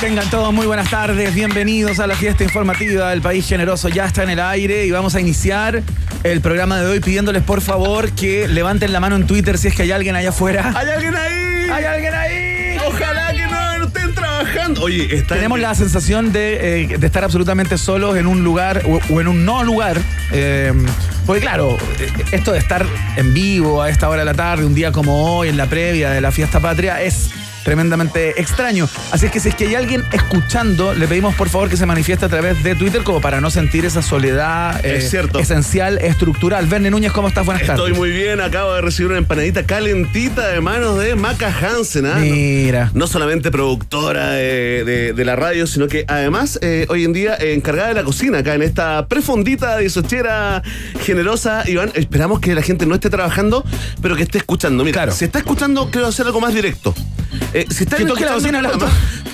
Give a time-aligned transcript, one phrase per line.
[0.00, 3.88] Tengan todos muy buenas tardes, bienvenidos a la fiesta informativa del País Generoso.
[3.88, 5.82] Ya está en el aire y vamos a iniciar
[6.22, 9.74] el programa de hoy pidiéndoles por favor que levanten la mano en Twitter si es
[9.74, 10.72] que hay alguien allá afuera.
[10.76, 11.70] ¡Hay alguien ahí!
[11.72, 12.76] ¡Hay alguien ahí!
[12.86, 14.82] Ojalá que no, estén trabajando.
[14.82, 19.00] Oye, está Tenemos la sensación de, eh, de estar absolutamente solos en un lugar o,
[19.12, 19.98] o en un no lugar.
[20.30, 20.74] eh,
[21.24, 22.86] porque claro, eh, esto de estar
[23.16, 26.10] en vivo a esta hora de la tarde, un día como hoy, en la previa
[26.10, 27.30] de la fiesta patria, es
[27.66, 28.88] tremendamente extraño.
[29.10, 31.84] Así es que si es que hay alguien escuchando, le pedimos por favor que se
[31.84, 35.40] manifieste a través de Twitter como para no sentir esa soledad eh, Es cierto.
[35.40, 36.66] esencial, estructural.
[36.66, 37.44] Verne Núñez, ¿cómo estás?
[37.44, 37.96] Buenas Estoy tardes.
[37.98, 42.06] muy bien, acabo de recibir una empanadita calentita de manos de Maca Hansen.
[42.06, 42.18] ¿ah?
[42.20, 42.92] Mira.
[42.94, 47.34] No solamente productora de, de- de la radio, sino que además eh, hoy en día
[47.34, 50.62] eh, encargada de la cocina acá en esta prefondita disochera
[51.04, 51.64] generosa.
[51.68, 53.64] Iván, esperamos que la gente no esté trabajando,
[54.00, 54.84] pero que esté escuchando.
[54.84, 55.10] Mira, Claro.
[55.12, 56.94] si está escuchando, quiero hacer algo más directo.
[57.56, 58.86] Eh, si está Que toque la bocina del el auto.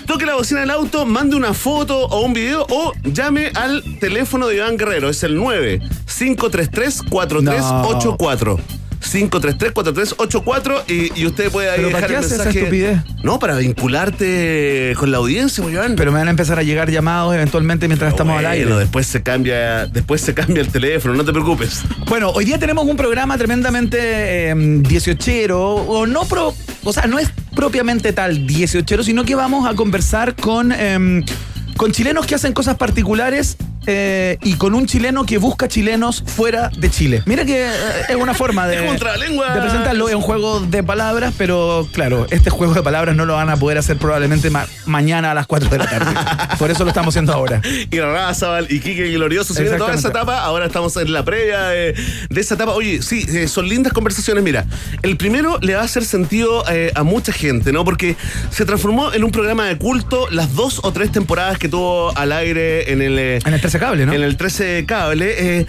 [0.06, 4.46] Toque la bocina del auto, mande una foto o un video o llame al teléfono
[4.46, 5.08] de Iván Guerrero.
[5.08, 12.27] Es el 9 533 4384 533-4384 y, y usted puede ahí ¿Pero para dejar qué
[12.27, 12.58] el esa mensaje.
[12.61, 13.01] estupidez?
[13.23, 15.95] No, para vincularte con la audiencia, pues, Iván.
[15.96, 18.64] Pero me van a empezar a llegar llamados eventualmente mientras estamos al aire.
[18.64, 21.83] Bueno, después se cambia, después se cambia el teléfono, no te preocupes.
[22.08, 23.98] Bueno, hoy día tenemos un programa tremendamente
[24.51, 26.55] eh, dieciochero, o no pro,
[26.85, 31.24] o sea, no es propiamente tal dieciochero, sino que vamos a conversar con, em,
[31.77, 36.70] con chilenos que hacen cosas particulares eh, y con un chileno que busca chilenos fuera
[36.76, 37.22] de Chile.
[37.26, 37.70] Mira que eh,
[38.08, 38.76] es una forma de,
[39.60, 43.50] presentarlo, es un juego de palabras, pero claro, este juego de palabras no lo van
[43.50, 46.12] a poder hacer probablemente ma- mañana a las 4 de la tarde.
[46.58, 47.60] Por eso lo estamos haciendo ahora.
[47.90, 49.54] Y Razabal y Kike Glorioso.
[49.54, 50.40] Se viene toda esa etapa.
[50.40, 51.94] Ahora estamos en la previa de,
[52.28, 52.72] de esa etapa.
[52.72, 54.42] Oye, sí, eh, son lindas conversaciones.
[54.44, 54.64] Mira,
[55.02, 56.64] el primero le va a hacer sentido
[56.94, 57.84] a mucha gente, ¿no?
[57.84, 58.16] Porque
[58.50, 62.32] se transformó en un programa de culto las dos o tres temporadas que tuvo al
[62.32, 63.18] aire en el.
[63.18, 64.12] En el 13 cable, ¿no?
[64.12, 65.34] En el 13 cable.
[65.60, 65.66] eh,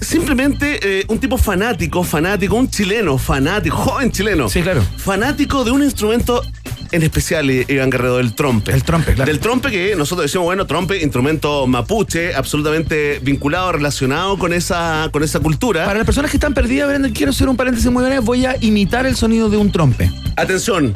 [0.00, 4.48] simplemente eh, un tipo fanático, fanático, un chileno, fanático, joven chileno.
[4.48, 4.82] Sí, claro.
[4.96, 6.42] Fanático de un instrumento
[6.90, 8.72] en especial, I- Iván Guerrero, del trompe.
[8.72, 9.30] El trompe, claro.
[9.30, 15.22] Del trompe que nosotros decimos, bueno, trompe, instrumento mapuche, absolutamente vinculado, relacionado con esa, con
[15.22, 15.84] esa cultura.
[15.86, 18.18] Para las personas que están perdidas, quiero hacer un paréntesis muy breve.
[18.18, 20.10] Voy a imitar el sonido de un trompe.
[20.36, 20.92] Atención,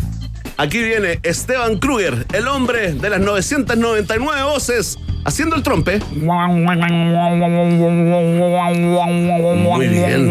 [0.56, 6.00] aquí viene Esteban Kruger, el hombre de las 999 voces, haciendo el trompe.
[9.56, 10.26] Muy bien.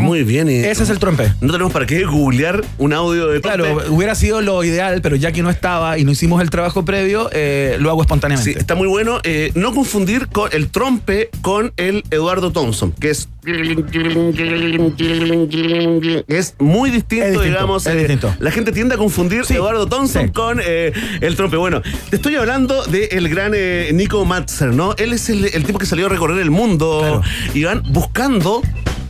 [0.00, 0.50] Muy bien.
[0.50, 1.32] Y Ese es el trompe.
[1.40, 3.62] no tenemos para qué googlear un audio de trompe.
[3.62, 6.84] Claro, hubiera sido lo ideal, pero ya que no estaba y no hicimos el trabajo
[6.84, 8.52] previo, eh, lo hago espontáneamente.
[8.52, 9.20] Sí, está muy bueno.
[9.24, 13.28] Eh, no confundir con el trompe con el Eduardo Thompson, que es.
[16.28, 17.86] Es muy distinto, Es distinto, digamos.
[17.86, 18.34] es eh, distinto.
[18.40, 20.32] La gente tiende a confundir Sí, Eduardo Thompson sí.
[20.32, 21.56] con eh, el trompe.
[21.56, 24.94] Bueno, te estoy hablando del gran eh, Nico Matzer, ¿no?
[24.96, 27.22] Él es el, el tipo que salió a recorrer el mundo, Claro.
[27.54, 28.62] Iván, buscando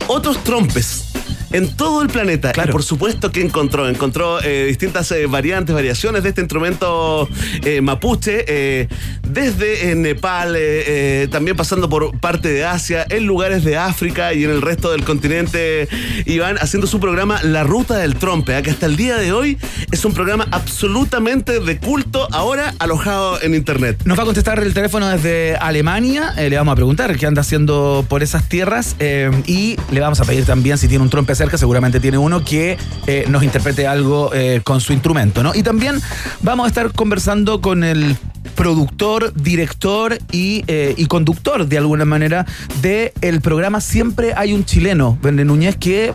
[0.07, 1.14] otros trompes.
[1.55, 2.51] En todo el planeta.
[2.51, 2.71] Claro.
[2.71, 3.87] Y por supuesto que encontró.
[3.87, 7.29] Encontró eh, distintas eh, variantes, variaciones de este instrumento
[7.63, 8.89] eh, mapuche.
[9.25, 10.57] desde Nepal,
[11.31, 15.05] también pasando por parte de Asia, en lugares de África y en el resto del
[15.05, 15.87] continente.
[16.25, 18.61] Y van haciendo su programa La Ruta del Trompe.
[18.61, 19.57] Que hasta el día de hoy
[19.93, 24.01] es un programa absolutamente de culto, ahora alojado en internet.
[24.03, 26.33] Nos va a contestar el teléfono desde Alemania.
[26.35, 28.97] le vamos a preguntar qué anda haciendo por esas tierras.
[29.47, 32.77] y le vamos a pedir también si tiene un trompe cerca, seguramente tiene uno, que
[33.07, 35.43] eh, nos interprete algo eh, con su instrumento.
[35.43, 35.53] ¿no?
[35.53, 36.01] Y también
[36.41, 38.17] vamos a estar conversando con el
[38.55, 42.45] productor, director y, eh, conductor, de alguna manera,
[42.81, 46.13] del programa Siempre hay un chileno, Verne Núñez, que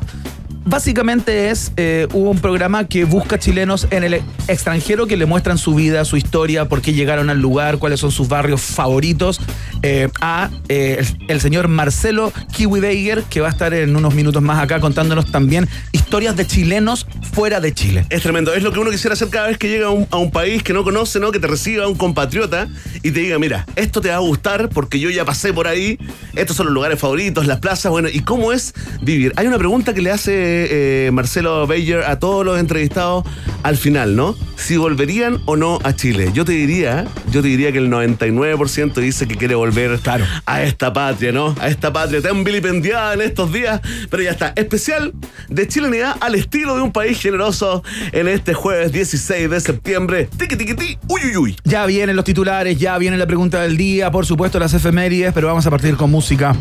[0.70, 5.74] básicamente es eh, un programa que busca chilenos en el extranjero que le muestran su
[5.74, 9.40] vida, su historia, por qué llegaron al lugar, cuáles son sus barrios favoritos,
[9.82, 14.42] eh, a eh, el, señor Marcelo Kiwi Beiger, que va a estar en unos minutos
[14.42, 18.06] más acá contándonos también historias de chilenos fuera de Chile.
[18.08, 18.54] Es tremendo.
[18.54, 20.62] Es lo que uno quisiera hacer cada vez que llega a un, a un país
[20.62, 21.32] que no conoce, ¿no?
[21.32, 22.68] Que te reciba un compatriota
[23.02, 25.98] y te diga, mira, esto te va a gustar porque yo ya pasé por ahí,
[26.36, 28.72] estos son los lugares favoritos, las plazas, bueno, ¿y cómo es
[29.02, 29.32] vivir?
[29.36, 33.24] Hay una pregunta que le hace eh, Marcelo Bayer a todos los entrevistados
[33.62, 34.36] al final, ¿no?
[34.56, 36.30] Si volverían o no a Chile.
[36.34, 40.24] Yo te diría, yo te diría que el 99% dice que quiere volver Claro.
[40.46, 41.54] a esta patria, ¿no?
[41.60, 43.80] A esta patria tan vilipendiada en estos días,
[44.10, 44.52] pero ya está.
[44.56, 45.12] Especial
[45.48, 47.82] de chilenidad al estilo de un país generoso
[48.12, 50.28] en este jueves 16 de septiembre.
[50.38, 51.56] Tiki tiki ti, uy uy uy.
[51.64, 55.46] Ya vienen los titulares, ya viene la pregunta del día, por supuesto las efemérides, pero
[55.46, 56.54] vamos a partir con música.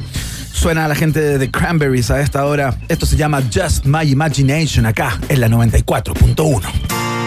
[0.51, 2.75] Suena la gente de The Cranberries a esta hora.
[2.88, 7.19] Esto se llama Just My Imagination acá en la 94.1.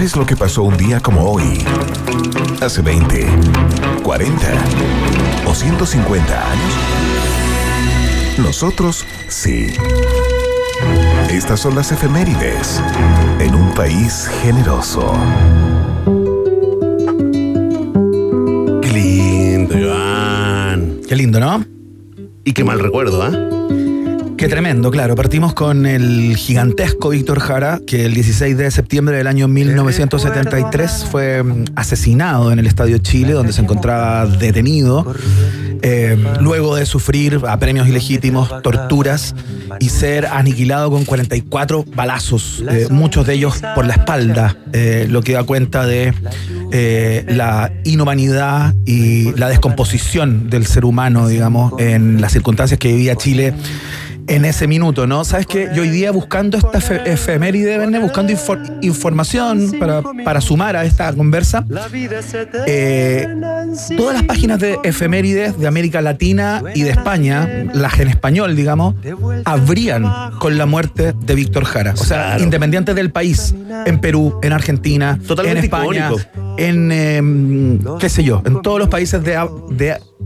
[0.00, 1.62] ¿Sabes lo que pasó un día como hoy?
[2.62, 3.28] Hace 20,
[4.02, 4.40] 40
[5.46, 6.74] o 150 años.
[8.38, 9.66] Nosotros sí.
[11.28, 12.80] Estas son las efemérides
[13.40, 15.12] en un país generoso.
[18.80, 21.00] Qué lindo, Iván.
[21.06, 21.62] Qué lindo, ¿no?
[22.42, 23.59] Y qué mal recuerdo, ¿ah?
[24.40, 25.16] Qué tremendo, claro.
[25.16, 31.42] Partimos con el gigantesco Víctor Jara, que el 16 de septiembre del año 1973 fue
[31.42, 35.14] mm, asesinado en el Estadio Chile, donde se encontraba detenido,
[35.82, 39.34] eh, luego de sufrir a premios ilegítimos, torturas
[39.78, 45.20] y ser aniquilado con 44 balazos, eh, muchos de ellos por la espalda, eh, lo
[45.20, 46.14] que da cuenta de
[47.28, 53.52] la inhumanidad y la descomposición del ser humano, digamos, en las circunstancias que vivía Chile
[54.30, 55.24] en ese minuto, ¿no?
[55.24, 60.40] Sabes que yo hoy día buscando esta efe- efeméride, Verne, buscando infor- información para, para
[60.40, 61.64] sumar a esta conversa,
[62.66, 63.26] eh,
[63.96, 68.94] todas las páginas de efemérides de América Latina y de España, las en español, digamos,
[69.44, 70.04] abrían
[70.38, 71.94] con la muerte de Víctor Jara.
[71.94, 72.44] O sea, Claro.
[72.44, 73.54] independiente del país,
[73.86, 76.30] en Perú, en Argentina, Totalmente en España, icónico.
[76.56, 79.36] en, eh, qué sé yo, en todos los países de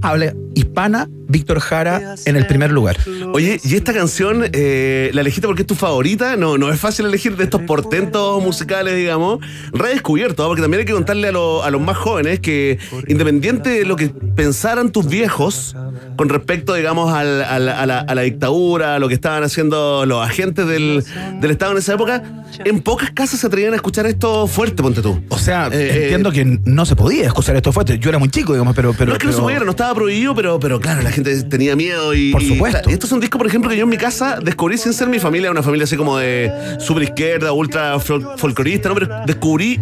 [0.03, 2.97] habla hispana, Víctor Jara en el primer lugar.
[3.37, 6.37] Oye, y esta canción eh, la elegiste porque es tu favorita.
[6.37, 9.41] No, no es fácil elegir de estos portentos musicales, digamos.
[9.73, 10.47] Redescubierto, ¿ah?
[10.47, 13.97] porque también hay que contarle a, lo- a los más jóvenes que independiente de lo
[13.97, 15.75] que pensaran tus viejos
[16.17, 20.07] con respecto, digamos, al- al- a, la, a la dictadura, a lo que estaban haciendo
[20.07, 21.05] los agentes del,
[21.41, 22.23] del Estado en esa época,
[22.65, 25.21] en pocas casas se atrevían a escuchar esto fuerte, ponte tú.
[25.29, 27.99] O sea, Eh, entiendo que no se podía escuchar esto fuerte.
[27.99, 28.93] Yo era muy chico, digamos, pero.
[28.93, 31.11] pero no es que no se pero- pudiera, no estaba prohibido, pero, pero claro, la
[31.11, 32.33] gente tenía miedo y.
[32.33, 32.91] Por y- supuesto.
[32.91, 35.19] y estos son discos, por ejemplo, que yo en mi casa descubrí sin ser mi
[35.19, 38.95] familia, una familia así como de super izquierda, ultra fol- folclorista, ¿no?
[38.95, 39.81] Pero descubrí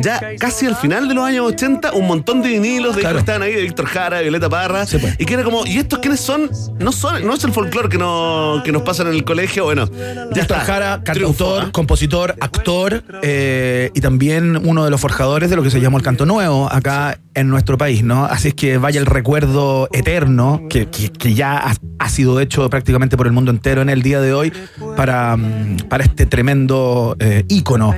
[0.00, 3.16] ya casi al final de los años 80 un montón de vinilos de Claro.
[3.16, 5.14] que estaban ahí, de Víctor Jara, Violeta Parra, Sí, pues.
[5.18, 6.50] y que era como, ¿y estos quiénes son?
[6.78, 9.88] No son, no es el folclore que, no, que nos pasan en el colegio, bueno,
[10.34, 10.60] ya está.
[10.60, 11.68] Jara, cantautor, ¿ah?
[11.72, 16.02] compositor, actor eh, y también uno de los forjadores de lo que se llamó el
[16.02, 18.24] canto nuevo acá en nuestro país, ¿no?
[18.26, 22.68] Así es que vaya el recuerdo eterno que, que- que ya ha, ha sido hecho
[22.70, 24.52] prácticamente por el mundo entero en el día de hoy
[24.96, 27.94] para, mm, para este tremendo eh, ícono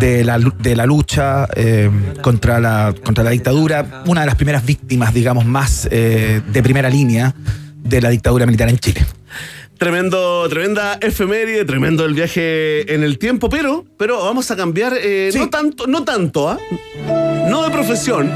[0.00, 1.90] de la, de la lucha eh,
[2.22, 6.81] contra, la, contra la dictadura, una de las primeras víctimas, digamos, más eh, de primera
[6.90, 7.34] línea
[7.82, 9.04] de la dictadura militar en Chile.
[9.78, 15.30] Tremendo, tremenda efeméride, tremendo el viaje en el tiempo, pero, pero vamos a cambiar, eh,
[15.32, 15.38] Sí.
[15.40, 16.58] no tanto, no tanto, ¿ah?
[17.48, 18.30] No de profesión.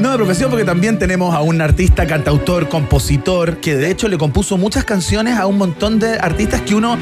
[0.00, 4.18] No de profesión, porque también tenemos a un artista, cantautor, compositor, que de hecho le
[4.18, 6.98] compuso muchas canciones a un montón de artistas que uno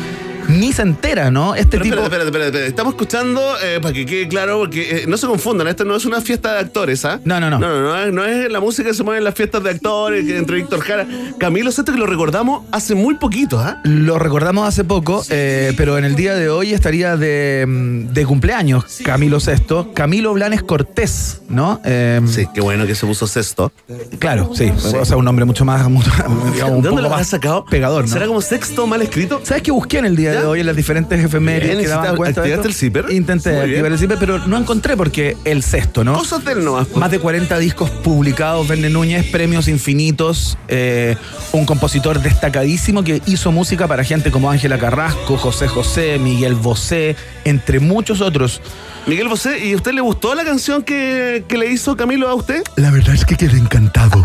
[0.49, 1.54] ni se entera, ¿no?
[1.54, 1.97] Este Pero tipo.
[1.97, 2.66] espérate, espérate, espérate.
[2.68, 6.04] Estamos escuchando, eh, para que quede claro, porque eh, no se confundan, esto no es
[6.04, 7.20] una fiesta de actores, ¿ah?
[7.25, 7.59] No, no, no.
[7.59, 9.70] No, no, no, es, no es la música que se mueve en las fiestas de
[9.70, 11.06] actores, que entre Víctor Jara.
[11.38, 13.80] Camilo Sesto, que lo recordamos hace muy poquito, ¿ah?
[13.85, 18.26] Lo recordamos hace poco, eh, pero en el día de hoy estaría de, mm, de
[18.26, 21.80] cumpleaños Camilo VI, Camilo Blanes Cortés, ¿no?
[21.85, 23.73] Eh, Sí, qué bueno que se puso sexto.
[24.18, 24.70] Claro, sí.
[24.99, 26.11] O sea, un nombre mucho más, mucho-
[26.54, 27.64] digamos, ¿De dónde lo has sacado?
[27.66, 28.12] pegador, ¿no?
[28.12, 29.40] ¿Será como sexto mal escrito?
[29.42, 30.49] ¿Sabes qué busqué en el día de ¿Ya?
[30.49, 32.68] hoy en las diferentes efemérides que daban ¿hiciste- cuenta de esto?
[32.68, 33.06] el zipper?
[33.10, 33.70] Intenté Muy bien.
[33.70, 36.14] activar el zipper, pero no encontré porque el sexto, ¿no?
[36.14, 36.87] Cosas del nomás.
[36.87, 36.96] pues.
[36.99, 41.16] Más de 40 discos publicados, Verne Núñez, premios infinitos, eh,
[41.52, 47.16] un compositor destacadísimo que hizo música para gente como Ángela Carrasco, José José, Miguel Bosé,
[47.44, 48.60] entre muchos otros.
[49.06, 52.34] Miguel Bosé, ¿y a usted le gustó la canción que, que le hizo Camilo a
[52.34, 52.62] usted?
[52.76, 54.22] La verdad es que quedé encantado.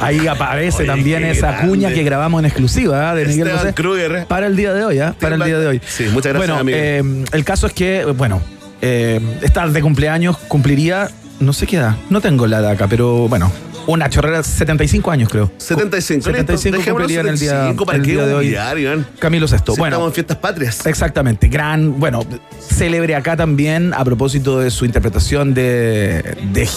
[0.00, 1.68] Ahí aparece Oye, también esa grande.
[1.68, 3.14] cuña que grabamos en exclusiva ¿ah?
[3.14, 3.74] de Miguel Esteban Bosé.
[3.74, 4.26] Kruger.
[4.26, 5.14] Para el día de hoy, ¿ah?
[5.18, 5.80] Para el día de hoy.
[5.86, 6.78] Sí, muchas gracias, Bueno, amigo.
[6.78, 8.42] eh, el caso es que, bueno,
[8.82, 11.08] eh, estar de cumpleaños cumpliría,
[11.40, 13.50] no sé qué edad, no tengo la edad acá, pero bueno,
[13.86, 15.50] una chorrera, 75 años creo.
[15.58, 16.24] 75.
[16.24, 18.56] 75 Listo, cumpliría en el día, 75, ¿para el día de hoy.
[18.82, 19.06] Iván?
[19.18, 19.58] Camilo VI.
[19.58, 20.86] Si bueno, estamos en fiestas patrias.
[20.86, 22.26] Exactamente, gran, bueno,
[22.68, 26.68] célebre acá también a propósito de su interpretación de, de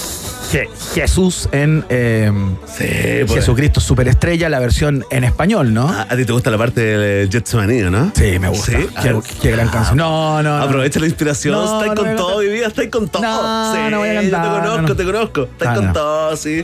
[0.51, 2.31] Je- Jesús en eh,
[2.67, 2.85] Sí,
[3.25, 3.39] pues.
[3.39, 5.89] Jesucristo Superestrella, la versión en español, ¿no?
[5.89, 8.11] Ah, A, ti te gusta la parte del Getsemaní, ¿no?
[8.15, 8.71] Sí, me gusta.
[8.71, 8.87] Sí.
[9.01, 9.97] Qué, Ah, qué gran canción.
[9.97, 10.63] No, no, no.
[10.63, 12.35] Aprovecha la inspiración, No, estáis no con todo cantar.
[12.37, 13.21] hoy día, estáis con todo.
[13.21, 14.95] No, sí, no voy a yo te cantar, conozco, no, no.
[14.95, 15.41] te conozco.
[15.43, 16.63] Estáis Ah, con todo, sí.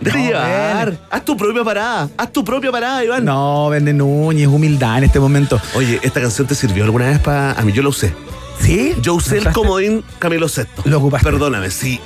[0.00, 0.86] Deja No, llevar.
[0.90, 0.98] ven.
[1.10, 2.08] Haz tu propia parada.
[2.18, 3.24] Haz tu propia parada, Iván.
[3.24, 5.60] No, Vende Núñez, humildad en este momento.
[5.74, 7.52] Oye, ¿esta canción te sirvió alguna vez para.?
[7.52, 8.12] A mí yo la usé.
[8.60, 8.94] ¿Sí?
[9.00, 10.82] Yo usé el comodín Camilo Sesto.
[10.84, 11.24] Lo ocupaste.
[11.30, 12.00] Perdóname, sí.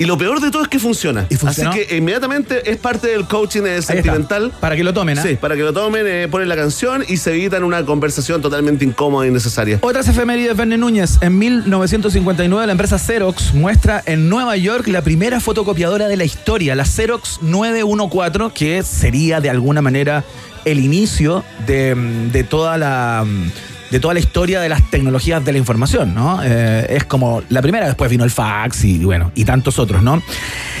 [0.00, 1.26] Y lo peor de todo es que funciona.
[1.28, 1.72] ¿Y funcionó?
[1.72, 4.50] Así que inmediatamente es parte del coaching eh, sentimental.
[4.58, 5.22] Para que lo tomen, ¿ah?
[5.22, 8.82] Sí, para que lo tomen, eh, ponen la canción y se evitan una conversación totalmente
[8.82, 9.78] incómoda e innecesaria.
[9.82, 11.18] Otras efemérides, Verne Núñez.
[11.20, 16.74] En 1959, la empresa Xerox muestra en Nueva York la primera fotocopiadora de la historia,
[16.74, 20.24] la Xerox 914, que sería de alguna manera
[20.64, 21.94] el inicio de,
[22.32, 23.26] de toda la
[23.90, 26.40] de toda la historia de las tecnologías de la información, ¿no?
[26.42, 30.22] Eh, es como la primera, después vino el fax y bueno, y tantos otros, ¿no?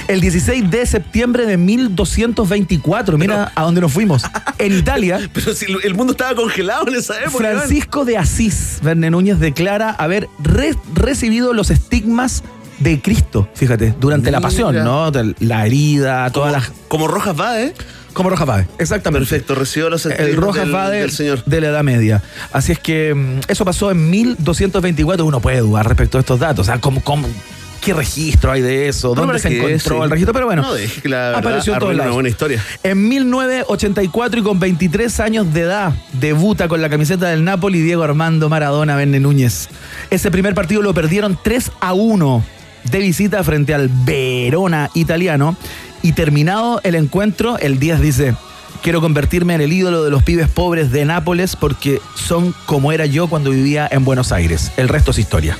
[0.08, 4.22] El 16 de septiembre de 1224, mira a dónde nos fuimos.
[4.58, 7.38] En Italia, Pero si el mundo estaba congelado en esa época.
[7.38, 12.42] Francisco de Asís Verne Núñez declara haber re- recibido los estigmas
[12.78, 15.12] de Cristo, fíjate, durante la pasión, ¿no?
[15.40, 16.72] La herida, todas las.
[16.88, 17.74] Como Rojas va, ¿eh?
[18.12, 19.26] Como Rojas Vade, exactamente.
[19.28, 21.44] Perfecto, recibió los El Rojas del, Vade del señor.
[21.44, 22.22] de la Edad Media.
[22.52, 25.24] Así es que mm, eso pasó en 1224.
[25.24, 26.66] Uno puede dudar respecto a estos datos.
[26.66, 27.28] O sea, ¿cómo, cómo-
[27.80, 29.14] qué registro hay de eso?
[29.14, 30.34] ¿Dónde se encontró el registro?
[30.34, 32.62] Pero bueno, No deje que la apareció arruine una buena historia.
[32.82, 38.02] En 1984 y con 23 años de edad, debuta con la camiseta del Napoli Diego
[38.02, 39.68] Armando Maradona Verne Núñez.
[40.10, 42.44] Ese primer partido lo perdieron 3 a 1
[42.90, 45.56] de visita frente al Verona italiano.
[46.02, 48.34] Y terminado el encuentro, el Díaz dice:
[48.82, 53.06] Quiero convertirme en el ídolo de los pibes pobres de Nápoles porque son como era
[53.06, 54.72] yo cuando vivía en Buenos Aires.
[54.76, 55.58] El resto es historia.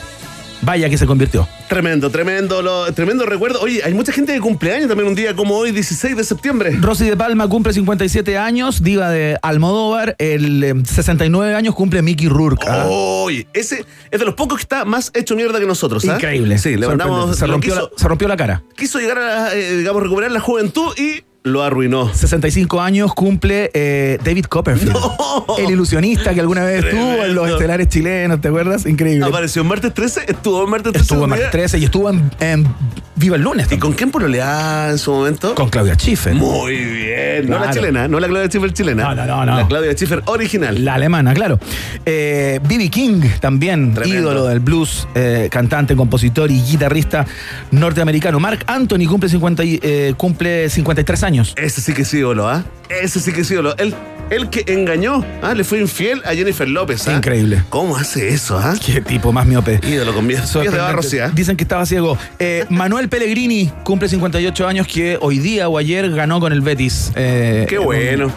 [0.63, 1.49] Vaya que se convirtió.
[1.69, 3.61] Tremendo, tremendo, lo- tremendo recuerdo.
[3.61, 6.77] Oye, hay mucha gente de cumpleaños también un día como hoy, 16 de septiembre.
[6.81, 10.17] Rosy de Palma cumple 57 años, diva de Almodóvar.
[10.19, 12.67] El eh, 69 años cumple Mickey Rourke.
[12.69, 12.87] ¿ah?
[12.89, 16.05] Oye, ese es de los pocos que está más hecho mierda que nosotros.
[16.09, 16.17] ¿ah?
[16.17, 16.59] Increíble.
[16.59, 17.37] Sí, le mandamos.
[17.37, 17.39] Sorprendente.
[17.39, 18.63] Se lo rompió, quiso, la, se rompió la cara.
[18.77, 22.13] quiso llegar a, eh, digamos, recuperar la juventud y lo arruinó.
[22.13, 24.97] 65 años cumple eh, David Copperfield.
[25.31, 25.57] No.
[25.59, 28.85] El ilusionista que alguna vez estuvo en los estelares chilenos, ¿te acuerdas?
[28.85, 29.25] Increíble.
[29.25, 31.03] Apareció en martes 13, estuvo en martes 13.
[31.05, 31.51] Estuvo en Martes día.
[31.53, 32.67] 13 y estuvo en, en
[33.15, 33.71] Viva el Lunes.
[33.71, 35.55] ¿Y con quién pololeaba en su momento?
[35.55, 36.35] Con Claudia Schiffer.
[36.35, 37.49] Muy bien.
[37.49, 39.05] No la chilena, no la Claudia Schiffer chilena.
[39.05, 39.57] No, no, no, no.
[39.59, 40.85] La Claudia Schiffer original.
[40.85, 41.61] La alemana, claro.
[42.05, 42.89] Eh, B.B.
[42.91, 44.21] King, también Tremendo.
[44.21, 47.25] ídolo del blues, eh, cantante, compositor y guitarrista
[47.71, 48.41] norteamericano.
[48.41, 51.30] Mark Anthony cumple, 50 y- eh, cumple 53 años.
[51.57, 52.65] Ese sí que es ídolo, ¿ah?
[52.89, 53.77] Ese sí que es ídolo.
[53.79, 53.95] El,
[54.31, 55.55] el que engañó, ¿ah?
[55.55, 57.15] Le fue infiel a Jennifer López, ¿ah?
[57.17, 57.63] Increíble.
[57.69, 58.75] ¿Cómo hace eso, ah?
[58.85, 59.81] Qué tipo más miope.
[59.87, 61.31] Ídolo con pies, pies de barro, sí, ¿ah?
[61.35, 62.19] Dicen que estaba ciego.
[62.39, 67.13] Eh, Manuel Pellegrini cumple 58 años que hoy día o ayer ganó con el Betis.
[67.15, 68.27] Eh, Qué bueno.
[68.27, 68.33] Un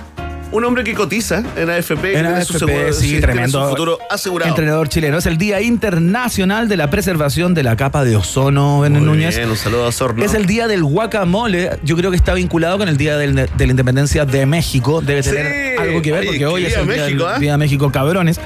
[0.63, 1.91] hombre que cotiza en AFP.
[2.17, 3.63] En tiene su AFP, seguro- sí, tremendo.
[3.63, 4.49] su futuro asegurado.
[4.49, 5.17] Entrenador chileno.
[5.17, 9.35] Es el Día Internacional de la Preservación de la Capa de Ozono, Muy Núñez.
[9.37, 10.23] bien, un saludo a Sorno.
[10.23, 11.71] Es el día del guacamole.
[11.83, 15.01] Yo creo que está vinculado con el día del- de la independencia de México.
[15.01, 15.81] Debe tener Sí.
[15.81, 17.39] algo que ver porque hoy es día el día, México, del- ¿ah?
[17.39, 18.39] día de México, cabrones.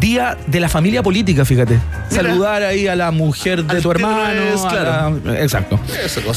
[0.00, 1.78] Día de la familia política, fíjate.
[2.10, 4.40] Saludar ahí a la mujer de Al tu hermano.
[4.54, 5.20] es, claro.
[5.24, 5.78] la- exacto.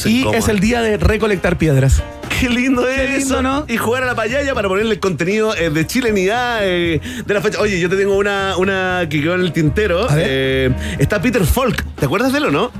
[0.04, 0.38] Y incómoda.
[0.38, 2.02] es el día de recolectar piedras.
[2.40, 3.64] Qué lindo es Qué lindo, eso, ¿no?
[3.68, 7.40] Y jugar a la payaya para ponerle el contenido eh, de chilenidad eh, de la
[7.40, 7.58] fecha.
[7.60, 10.06] Oye, yo te tengo una, una que quedó en el tintero.
[10.12, 11.82] Eh, está Peter Falk.
[11.98, 12.70] ¿Te acuerdas de él o no?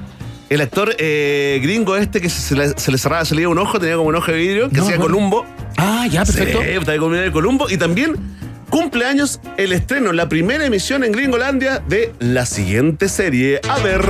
[0.51, 3.81] El actor gringo este que se le, se le cerraba, se le iba un ojo,
[3.81, 5.15] tenía como un ojo de vidrio, que No, hacía bueno.
[5.15, 5.47] Columbo.
[5.77, 6.61] Ah, ya, perfecto.
[6.63, 7.69] Sí, comunidad de Columbo.
[7.69, 8.15] Y también
[8.71, 13.61] cumpleaños el estreno, la primera emisión en Gringolandia de la siguiente serie.
[13.69, 14.03] A ver.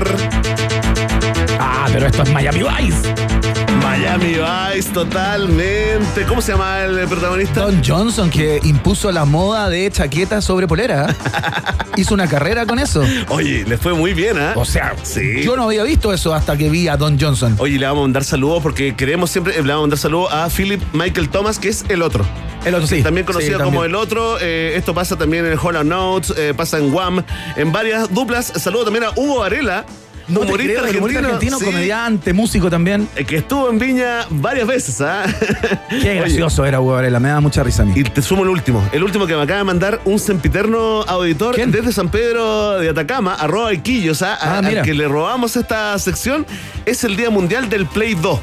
[1.59, 3.36] Ah, pero esto es Miami Vice.
[3.99, 4.35] Miami
[4.75, 6.25] Vice, totalmente.
[6.29, 7.63] ¿Cómo se llama el protagonista?
[7.63, 11.15] Don Johnson, que impuso la moda de chaqueta sobre polera.
[11.97, 13.03] Hizo una carrera con eso.
[13.31, 14.53] Oye, le fue muy bien, ¿ah?
[14.57, 15.43] O sea, Sí.
[15.43, 17.57] yo no había visto eso hasta que vi a Don Johnson.
[17.59, 20.49] Oye, le vamos a mandar saludos porque queremos siempre, le vamos a mandar saludos a
[20.51, 22.25] Philip Michael Thomas, que es el otro.
[22.67, 23.03] El otro sí.
[23.03, 24.37] También conocido Sí, como el otro.
[24.41, 27.23] Eh, esto pasa también en Hollow Notes, eh, pasa en Guam,
[27.57, 28.53] en varias duplas.
[28.57, 29.87] Saludo también a Hugo Varela,
[30.29, 33.09] No humorista creo, el humorista argentino, sí, comediante, músico también.
[33.17, 35.25] eh, que estuvo en Viña varias veces, ¿ah?
[35.89, 37.93] Qué Oye, gracioso era Hugo Varela, me da mucha risa a mí.
[37.97, 38.83] Y te sumo el último.
[38.93, 41.71] El último que me acaba de mandar un sempiterno auditor ¿Quién?
[41.71, 45.57] desde San Pedro de Atacama, arroba Iquillo, o sea, a- Ah, al que le robamos
[45.57, 46.45] esta sección,
[46.85, 48.41] es el Día Mundial del Play 2.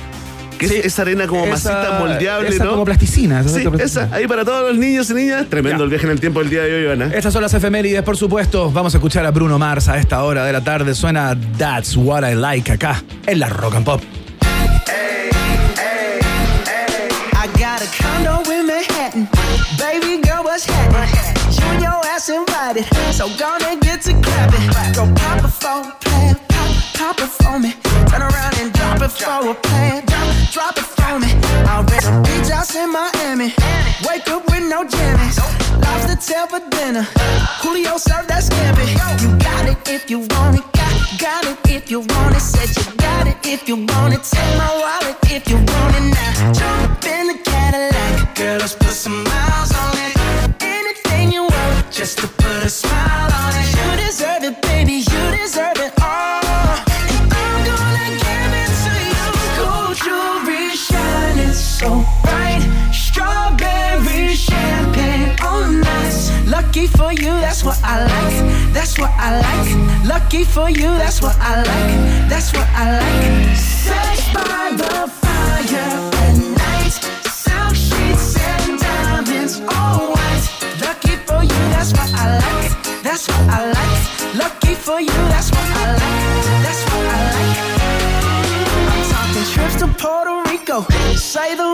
[0.64, 2.72] Que Sí, es esa arena como esa- masita moldeable, esa ¿no?
[2.72, 3.42] como plasticina.
[3.42, 4.04] esa Sí, plasticina.
[4.06, 5.48] esa, ahí para todos los niños y niñas.
[5.50, 5.84] Tremendo Ya.
[5.84, 7.12] el viaje en el tiempo del día de hoy, Ivana.
[7.14, 8.72] Estas son las efemérides, por supuesto.
[8.72, 10.96] Vamos a escuchar a Bruno Mars a esta hora de la tarde.
[10.96, 14.02] Suena That's What I Like acá, en la Rock and Pop.
[17.36, 19.28] I got a condo in Manhattan.
[19.78, 21.10] Baby girl, what's happening?
[21.60, 22.86] You and your ass invited.
[23.12, 24.68] So gonna get to clapping.
[24.96, 25.48] Go pop a
[26.00, 26.36] plan.
[27.04, 27.74] Pop, it for me.
[28.08, 30.06] Turn around and drop it for a plan.
[30.06, 31.28] Drop, drop it for me.
[31.68, 33.52] I'll rent a beach house in Miami.
[34.08, 35.38] Wake up with no jammies.
[35.84, 37.06] Lobster tail for dinner.
[37.60, 38.88] Julio served that scampi.
[39.22, 40.66] You got it if you want it.
[40.72, 42.40] Got, got it if you want it.
[42.40, 44.24] Said you got it if you want it.
[44.24, 46.54] Take my wallet if you want it now.
[46.54, 47.23] Jump in
[69.26, 70.04] I like.
[70.06, 72.30] Lucky for you, that's what I like.
[72.30, 73.56] That's what I like.
[73.56, 76.92] Sex by the fire at night.
[77.32, 80.46] Silk sheets and diamonds, all white.
[80.82, 82.72] Lucky for you, that's what I like.
[83.02, 84.36] That's what I like.
[84.36, 86.44] Lucky for you, that's what I like.
[86.66, 87.58] That's what I like.
[88.92, 90.82] I'm talking trips to Puerto Rico.
[91.16, 91.73] Say the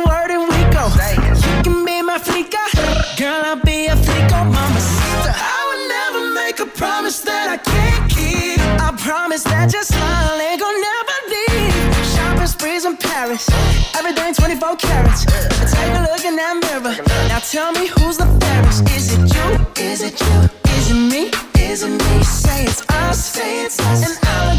[17.51, 18.87] tell me who's the fairest.
[18.91, 19.83] Is it you?
[19.83, 20.49] Is it you?
[20.77, 21.31] Is it me?
[21.55, 22.23] Is it me?
[22.23, 23.25] Say it's us.
[23.33, 24.05] Say it's us.
[24.07, 24.58] And I'll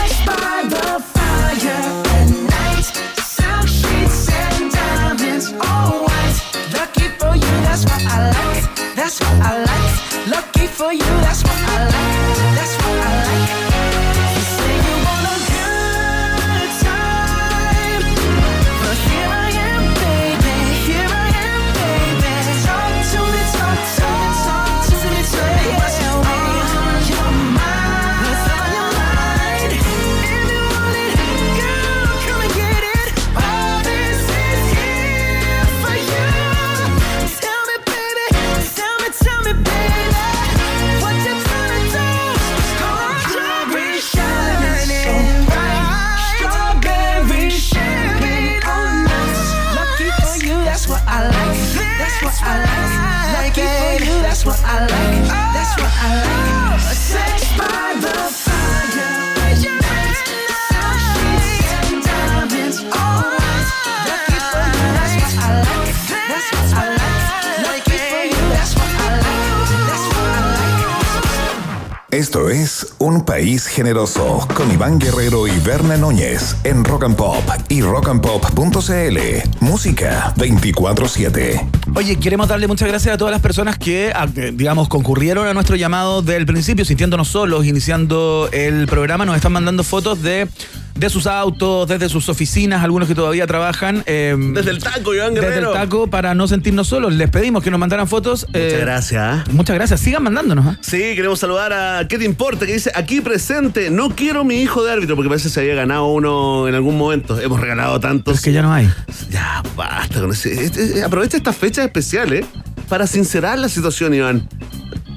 [72.31, 77.43] Esto es Un País Generoso con Iván Guerrero y Berna Núñez en Rock and Pop
[77.67, 79.17] y rockandpop.cl.
[79.59, 81.69] Música 24-7.
[81.93, 85.53] Oye, queremos darle muchas gracias a todas las personas que, a- eh, digamos, concurrieron a
[85.53, 89.25] nuestro llamado del principio, sintiéndonos solos, iniciando el programa.
[89.25, 90.47] Nos están mandando fotos de,
[90.95, 94.03] de sus autos, desde sus oficinas, algunos que todavía trabajan.
[94.05, 95.69] eh, Desde el taco, Iván desde Guerrero.
[95.73, 97.13] el taco para no sentirnos solos.
[97.13, 98.45] Les pedimos que nos mandaran fotos.
[98.47, 99.21] Muchas eh, gracias.
[99.23, 99.43] ¿ah?
[99.51, 99.99] Muchas gracias.
[99.99, 100.65] Sigan mandándonos.
[100.67, 100.77] ¿ah?
[100.81, 102.65] Sí, queremos saludar a ¿Qué te importa?
[102.65, 105.75] Que dice, aquí presente, no quiero mi hijo de árbitro, porque parece que se había
[105.75, 107.39] ganado uno en algún momento.
[107.39, 108.35] Hemos regalado tantos.
[108.35, 108.89] es que ya no hay.
[109.31, 110.63] Ya, basta con ese.
[110.65, 112.45] este- este- aprovecha estas fechas especiales
[112.89, 114.47] para sincerar la situación, Iván.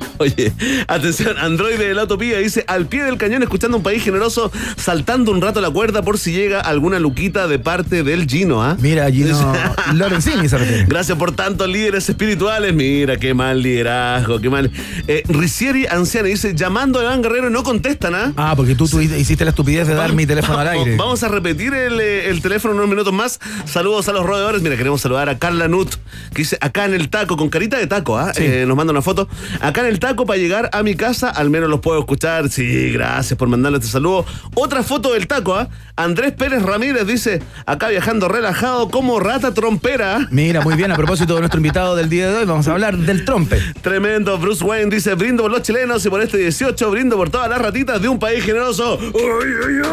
[0.19, 0.53] Oye,
[0.87, 5.31] atención, Android de la Utopía dice, al pie del cañón escuchando un país generoso, saltando
[5.33, 8.77] un rato la cuerda por si llega alguna luquita de parte del Gino, ¿ah?
[8.81, 9.55] Mira, Gino
[9.95, 10.85] Lorenzini se refiere.
[10.87, 12.75] Gracias por tantos líderes espirituales.
[12.75, 14.71] Mira, qué mal liderazgo, qué mal.
[15.09, 18.33] Eh, Ricieri Anciana dice, llamando a Iván Guerrero y no contestan, ¿ah?
[18.37, 20.97] Ah, porque tú, tú hiciste la estupidez de dar mi teléfono al aire.
[20.97, 23.41] Vamos a repetir el, eh, el teléfono unos minutos más.
[23.65, 24.63] Saludos a los roedores.
[24.63, 25.95] Mira, queremos saludar a Carla Nut,
[26.33, 28.33] que dice acá en el taco, con carita de taco, ¿ah?
[28.35, 28.45] Sí.
[28.45, 29.29] Eh, nos manda una foto.
[29.61, 32.49] Acá en el taco para llegar a mi casa, al menos los puedo escuchar.
[32.49, 34.25] Sí, gracias por mandarle este saludo.
[34.55, 35.69] Otra foto del taco, ¿ah?
[35.97, 40.27] Andrés Pérez Ramírez dice, acá viajando relajado como rata trompera.
[40.31, 42.97] Mira, muy bien, a propósito de nuestro invitado del día de hoy, vamos a hablar
[42.97, 43.61] del trompe.
[43.83, 47.49] Tremendo, Bruce Wayne dice, brindo por los chilenos y por este 18, brindo por todas
[47.49, 48.99] las ratitas de un país generoso.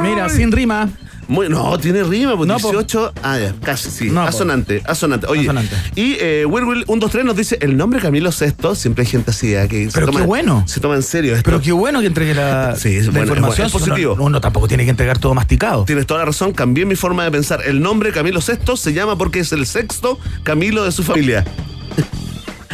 [0.02, 0.90] Mira, sin rima.
[1.32, 2.72] Muy- no, tiene rima, pues No, po.
[2.72, 3.13] 18.
[3.24, 4.10] Ah, ya, casi, sí.
[4.10, 4.28] No, po.
[4.28, 5.28] asonante, asonante.
[5.28, 5.74] Oye, Asonante.
[5.96, 8.76] y eh, Will Will 123 nos dice el nombre Camilo VI.
[8.76, 9.65] Siempre hay gente así, ¿eh?
[9.70, 10.63] que se Pero qué toma, bueno.
[10.67, 11.44] Se toma en serio esto.
[11.46, 13.67] Pero qué bueno que entregue la, Sí, es la bueno, es información.
[13.72, 14.13] bueno, es positivo.
[14.15, 15.86] Uno, uno tampoco tiene que entregar todo masticado.
[15.86, 17.62] Tienes toda la razón, cambié mi forma de pensar.
[17.65, 21.46] El nombre Camilo VI se llama porque es el sexto Camilo de su familia.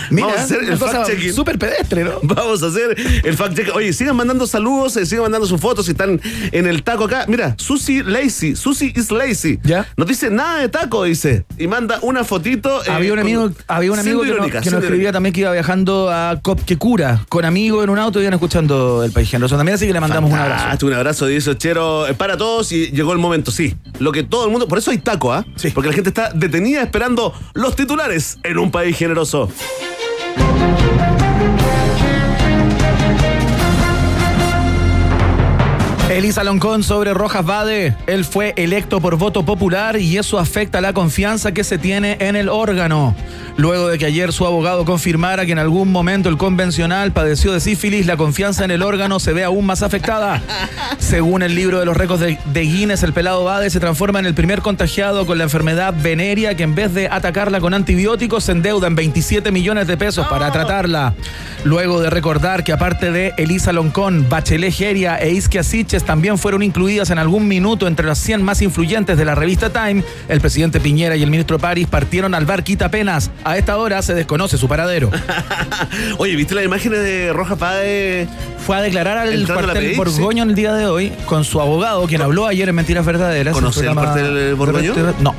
[0.09, 1.33] Mira, Vamos a hacer el fact-checking.
[1.33, 2.19] Súper pedestre, ¿no?
[2.23, 3.75] Vamos a hacer el fact check.
[3.75, 6.19] Oye, sigan mandando saludos, eh, sigan mandando sus fotos si están
[6.51, 7.25] en el taco acá.
[7.27, 9.59] Mira, Susi Lazy, Susi is lazy.
[9.63, 9.87] ¿Ya?
[9.97, 11.45] No dice nada de taco, dice.
[11.57, 12.83] Y manda una fotito.
[12.85, 15.51] eh, había un amigo, había un amigo siendo que, nos- siendo escribía también que iba
[15.51, 19.75] viajando a Copquecura con amigos en un auto y iban escuchando el país generoso también,
[19.75, 20.59] así que le mandamos un abrazo.
[20.61, 23.75] Fantástico, Un abrazo, dice Ochero, eh, para todos y llegó el momento, sí.
[23.99, 25.45] Lo que todo el mundo, por eso hay taco, ¿ah?
[25.55, 25.71] Sí.
[25.71, 29.49] Porque la gente está detenida esperando los titulares en un país generoso.
[30.39, 31.26] Thank you.
[36.09, 37.93] Elisa Loncón sobre Rojas Bade.
[38.07, 42.37] Él fue electo por voto popular y eso afecta la confianza que se tiene en
[42.37, 43.13] el órgano.
[43.57, 47.59] Luego de que ayer su abogado confirmara que en algún momento el convencional padeció de
[47.59, 50.41] sífilis, la confianza en el órgano se ve aún más afectada.
[50.99, 54.27] Según el libro de los récords de, de Guinness, el pelado Bade se transforma en
[54.27, 58.53] el primer contagiado con la enfermedad venérea que en vez de atacarla con antibióticos se
[58.53, 61.15] endeuda en 27 millones de pesos para tratarla.
[61.63, 65.63] Luego de recordar que aparte de Elisa Loncón, Bachelet Geria e Isquia
[66.03, 70.03] También fueron incluidas en algún minuto entre las 100 más influyentes de la revista Time,
[70.29, 73.31] el presidente Piñera y el ministro París partieron al bar Quita Penas.
[73.43, 75.09] A esta hora se desconoce su paradero.
[76.17, 78.27] Oye, ¿viste las imágenes de Roja Pade?
[78.65, 82.21] Fue a declarar al cuartel Borgoño en el día de hoy con su abogado, quien
[82.21, 83.53] habló ayer en Mentiras Verdaderas.
[83.53, 84.93] ¿Conoce el cuartel Borgoño?
[85.21, 85.33] No,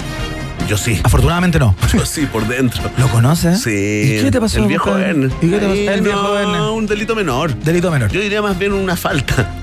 [0.69, 1.01] Yo sí.
[1.03, 1.75] afortunadamente no.
[1.93, 2.83] Yo sí, por dentro.
[2.97, 3.61] ¿Lo conoces?
[3.61, 4.19] Sí.
[4.19, 4.59] ¿Y qué te pasó?
[4.61, 4.95] El viejo?
[4.95, 5.31] Ben.
[5.43, 5.73] ¿Y qué te pasó?
[5.75, 6.49] El viejo no, Ben.
[6.49, 7.55] un delito menor.
[7.55, 8.11] Delito menor.
[8.11, 9.55] Yo diría más bien una falta.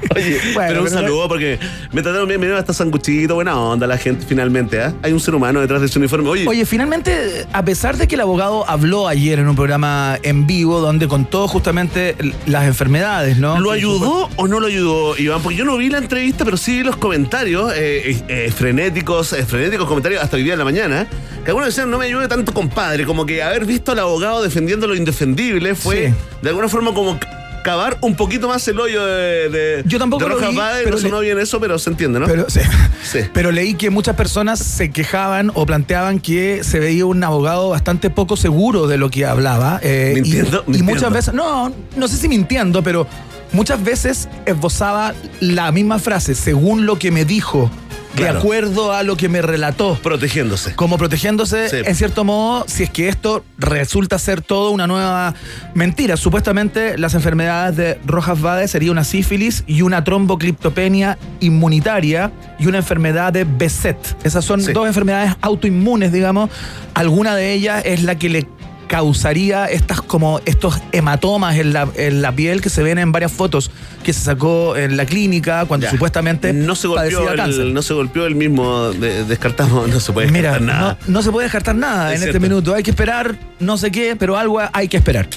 [0.16, 1.58] Oye, Bueno, pero un pero- saludo porque
[1.92, 4.94] me trataron bien, me dieron hasta sanguchito, buena onda la gente finalmente, ¿ah?
[5.02, 6.28] Hay un ser humano detrás de ese uniforme.
[6.28, 10.46] Oye, Oye, finalmente, a pesar de que el abogado habló ayer en un programa en
[10.46, 13.60] vivo donde contó justamente las enfermedades, ¿no?
[13.60, 15.42] ¿lo ayudó o no lo ayudó, Iván?
[15.42, 19.32] Porque yo no vi la entrevista, pero sí vi los comentarios eh, eh, eh, frenéticos,
[19.32, 21.06] eh, frenéticos comentarios hasta hoy día en la mañana.
[21.44, 23.06] Que algunos decían, no me ayude tanto, compadre.
[23.06, 26.14] Como que haber visto al abogado defendiendo lo indefendible fue, Sí.
[26.42, 27.18] de alguna forma, como
[27.62, 30.96] cavar un poquito más el hoyo de, de Yo tampoco de lo vi, Bade, pero
[30.96, 32.26] no sonó le- bien eso, pero se entiende, ¿no?
[32.26, 32.60] Pero, sí.
[33.02, 33.20] Sí.
[33.32, 38.10] pero leí que muchas personas se quejaban o planteaban que se veía un abogado bastante
[38.10, 39.80] poco seguro de lo que hablaba.
[39.82, 40.94] eh, y- Mintiendo, y, mintiendo.
[40.94, 43.06] muchas veces, no, no sé si mintiendo, pero
[43.52, 47.70] muchas veces esbozaba la misma frase, según lo que me dijo,
[48.14, 48.32] Claro.
[48.34, 49.98] de acuerdo a lo que me relató.
[50.02, 50.74] Protegiéndose.
[50.74, 51.76] como protegiéndose, Sí.
[51.84, 55.34] en cierto modo, si es que esto resulta ser todo una nueva
[55.74, 56.16] mentira.
[56.16, 62.78] Supuestamente las enfermedades de Rojas Bade sería una sífilis y una trombocliptopenia inmunitaria y una
[62.78, 64.16] enfermedad de Beset.
[64.24, 64.72] Esas son Sí.
[64.72, 66.50] dos enfermedades autoinmunes, digamos.
[66.94, 68.46] Alguna de ellas es la que le
[68.90, 73.30] causaría estas como estos hematomas en la, en la piel que se ven en varias
[73.30, 73.70] fotos
[74.02, 75.92] que se sacó en la clínica cuando Ya.
[75.92, 77.66] supuestamente no se golpeó cáncer.
[77.66, 81.12] el, no se golpeó el mismo de- descartamos no se puede Mira, descartar nada no,
[81.12, 82.38] no se puede descartar nada Es en cierto.
[82.38, 82.74] este minuto.
[82.74, 85.28] Hay que esperar, no sé qué, pero algo hay que esperar.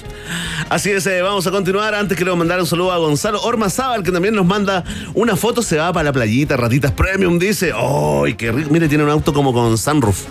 [0.68, 1.94] Así es, eh, vamos a continuar.
[1.94, 4.82] Antes quiero mandar un saludo a Gonzalo Ormazábal, que también nos manda
[5.14, 5.62] una foto.
[5.62, 7.38] Se va para la playita, ratitas premium.
[7.38, 8.70] Dice, ¡ay, qué rico!
[8.72, 10.24] Mire, tiene un auto como con sunroof.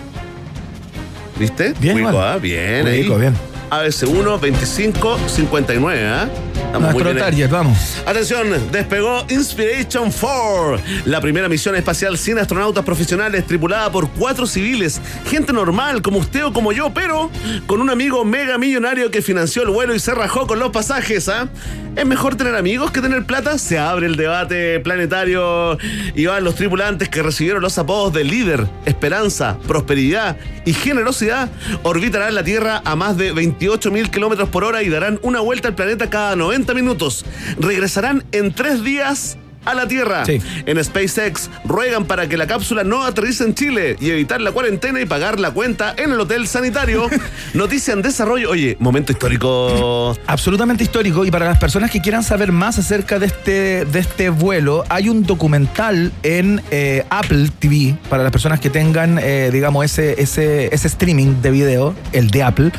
[1.36, 1.74] ¿Viste?
[1.80, 2.06] Bien.
[2.06, 2.38] ¿ah?
[2.40, 3.02] Bien, ahí.
[3.02, 3.34] bien.
[3.70, 6.28] ABC1 25 59, ¿ah?
[6.54, 7.30] Estamos muy Nuestro ahí.
[7.30, 7.96] target, vamos.
[8.06, 15.00] Atención, despegó Inspiration 4, la primera misión espacial sin astronautas profesionales, tripulada por cuatro civiles,
[15.28, 17.30] gente normal como usted o como yo, pero
[17.66, 21.28] con un amigo mega millonario que financió el vuelo y se rajó con los pasajes.
[21.28, 21.48] ¿ah?
[21.96, 23.56] ¿Es mejor tener amigos que tener plata?
[23.56, 25.78] Se abre el debate planetario
[26.14, 31.50] y van los tripulantes que recibieron los apodos de líder, esperanza, prosperidad y generosidad,
[31.84, 35.68] orbitarán la Tierra a más de 28 mil kilómetros por hora y darán una vuelta
[35.68, 37.24] al planeta cada 90 minutos.
[37.60, 40.24] Regresarán en tres días a la Tierra.
[40.24, 40.40] Sí.
[40.66, 45.00] En SpaceX ruegan para que la cápsula no aterrice en Chile y evitar la cuarentena
[45.00, 47.08] y pagar la cuenta en el hotel sanitario.
[47.54, 48.50] Noticia en desarrollo.
[48.50, 50.16] Oye, momento histórico.
[50.26, 54.30] Absolutamente histórico y para las personas que quieran saber más acerca de este, de este
[54.30, 59.84] vuelo, hay un documental en eh, Apple TV, para las personas que tengan, eh, digamos,
[59.84, 62.72] ese, ese, ese streaming de video, el de Apple,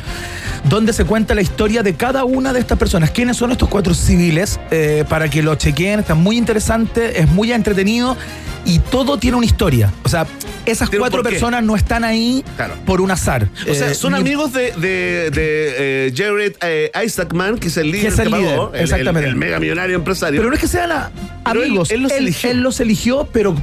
[0.64, 3.10] donde se cuenta la historia de cada una de estas personas.
[3.10, 4.58] ¿Quiénes son estos cuatro civiles?
[4.70, 8.16] Eh, para que lo chequeen, está muy interesante, es muy entretenido
[8.64, 9.92] y todo tiene una historia.
[10.02, 10.26] O sea,
[10.64, 12.74] esas cuatro personas no están ahí Claro.
[12.84, 13.48] por un azar.
[13.70, 17.86] O sea, son ni- amigos de, de, de, eh, Jared eh, Isaacman, que es el
[17.92, 19.28] líder Que es el pagó, líder, el- el- exactamente.
[19.28, 20.40] El, mega millonario empresario.
[20.40, 21.90] Pero no es que sean él- amigos.
[21.92, 22.50] él los eligió.
[22.50, 23.54] él los eligió, pero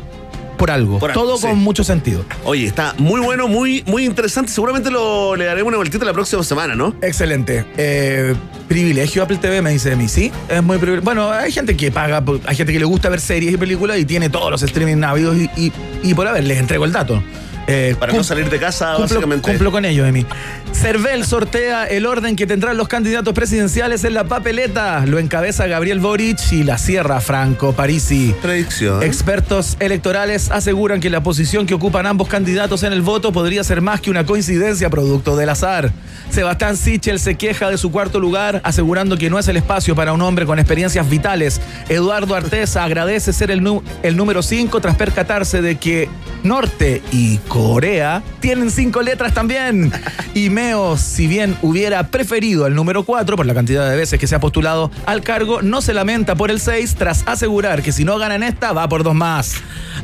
[0.57, 0.99] por algo.
[0.99, 1.47] Por algo, Todo sí.
[1.47, 2.23] con mucho sentido.
[2.45, 4.51] Oye, está muy bueno, muy, muy interesante.
[4.51, 6.95] Seguramente lo, le daremos una vueltita la próxima semana, ¿no?
[7.01, 7.65] Excelente.
[7.77, 8.33] Eh,
[8.67, 10.07] privilegio Apple TV, me dice de mí.
[10.07, 11.03] Sí, es muy privilegio.
[11.03, 14.05] Bueno, hay gente que paga, hay gente que le gusta ver series y películas y
[14.05, 15.71] tiene todos los streaming habidos y, y,
[16.03, 17.21] y por haber, les entrego el dato.
[17.67, 19.49] Eh, Para no salir de casa, Cumplo, básicamente.
[19.49, 20.25] cumplo con ello, Emi.
[20.73, 25.05] Cervel sortea el orden que tendrán los candidatos presidenciales en la papeleta.
[25.05, 28.35] Lo encabeza Gabriel Boric y la cierra Franco Parisi.
[28.41, 29.01] Predicción.
[29.03, 33.81] Expertos electorales aseguran que la posición que ocupan ambos candidatos en el voto podría ser
[33.81, 35.91] más que una coincidencia producto del azar.
[36.31, 40.13] Sebastián Sichel se queja de su cuarto lugar, asegurando que no es el espacio para
[40.13, 41.61] un hombre con experiencias vitales.
[41.89, 43.63] Eduardo Arteza agradece ser el
[44.17, 46.09] número 5 tras percatarse de que
[46.43, 49.91] Norte y Corea tienen cinco letras también.
[50.33, 54.25] Y Meo, si bien hubiera preferido el número 4 por la cantidad de veces que
[54.25, 58.03] se ha postulado al cargo, no se lamenta por el 6 tras asegurar que si
[58.03, 59.57] no gana en esta va por dos más.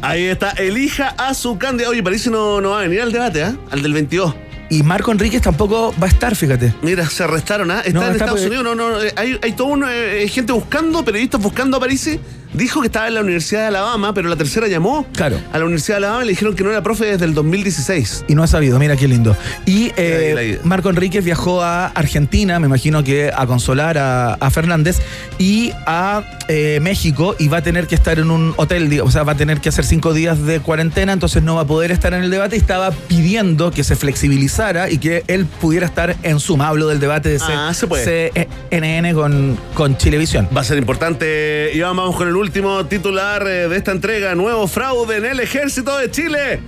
[0.04, 1.94] Ahí está, elija a su candidato.
[1.94, 3.56] Oye, parece no, no va a venir al debate, ¿ah?
[3.72, 4.36] Al del 22.
[4.70, 6.76] Y Marco Enríquez tampoco va a estar, fíjate.
[6.84, 7.80] Mira, se arrestaron, ¿ah?
[7.80, 10.54] Está No, en está Estados Unidos, no, no, eh, hay, hay toda una eh, gente
[10.54, 12.20] buscando, periodistas buscando a Parisi.
[12.54, 15.38] Dijo que estaba en la Universidad de Alabama, pero la tercera llamó Claro.
[15.54, 18.26] a la Universidad de Alabama y le dijeron que no era profe desde el 2016.
[18.28, 19.36] Y no ha sabido, mira qué lindo.
[19.66, 20.60] Y eh, Ahí.
[20.64, 25.00] Marco Enríquez viajó a Argentina, me imagino que a consolar a, a Fernández,
[25.38, 29.12] y a eh, México, y va a tener que estar en un hotel, digo, o
[29.12, 31.92] sea, va a tener que hacer cinco días de cuarentena, entonces no va a poder
[31.92, 36.16] estar en el debate, y estaba pidiendo que se flexibilizara y que él pudiera estar
[36.24, 36.62] en Zoom.
[36.62, 37.72] Hablo del debate de Ah.
[37.74, 40.48] CNN con, con Chilevisión.
[40.56, 41.72] Va a ser importante.
[41.74, 44.34] Y vamos con el último titular eh, de esta entrega.
[44.34, 46.62] Nuevo fraude en el ejército de Chile.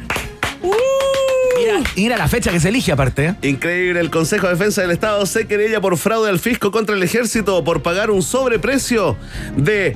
[1.58, 3.26] Mira, y mira la fecha que se elige aparte.
[3.28, 3.36] ¿eh?
[3.48, 7.04] Increíble, el Consejo de Defensa del Estado se querella por fraude al fisco contra el
[7.04, 9.16] ejército por pagar un sobreprecio
[9.56, 9.96] de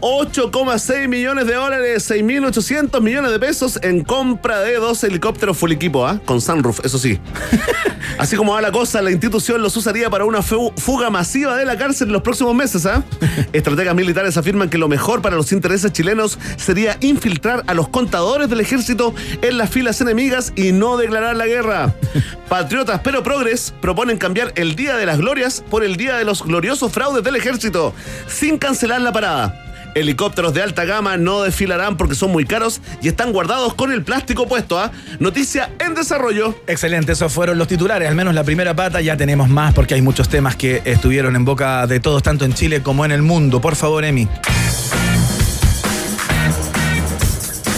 [0.00, 6.06] 8,6 millones de dólares, 6.800 millones de pesos en compra de dos helicópteros full equipo,
[6.06, 6.20] ¿ah?
[6.24, 7.18] con sunroof, eso sí.
[8.18, 11.64] Así como va la cosa, la institución los usaría para una fu- fuga masiva de
[11.64, 12.86] la cárcel en los próximos meses.
[12.86, 13.02] ¿ah?
[13.52, 18.48] Estrategas militares afirman que lo mejor para los intereses chilenos sería infiltrar a los contadores
[18.50, 21.94] del ejército en las filas enemigas y no declarar la guerra.
[22.48, 26.42] Patriotas pero progres proponen cambiar el Día de las Glorias por el Día de los
[26.44, 27.94] gloriosos fraudes del ejército,
[28.28, 29.60] sin cancelar la parada.
[29.94, 34.02] Helicópteros de alta gama no desfilarán porque son muy caros y están guardados con el
[34.02, 34.78] plástico puesto.
[34.78, 34.90] ¿ah?
[35.18, 36.54] Noticia en desarrollo.
[36.66, 40.02] Excelente, esos fueron los titulares, al menos la primera pata, ya tenemos más porque hay
[40.02, 43.60] muchos temas que estuvieron en boca de todos, tanto en Chile como en el mundo.
[43.60, 44.28] Por favor, Emi.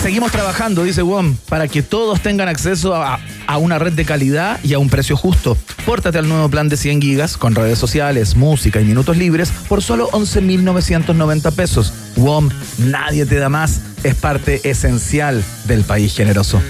[0.06, 3.18] Seguimos trabajando, dice WOM, para que todos tengan acceso a,
[3.58, 5.58] una red de calidad y a un precio justo.
[5.84, 9.82] Pórtate al nuevo plan de 100 gigas con redes sociales, música y minutos libres por
[9.82, 11.92] solo 11.990 pesos.
[12.14, 16.62] WOM, nadie te da más, es parte esencial del país generoso.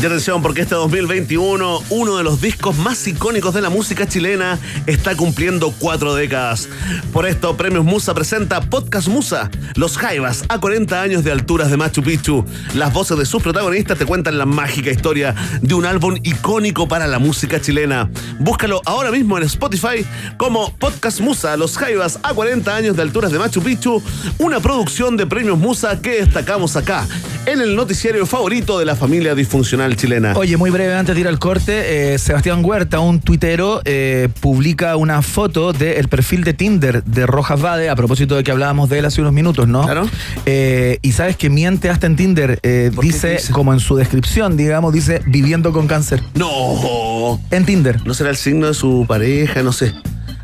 [0.00, 4.56] Y atención, porque este 2021, uno de los discos más icónicos de la música chilena,
[4.86, 6.68] está cumpliendo cuatro décadas.
[7.12, 11.76] Por esto, Premios Musa presenta Podcast Musa, Los Jaivas, a 40 años de alturas de
[11.76, 12.44] Machu Picchu.
[12.74, 17.08] Las voces de sus protagonistas te cuentan la mágica historia de un álbum icónico para
[17.08, 18.08] la música chilena.
[18.38, 20.06] Búscalo ahora mismo en Spotify
[20.36, 24.00] como Podcast Musa, Los Jaivas, a 40 años de alturas de Machu Picchu,
[24.38, 27.04] una producción de Premios Musa que destacamos acá,
[27.46, 30.32] en el noticiario favorito de la familia disfuncional chilena.
[30.36, 34.96] Oye, muy breve antes de ir al corte, eh, Sebastián Huerta, un tuitero, eh, publica
[34.96, 38.98] una foto del perfil de Tinder de Rojas Vade, a propósito de que hablábamos de
[39.00, 39.82] él hace unos minutos, ¿no?
[39.84, 40.08] Claro.
[40.46, 43.08] Eh, y sabes que miente hasta en Tinder, eh, ¿Por qué?
[43.12, 43.52] dice, ¿Qué dice?
[43.52, 46.22] como en su descripción, digamos, dice viviendo con cáncer.
[46.34, 48.04] No, En Tinder.
[48.06, 49.92] no será el signo de su pareja, no sé.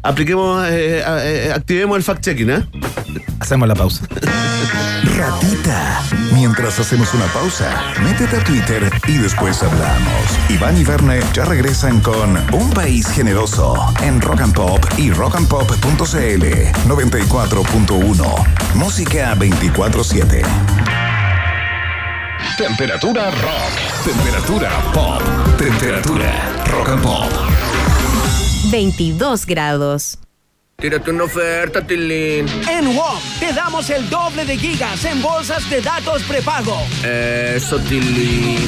[0.04, 2.62] Apliquemos, eh, eh, activemos el fact-checking, ¿eh?
[3.40, 4.04] Hacemos la pausa.
[5.16, 6.02] Ratita.
[6.34, 7.70] Mientras hacemos una pausa,
[8.02, 10.24] métete a Twitter y después hablamos.
[10.50, 16.44] Iván y Verne ya regresan con Un País Generoso en Rock and Pop y rockandpop.cl
[16.86, 18.74] 94.1.
[18.74, 20.42] Música 24-7.
[22.58, 24.04] Temperatura rock.
[24.04, 25.22] Temperatura pop.
[25.56, 27.32] Temperatura rock and pop.
[28.70, 30.18] 22 grados.
[30.84, 32.44] Tírate una oferta, Tilín.
[32.68, 36.76] En WOM te damos el doble de gigas en bolsas de datos prepago.
[37.02, 38.58] Eso, Tilín.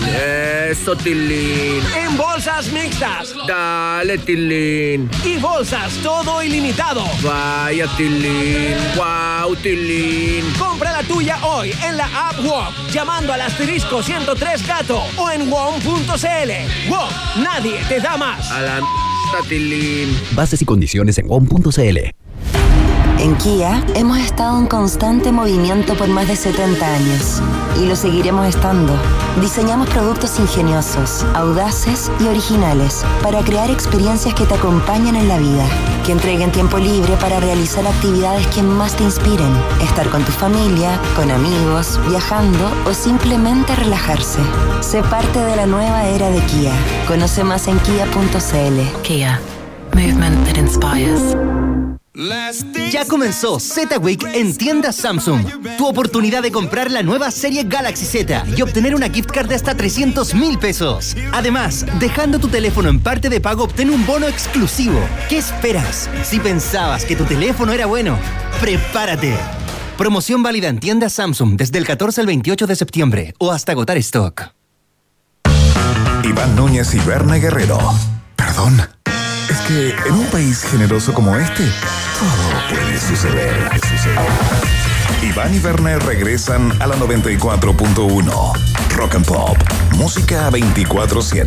[0.70, 1.83] Eso, Tilín.
[1.94, 5.11] En bolsas mixtas Dale, Tilín.
[5.26, 7.05] y bolsas todo ilimitado.
[7.20, 8.79] Vaya, Tilín.
[8.96, 10.50] Wow, Tilín.
[10.59, 15.50] Compra la tuya hoy en la app WOM llamando al asterisco 103 gato o en
[15.50, 16.88] WOM.cl.
[16.88, 18.50] WOM, nadie te da más.
[18.52, 18.87] A la m***,
[19.50, 20.18] Tilín.
[20.33, 22.05] Bases y condiciones en WOM.cl.
[23.18, 27.40] En Kia hemos estado en constante movimiento por más de 70 años
[27.81, 28.92] y lo seguiremos estando.
[29.40, 35.66] Diseñamos productos ingeniosos, audaces y originales para crear experiencias que te acompañen en la vida,
[36.05, 39.50] que entreguen tiempo libre para realizar actividades que más te inspiren,
[39.83, 44.40] estar con tu familia, con amigos, viajando o simplemente relajarse.
[44.81, 46.72] Sé parte de la nueva era de Kia.
[47.09, 49.02] Conoce más en kia.cl.
[49.02, 49.40] Kia.
[49.94, 51.35] Movement that inspires.
[52.90, 55.44] Ya comenzó Z Week en tiendas Samsung.
[55.76, 59.55] Tu oportunidad de comprar la nueva serie Galaxy Z y obtener una gift card de
[59.55, 61.14] hasta 300 mil pesos.
[61.33, 64.98] Además, dejando tu teléfono en parte de pago, obtén un bono exclusivo.
[65.29, 66.09] ¿Qué esperas?
[66.24, 68.18] Si pensabas que tu teléfono era bueno,
[68.61, 69.37] prepárate.
[69.98, 73.98] Promoción válida en tiendas Samsung desde el 14 al 28 de septiembre o hasta agotar
[73.98, 74.55] stock.
[76.24, 77.79] Iván Núñez y Berna Guerrero.
[78.37, 78.81] Perdón.
[79.49, 81.62] Es que en un país generoso como este,
[82.18, 82.28] todo
[82.70, 83.70] puede suceder.
[85.22, 88.52] Iván y Werner regresan a la 94.1.
[88.96, 89.56] Rock and Pop.
[89.96, 91.46] Música 24-7.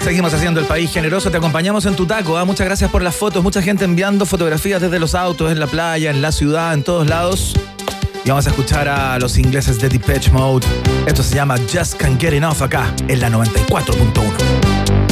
[0.00, 2.36] Seguimos haciendo el país generoso, te acompañamos en tu taco.
[2.36, 2.44] ¿ah?
[2.44, 6.10] Muchas gracias por las fotos, mucha gente enviando fotografías desde los autos, en la playa,
[6.10, 7.54] en la ciudad, en todos lados.
[8.26, 10.66] Y vamos a escuchar a los ingleses de Depeche Mode.
[11.06, 15.03] Esto se llama Just Can't Get Enough acá, en la 94.1.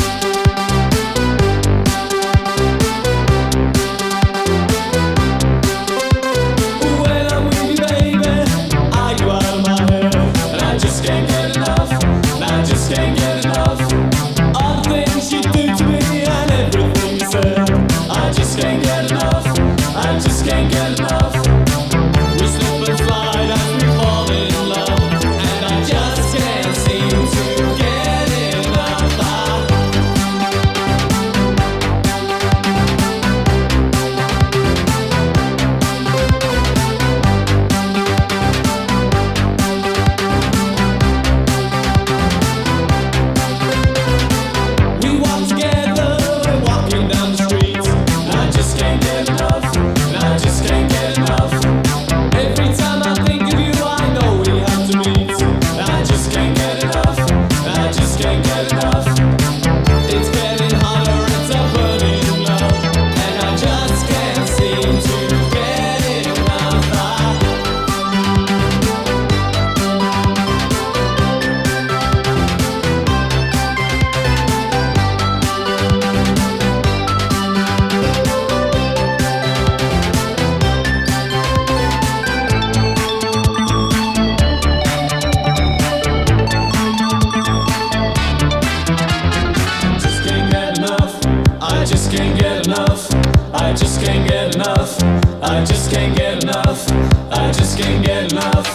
[96.73, 97.31] enough.
[97.31, 98.67] I just can't get enough.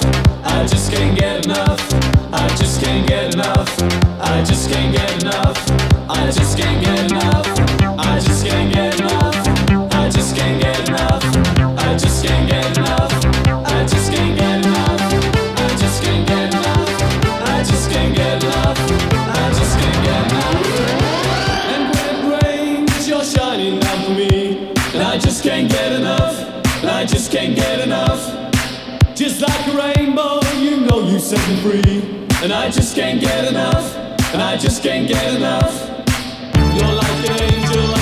[0.43, 1.93] I just can't get enough.
[2.31, 3.81] I just can't get enough.
[4.21, 5.57] I just can't get enough.
[6.09, 7.46] I just can't get enough.
[31.57, 32.27] Free.
[32.43, 33.95] And I just can't get enough.
[34.33, 35.89] And I just can't get enough.
[36.75, 37.96] You're like an angel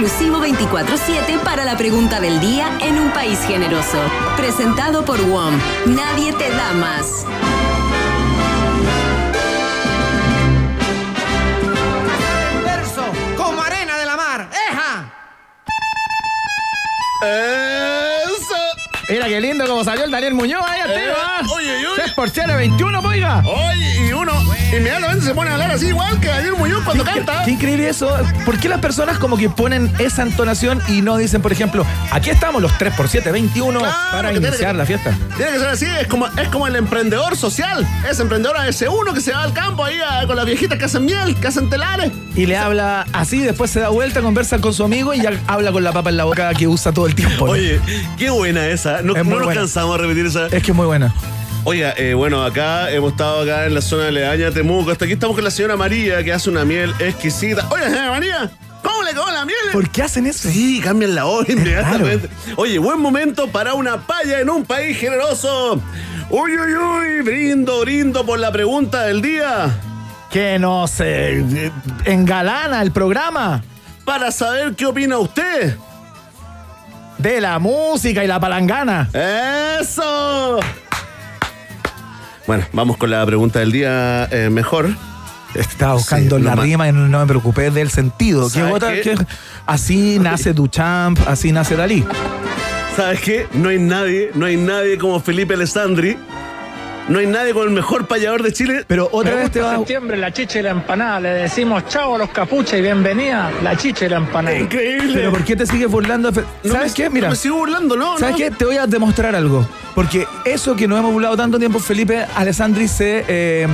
[0.00, 3.98] exclusivo 24-7 para la pregunta del día en un país generoso.
[4.36, 5.58] Presentado por WOM.
[5.86, 7.24] Nadie te da más.
[12.64, 13.04] Verso
[13.36, 14.48] como arena de la mar.
[14.70, 15.12] ¡Eja!
[17.22, 18.54] ¡Eso!
[19.08, 21.12] Mira qué lindo como salió el Daniel Muñoz ahí, Eh, tío.
[21.16, 21.40] ¿ah?
[21.54, 21.86] oye, oye.
[21.96, 23.42] 3 por 7, 21, oiga.
[23.46, 24.32] Oye, y uno
[24.72, 27.42] inmediatamente se pone a hablar así igual que Daniel Muñoz cuando canta.
[27.44, 28.10] Qué increíble eso.
[28.44, 32.30] ¿Por qué las personas como que ponen esa entonación y no dicen, por ejemplo, aquí
[32.30, 35.16] estamos los 3 por 7, 21 Claro, para iniciar que- la fiesta?
[35.36, 37.86] Tiene que ser así, es como, es como el emprendedor social.
[38.10, 40.78] Ese emprendedor a ese uno que se va al campo ahí a- con las viejitas
[40.78, 42.10] que hacen miel, que hacen telares.
[42.34, 45.72] Y le habla así, después se da vuelta, conversa con su amigo y ya habla
[45.72, 47.46] con la papa en la boca que usa todo el tiempo.
[47.46, 47.52] ¿no?
[47.52, 47.80] Oye,
[48.18, 49.00] qué buena esa.
[49.02, 49.60] No, Es no nos buena.
[49.62, 50.46] cansamos de repetir esa.
[50.46, 51.14] Es que es muy buena.
[51.68, 54.92] Oiga, eh, bueno, acá hemos estado acá en la zona de Leaña, Temuco.
[54.92, 57.66] Hasta aquí estamos con la señora María, que hace una miel exquisita.
[57.70, 58.50] Oiga, señora María,
[58.84, 59.56] ¿cómo le quedó la miel?
[59.72, 60.48] ¿Por qué hacen eso?
[60.48, 62.28] Sí, cambian la hora inmediatamente.
[62.56, 65.80] Oye, buen momento para una palla en un país generoso.
[66.30, 69.68] Uy, uy, uy, brindo, brindo por la pregunta del día.
[70.30, 71.72] que nos eh,
[72.04, 73.62] engalana el programa
[74.04, 75.76] Para saber qué opina usted.
[77.18, 79.08] de la música y la palangana.
[79.80, 80.60] ¡Eso!
[82.46, 84.88] Bueno, vamos con la pregunta del día eh, mejor.
[85.54, 88.48] Estaba buscando Sí, la rima y no me preocupé del sentido.
[88.50, 88.92] ¿Qué ¿Sabes otra?
[89.00, 89.14] qué?
[89.64, 92.04] Así nace Duchamp, así nace Dalí.
[92.94, 93.46] ¿Sabes qué?
[93.54, 96.16] No hay nadie, no hay nadie como Felipe Alessandri.
[97.08, 98.84] No hay nadie con el mejor payador de Chile.
[98.86, 101.20] Pero otra Me vez te va septiembre, la chicha y la empanada.
[101.20, 104.58] Le decimos chao a los capuchas y bienvenida la chicha y la empanada.
[104.58, 105.12] Increíble.
[105.14, 106.32] Pero ¿por qué te sigues burlando?
[106.32, 107.10] Fe- No ¿Sabes me- qué?
[107.10, 107.28] Mira.
[107.28, 108.18] No me sigo burlando, no.
[108.18, 108.36] ¿Sabes no.
[108.38, 108.50] qué?
[108.50, 109.66] Te voy a demostrar algo.
[109.96, 113.66] Porque eso que nos hemos burlado tanto tiempo, Felipe Alessandri se eh,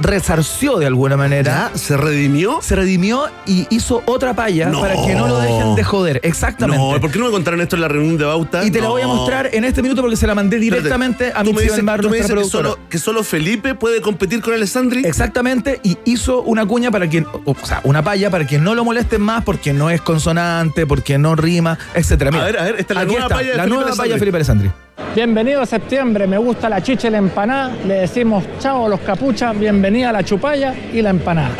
[0.00, 1.70] resarció de alguna manera.
[1.72, 1.78] ¿Ya?
[1.78, 2.60] ¿Se redimió?
[2.60, 4.80] Se redimió y hizo otra palla No.
[4.80, 6.20] para que no lo dejen de joder.
[6.24, 6.82] Exactamente.
[6.82, 8.64] No, ¿por qué no me contaron esto en la reunión de Bauta?
[8.64, 9.14] y te la voy a No.
[9.14, 12.36] mostrar en este minuto porque se la mandé directamente Espérate, a mi dices, Bar, nuestra
[12.36, 15.04] que solo, que solo Felipe puede competir con Alessandri.
[15.06, 18.84] Exactamente, y hizo una cuña para que, o sea, una palla para que no lo
[18.84, 22.32] molesten más porque no es consonante, porque no rima, etcétera.
[22.32, 23.82] Mira, A ver, a ver, esta es la nueva está, palla de la Felipe nueva
[23.90, 24.02] Alessandri.
[24.02, 24.70] palla de Felipe Alessandri.
[25.14, 27.70] Bienvenido a septiembre, me gusta la chicha y la empanada.
[27.86, 31.50] Le decimos chao a los capuchas, bienvenida a la chupalla y la empanada.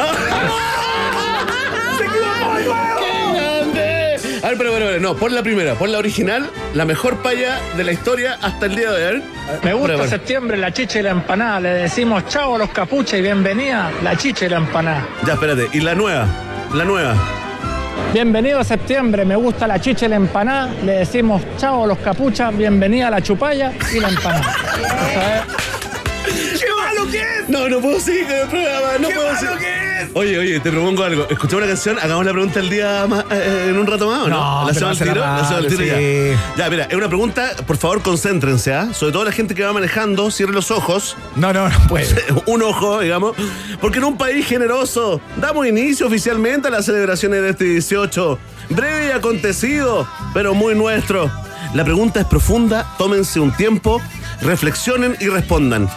[4.43, 7.61] A ver, pero, pero, pero, no, pon la primera, pon la original, la mejor palla
[7.77, 9.23] de la historia hasta el día de hoy.
[9.63, 11.61] Me gusta septiembre, la chicha y la empanada.
[11.61, 15.07] Le decimos chao a los capuchas y bienvenida la chicha y la empanada.
[15.27, 16.27] Ya, espérate, y la nueva,
[16.75, 17.15] la nueva.
[18.11, 20.71] Bienvenido a septiembre, me gusta la chicha y la empanada.
[20.85, 24.55] Le decimos chao a los capuchas, bienvenida a la chupalla y la empanada.
[27.49, 29.59] No, no puedo seguir con el programa, no ¡Qué puedo malo seguir.
[29.59, 30.09] que es!
[30.15, 31.27] Oye, oye, te propongo algo.
[31.31, 34.29] Escuchamos una canción, hagamos la pregunta del día más, eh, en un rato más, ¿o
[34.29, 34.37] no?
[34.37, 35.21] No, ¿La pero hacemos al tiro?
[35.21, 35.87] ¿La hacemos al tiro sí.
[36.57, 36.65] ya?
[36.65, 38.89] Ya, mira, es una pregunta, por favor, concéntrense, ¿ah?
[38.93, 41.17] Sobre todo la gente que va manejando, cierre los ojos.
[41.37, 42.07] No, no, no puede.
[42.47, 43.37] un ojo, digamos,
[43.81, 48.39] porque en un país generoso damos inicio oficialmente a las celebraciones de este 18.
[48.71, 51.31] Breve y acontecido, pero muy nuestro.
[51.75, 54.01] La pregunta es profunda, tómense un tiempo,
[54.43, 55.89] reflexionen y respondan.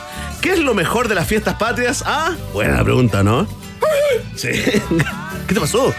[0.45, 2.03] ¿Qué es lo mejor de las fiestas patrias?
[2.05, 3.47] Ah, buena pregunta, ¿no?
[4.35, 4.49] Sí.
[5.47, 5.91] ¿Qué te pasó?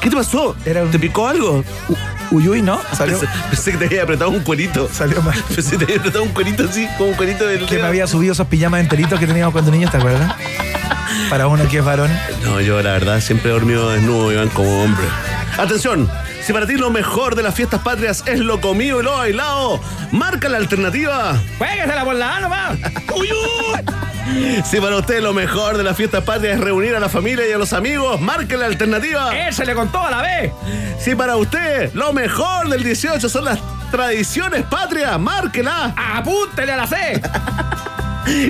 [0.00, 0.56] ¿Qué te pasó?
[0.64, 1.62] Era un- ¿Te picó algo?
[2.32, 2.80] Uyuy, ¿no?
[2.92, 4.90] Salió, Pensé, pensé que te había apretado un cuerito.
[4.92, 5.40] salió mal.
[5.54, 7.86] Pensé que te había apretado un cuerito así, como un cuerito del Que me dedo.
[7.86, 10.34] había subido esos pijamas enteritos que teníamos cuando niños, ¿te acuerdas?
[11.30, 12.10] Para uno que es varón.
[12.42, 15.06] No, yo la verdad siempre he dormido desnudo, Iván, como hombre.
[15.58, 16.10] Atención,
[16.46, 19.80] si para ti lo mejor de las fiestas patrias es lo comido y lo bailado,
[20.12, 21.34] marca la alternativa.
[21.58, 22.78] ¡Juéguesela por la mano, más!
[23.16, 23.28] ¡Uy,
[24.64, 27.52] Si para usted lo mejor de las fiestas patrias es reunir a la familia y
[27.52, 29.36] a los amigos, marque la alternativa.
[29.36, 30.52] ¡Échale con toda la vez!
[31.00, 33.58] Si para usted lo mejor del 18 son las
[33.90, 35.94] tradiciones patrias, márquela.
[35.96, 37.22] ¡Apúntele a la C!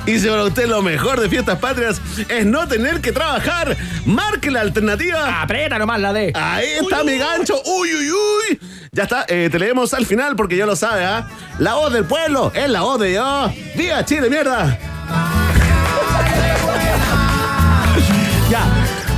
[0.06, 4.50] Y si para usted lo mejor de fiestas patrias es no tener que trabajar, marque
[4.50, 5.42] la alternativa.
[5.42, 6.32] ¡Aprieta nomás la D!
[6.34, 7.60] Ahí está mi gancho.
[7.64, 8.60] Uy, uy, uy.
[8.92, 11.28] Ya está, eh, te leemos al final porque ya lo sabe, ¿ah?
[11.58, 13.52] La voz del pueblo es la voz de yo.
[13.74, 14.78] ¡Viva Chile, mierda!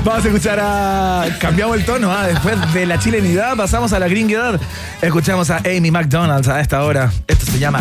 [0.09, 1.27] Vamos a escuchar a.
[1.39, 2.27] Cambiamos el tono, ¿ah?
[2.27, 4.59] después de la chilenidad pasamos a la gringuedad.
[5.03, 7.13] Escuchamos a Amy McDonald's a esta hora.
[7.27, 7.81] Esto se llama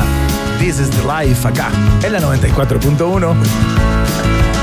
[0.59, 1.69] This is the Life acá,
[2.03, 4.56] en la 94.1.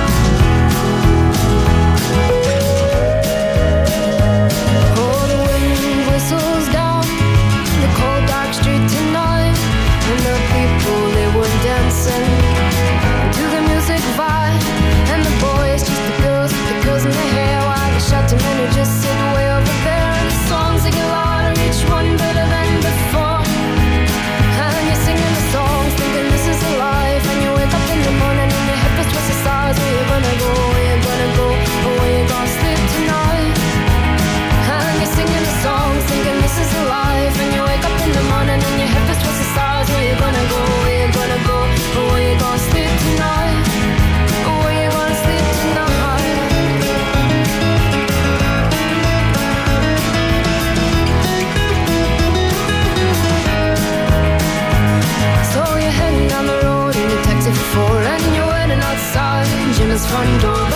[60.14, 60.73] 看着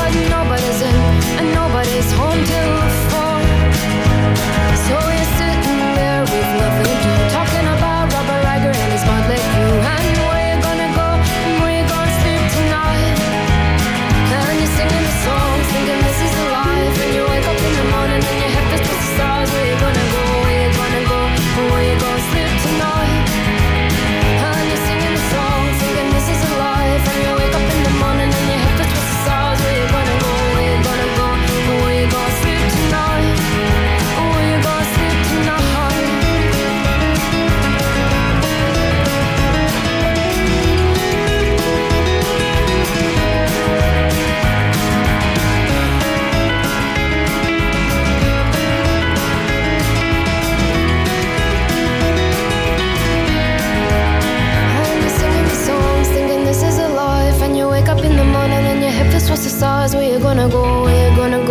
[59.45, 59.95] the stars.
[59.95, 60.82] Where you gonna go?
[60.82, 61.47] Where you gonna go?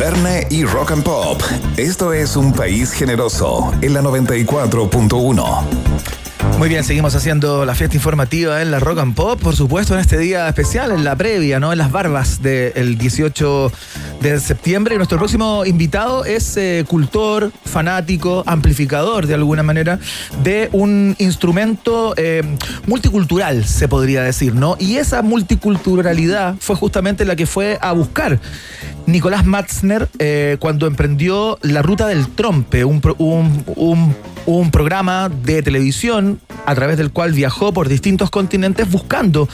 [0.00, 1.42] Verne y Rock and Pop.
[1.76, 5.90] Esto es un país generoso en la 94.1.
[6.56, 10.00] Muy bien, seguimos haciendo la fiesta informativa en la Rock and Pop, por supuesto, en
[10.00, 11.70] este día especial, en la previa, ¿no?
[11.70, 13.70] En las barbas del 18
[14.20, 14.94] de septiembre.
[14.94, 19.98] Y nuestro próximo invitado es eh, cultor, fanático, amplificador, de alguna manera,
[20.42, 22.42] de un instrumento eh,
[22.86, 24.76] multicultural, se podría decir, ¿no?
[24.78, 28.40] Y esa multiculturalidad fue justamente la que fue a buscar
[29.06, 34.16] Nicolás Matzner eh, cuando emprendió la ruta del trompe, un, un- un-
[34.46, 39.48] un programa de televisión a través del cual viajó por distintos continentes buscando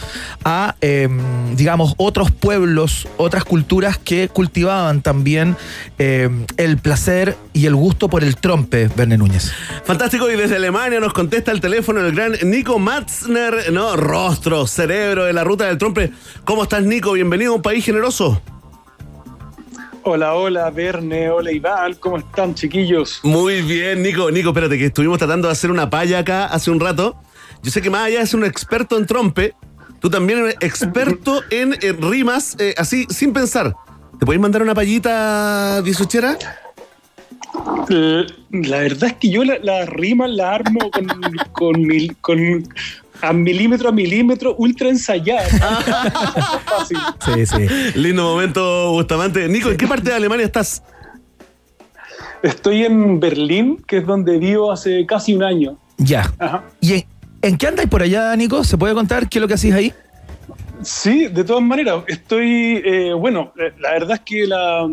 [0.45, 1.09] a, eh,
[1.57, 4.56] digamos, otros pueblos, otras culturas que cultivaban
[5.03, 5.57] también
[5.99, 9.53] eh, el placer y el gusto por el trompe, Verne Núñez.
[9.85, 13.97] Fantástico, y desde Alemania nos contesta el teléfono el gran Nico Matzner, ¿no?
[13.97, 16.11] Rostro, cerebro de la ruta del trompe.
[16.45, 17.13] ¿Cómo estás, Nico?
[17.13, 18.41] Bienvenido a un país generoso.
[20.05, 23.21] Hola, hola, Verne, hola Iván, ¿cómo están, chiquillos?
[23.25, 24.31] Muy bien, Nico.
[24.31, 27.17] Nico, espérate, que estuvimos tratando de hacer una palla acá hace un rato.
[27.63, 29.55] Yo sé que más allá es un experto en trompe,
[30.01, 33.75] tú también eres experto en, rimas, eh, así, sin pensar.
[34.19, 36.37] ¿Te podéis mandar una pallita, disochera?
[37.89, 41.07] L- La verdad es que yo la, la rima la armo con,
[41.53, 42.39] con, mil- con
[43.23, 45.47] a milímetro a milímetro, ultra ensayada.
[46.67, 46.99] Fácil.
[47.25, 47.99] Sí, sí.
[47.99, 49.49] Lindo momento, Bustamante.
[49.49, 50.83] Nico, ¿en qué parte de Alemania estás?
[52.43, 55.79] Estoy en Berlín, que es donde vivo hace casi un año.
[55.97, 56.31] Ya.
[56.39, 56.65] Ajá.
[56.81, 57.05] ¿Y en,
[57.43, 58.63] en qué andáis por allá, Nico?
[58.65, 59.95] ¿Se puede contar qué es lo que hacéis ahí?
[60.87, 64.89] Sí, de todas maneras, estoy, eh, bueno, la verdad es que la,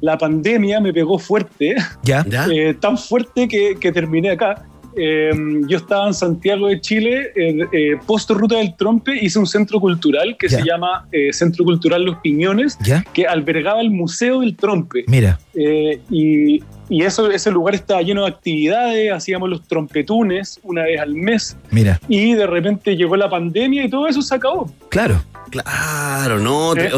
[0.00, 2.24] la pandemia me pegó fuerte, Ya.
[2.52, 4.64] Eh, tan fuerte que, que terminé acá.
[4.96, 5.32] Eh,
[5.66, 9.80] yo estaba en Santiago de Chile, eh, eh, post Ruta del Trompe, hice un centro
[9.80, 10.58] cultural que Ya.
[10.60, 13.04] se llama eh, Centro Cultural Los Piñones, Ya.
[13.12, 15.04] que albergaba el Museo del Trompe.
[15.08, 15.38] Mira.
[15.54, 21.00] Eh, y y eso, ese lugar estaba lleno de actividades, hacíamos los trompetunes una vez
[21.00, 21.98] al mes, Mira.
[22.08, 24.70] y de repente llegó la pandemia y todo eso se acabó.
[24.90, 25.20] Claro.
[25.54, 26.74] Claro, no.
[26.74, 26.90] ¿Eh?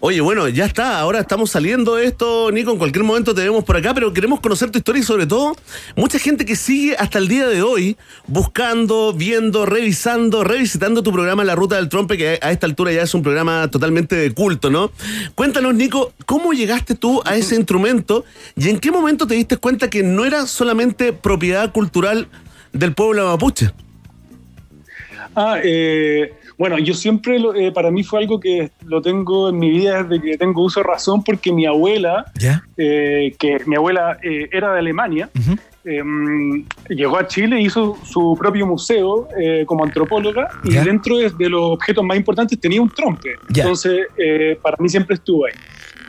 [0.00, 1.00] Oye, bueno, ya está.
[1.00, 2.72] Ahora estamos saliendo de esto, Nico.
[2.72, 5.54] En cualquier momento te vemos por acá, pero queremos conocer tu historia y sobre todo
[5.94, 11.44] mucha gente que sigue hasta el día de hoy buscando, viendo, revisando, revisitando tu programa
[11.44, 14.70] La Ruta del Trompe, que a esta altura ya es un programa totalmente de culto,
[14.70, 14.90] ¿no?
[15.34, 18.24] Cuéntanos, Nico, ¿cómo llegaste tú a ese instrumento
[18.56, 22.28] y en qué momento te diste cuenta que no era solamente propiedad cultural
[22.72, 23.72] del pueblo mapuche?
[25.36, 29.58] Ah, eh, bueno, yo siempre, lo- eh, para mí fue algo que lo tengo en
[29.58, 32.24] mi vida desde que tengo uso de razón, porque mi abuela,
[32.76, 35.30] eh, que mi abuela eh, era de Alemania,
[35.84, 36.02] eh,
[36.88, 41.60] llegó a Chile, hizo su propio museo eh, como antropóloga y dentro de, de los
[41.72, 43.30] objetos más importantes tenía un trompe.
[43.62, 45.52] Entonces, eh, para mí siempre estuvo ahí.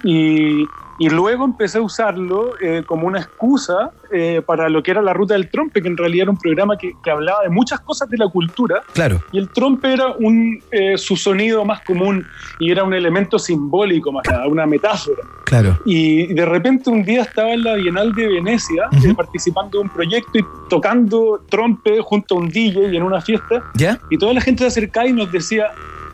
[0.04, 0.64] Y,
[0.98, 5.14] y luego empecé a usarlo eh, como una excusa eh, para lo que era la
[5.14, 8.10] ruta del trompe, que en realidad era un programa que, que hablaba de muchas cosas
[8.10, 8.82] de la cultura.
[8.94, 9.22] Claro.
[9.32, 12.26] Y el trompe era un, eh, su sonido más común
[12.60, 15.22] y era un elemento simbólico más nada, una metáfora.
[15.46, 15.78] Claro.
[15.86, 19.10] Y de repente un día estaba en la Bienal de Venecia Ujú.
[19.10, 23.20] eh, participando de un proyecto y tocando trompe junto a un DJ y en una
[23.22, 23.64] fiesta.
[23.76, 24.00] ¿Ya?
[24.10, 25.68] Y toda la gente se acercaba y nos decía,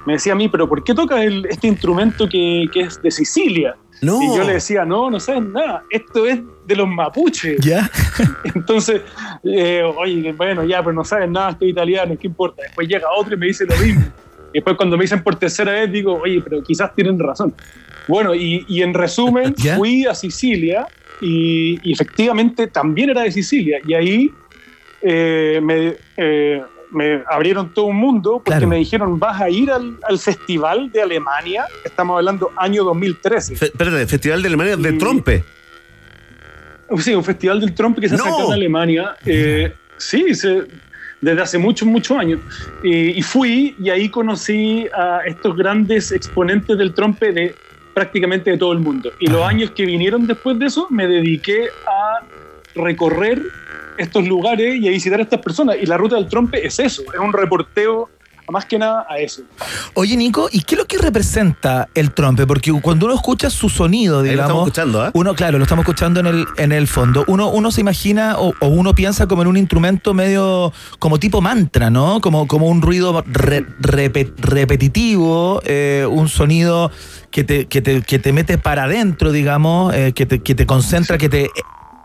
[0.06, 3.76] me decía a mí, pero ¿por qué tocas este instrumento que, que es de Sicilia?
[4.02, 4.22] No.
[4.22, 7.60] Y yo le decía, no, no sabes nada, esto es de los mapuches.
[7.64, 7.90] ¿Ya?
[8.56, 9.02] Entonces,
[9.44, 12.64] eh, oye, bueno, ya, pero no sabes nada, estoy italiano, ¿qué importa?
[12.64, 14.06] Después llega otro y me dice lo mismo.
[14.54, 17.54] Y después cuando me dicen por tercera vez, digo, oye, pero quizás tienen razón.
[18.08, 19.78] Bueno, y, y en resumen, ¿Ya?
[19.78, 20.88] fui a Sicilia
[21.22, 23.80] y, y efectivamente también era de Sicilia.
[23.86, 24.32] Y ahí
[25.02, 26.62] eh, me, eh,
[26.92, 28.68] me abrieron todo un mundo porque Claro.
[28.68, 33.56] me dijeron, vas a ir al, al festival de Alemania, estamos hablando año 2013.
[33.56, 33.72] Fe-
[34.08, 35.44] Festival de Alemania de Y- Trompe.
[36.98, 38.26] Sí, un festival del trompe que se No.
[38.26, 39.16] acá en Alemania.
[39.26, 40.64] Eh, Sí, se-
[41.22, 42.40] desde hace muchos, muchos años.
[42.84, 47.54] Y, y fui y ahí conocí a estos grandes exponentes del trompe de
[47.94, 49.12] prácticamente de todo el mundo.
[49.20, 52.26] Y los años que vinieron después de eso, me dediqué a
[52.74, 53.44] recorrer
[54.02, 55.78] estos lugares y a visitar a estas personas.
[55.82, 58.10] Y la ruta del trompe es eso, es un reporteo
[58.50, 59.44] más que nada a eso.
[59.94, 62.46] Oye, Nico, ¿y qué es lo que representa el trompe?
[62.46, 64.50] Porque cuando uno escucha su sonido, Ahí lo digamos.
[64.50, 65.12] estamos escuchando, ¿ah?
[65.14, 67.24] Uno, claro, lo estamos escuchando en el, en el fondo.
[67.28, 71.40] Uno, uno se imagina o, o uno piensa como en un instrumento medio como tipo
[71.40, 72.20] mantra, ¿no?
[72.20, 76.92] Como, como un ruido re- repe- repetitivo, eh, un sonido
[77.30, 80.66] que te, que te, que te mete para adentro, digamos, eh, que, te, que te
[80.66, 81.50] concentra, que te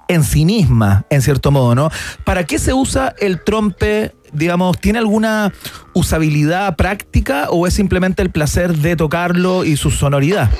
[0.09, 1.91] ensimisma, en cierto modo, ¿no?
[2.25, 4.13] ¿Para qué se usa el trompe?
[4.33, 5.53] Digamos, ¿tiene alguna
[5.95, 10.51] usabilidad práctica o es simplemente el placer de tocarlo y su sonoridad?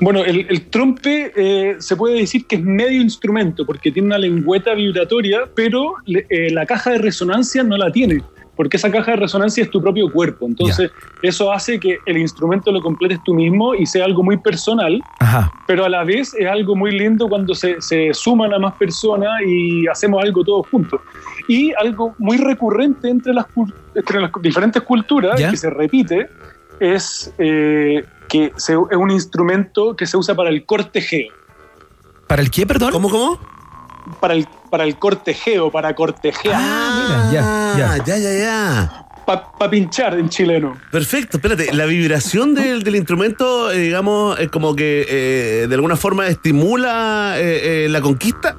[0.00, 4.74] Bueno, el, trompe eh, se puede decir que es medio instrumento porque tiene una lengüeta
[4.74, 8.22] vibratoria, pero eh, la caja de resonancia no la tiene,
[8.60, 10.46] porque esa caja de resonancia es tu propio cuerpo.
[10.46, 10.90] Entonces,
[11.22, 15.50] eso hace que el instrumento lo completes tú mismo y sea algo muy personal, Ajá.
[15.66, 19.40] pero a la vez es algo muy lindo cuando se, se suman a más personas
[19.46, 21.00] y hacemos algo todos juntos.
[21.48, 23.46] Y algo muy recurrente entre las,
[23.94, 25.50] entre las diferentes culturas, ¿Ya?
[25.50, 26.28] que se repite,
[26.80, 31.32] es eh, que se- es un instrumento que se usa para el cortejeo.
[32.26, 32.92] ¿Para el qué, perdón?
[32.92, 33.38] ¿Cómo, cómo?
[34.20, 36.54] Para el, para el cortejeo, para cortejear.
[36.56, 39.06] Ah, ya, ya, ya, ya.
[39.26, 40.76] Para pinchar en chileno.
[40.90, 45.96] Perfecto, espérate, la vibración del, del instrumento, eh, digamos, es como que eh, de alguna
[45.96, 48.56] forma estimula eh, eh, la conquista.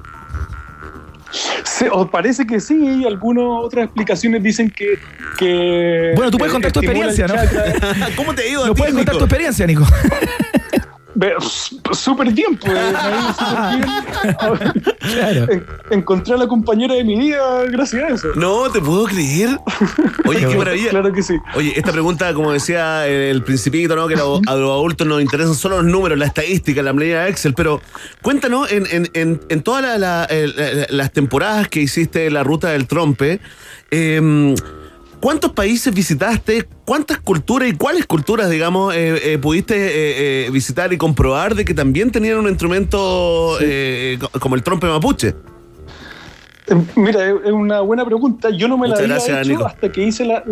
[1.63, 4.99] Se- os parece que sí, y algunas otras explicaciones dicen que.
[5.37, 7.35] que Bueno, tú puedes contar tu experiencia, ¿no?
[8.15, 9.85] ¿Cómo te a ¿No puedes contar tu experiencia, Nico?
[11.91, 12.73] Súper bien, pues.
[12.73, 14.95] me ha ido súper bien.
[14.99, 15.51] Claro.
[15.51, 18.27] En- Encontré a la compañera de mi vida gracias a eso.
[18.35, 19.49] No, te puedo creer.
[20.25, 20.89] Oye, qué maravilla.
[20.89, 21.35] Claro que sí.
[21.55, 24.07] Oye, esta pregunta, como decía el principito, ¿no?
[24.07, 27.29] Que lo- a los adultos nos interesan solo los números, la estadística, la planilla de
[27.29, 27.81] Excel, pero
[28.21, 32.43] cuéntanos, en, en, en, en todas la- la- el- la- las temporadas que hiciste la
[32.43, 33.41] ruta del trompe,
[33.91, 34.55] eh,
[35.21, 36.67] ¿cuántos países visitaste?
[36.85, 39.75] ¿Cuántas culturas y cuáles culturas, digamos, eh, eh, pudiste
[40.47, 43.57] eh, visitar y comprobar de que también tenían un instrumento
[44.19, 45.33] co- como el trompe mapuche?
[46.95, 48.49] Mira, es una buena pregunta.
[48.49, 49.65] Yo no me Muchas la había gracias, hecho Nico.
[49.65, 50.43] hasta que hice, la,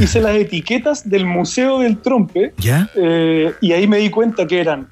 [0.00, 2.54] hice las etiquetas del Museo del Trompe.
[2.58, 2.88] ¿Ya?
[3.60, 4.88] Y ahí me di cuenta que eran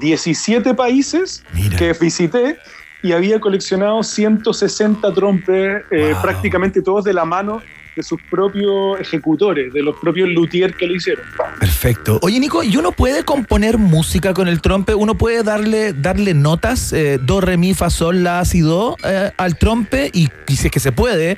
[0.00, 1.42] 17 países
[1.76, 2.58] que visité
[3.02, 6.22] y había coleccionado 160 trompes, Wow.
[6.22, 7.60] prácticamente todos de la mano
[7.98, 11.24] de sus propios ejecutores, de los propios luthiers que lo hicieron.
[11.58, 12.20] Perfecto.
[12.22, 14.94] Oye, Nico, ¿y uno puede componer música con el trompe?
[14.94, 19.32] ¿Uno puede darle, darle notas, eh, do, re, mi, fa, sol, la, si, do, eh,
[19.36, 20.10] al trompe?
[20.14, 21.36] Y, y si es que se puede,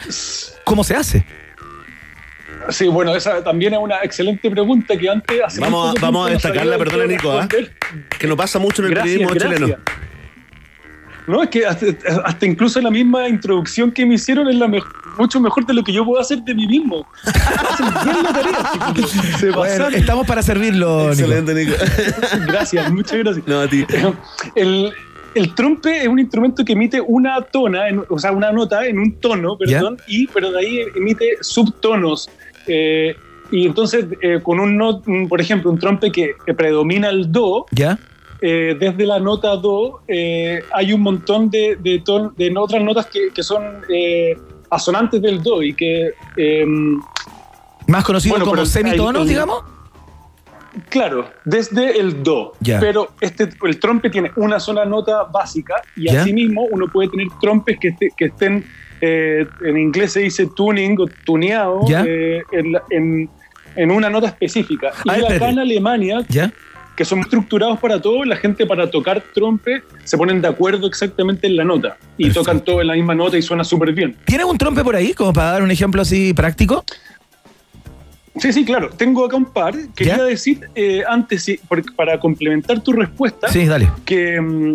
[0.64, 1.24] ¿cómo se hace?
[2.68, 5.40] Sí, bueno, esa también es una excelente pregunta que antes...
[5.42, 7.72] Hace Vamos a, vamos a destacarla, perdona Nico, responder.
[8.18, 9.60] que no pasa mucho en el Gracias, periodismo gracias.
[9.60, 9.82] chileno.
[11.26, 11.86] No, es que hasta,
[12.24, 14.84] hasta incluso la misma introducción que me hicieron es la mej-
[15.18, 17.06] mucho mejor de lo que yo puedo hacer de mí mismo.
[17.24, 19.10] Hacen bien la tarea, chicos.
[19.38, 21.10] Se Bueno, estamos para servirlo, Nico.
[21.12, 21.72] Excelente, Nico.
[22.46, 23.46] Gracias, muchas gracias.
[23.46, 23.84] No, a ti.
[24.54, 24.92] El,
[25.34, 28.98] el trompe es un instrumento que emite una tona, en- o sea, una nota en
[28.98, 32.28] un tono, perdón, y pero de ahí emite subtonos.
[32.66, 33.14] Eh,
[33.52, 37.30] y entonces, eh, con un, not- un- por ejemplo, un trompe que, que predomina el
[37.32, 37.98] do, ¿Ya?
[38.42, 43.06] eh, desde la nota do eh, hay un montón de, de, ton- de otras notas
[43.06, 44.36] que, que son eh,
[44.70, 46.10] asonantes del do y que...
[46.36, 46.64] eh,
[47.86, 49.62] Más conocido Bueno, como semitonos, hay- digamos.
[50.88, 52.52] Claro, desde el do.
[52.78, 57.76] Pero este, el trompe tiene una sola nota básica y asimismo uno puede tener trompes
[57.80, 58.64] que, este- que estén,
[59.00, 63.30] eh, en inglés se dice tuning o tuneado, eh, en, en-
[63.76, 64.92] en una nota específica.
[65.04, 66.20] Y Ah, acá en Alemania.
[67.00, 71.46] Que son estructurados para todo, la gente para tocar trompe se ponen de acuerdo exactamente
[71.46, 74.14] en la nota y tocan todo en la misma nota y suena súper bien.
[74.26, 76.84] ¿Tienes un trompe por ahí, como para dar un ejemplo así práctico?
[78.36, 78.90] Sí, sí, claro.
[78.90, 79.74] Tengo acá un par.
[79.96, 81.58] Quería decir eh, antes, sí,
[81.96, 83.88] para complementar tu respuesta, Sí, dale.
[84.04, 84.74] que, mm,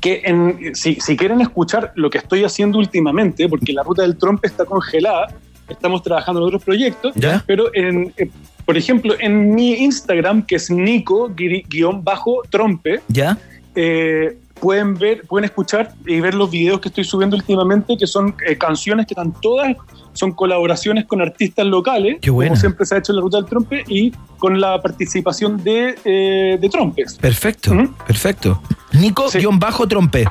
[0.00, 4.16] que en- si, si quieren escuchar lo que estoy haciendo últimamente, porque la ruta del
[4.16, 5.26] trompe está congelada,
[5.68, 7.42] estamos trabajando en otros proyectos, ¿Ya?
[7.48, 8.30] pero en, eh,
[8.64, 13.38] por ejemplo, en mi Instagram, que es Nico-trompe, ¿Ya?
[13.74, 18.34] eh, pueden ver, pueden escuchar y ver los videos que estoy subiendo últimamente, que son
[18.46, 19.74] eh, canciones que están todas,
[20.12, 23.46] son colaboraciones con artistas locales, Qué como siempre se ha hecho en la ruta del
[23.46, 27.14] trompe, y con la participación de, eh, de trompes.
[27.14, 27.92] Perfecto, Ujú.
[28.06, 28.62] perfecto.
[28.92, 30.26] Nico-trompe.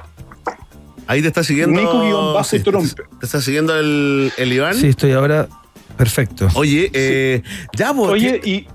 [1.07, 1.77] Ahí te está siguiendo.
[1.77, 3.03] Nico-bajo sí, te- trompe.
[3.19, 4.75] ¿Te está siguiendo el, el Iván?
[4.75, 5.49] Sí, estoy ahora
[6.05, 6.47] perfecto.
[6.55, 7.43] Oye, eh,
[7.77, 8.09] ya, vos.
[8.09, 8.67] Oye, ¿qué- y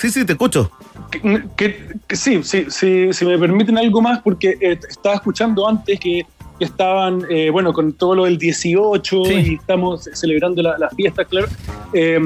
[0.00, 0.68] Sí, sí, te escucho.
[1.12, 1.20] que,
[1.56, 6.00] que- que sí, sí, sí, si me permiten algo más, porque eh, estaba escuchando antes
[6.00, 6.22] que,
[6.62, 9.34] que estaban, eh, bueno, con todo lo del 18 Sí.
[9.34, 11.48] y estamos celebrando la, la fiesta, claro.
[11.92, 12.20] Eh,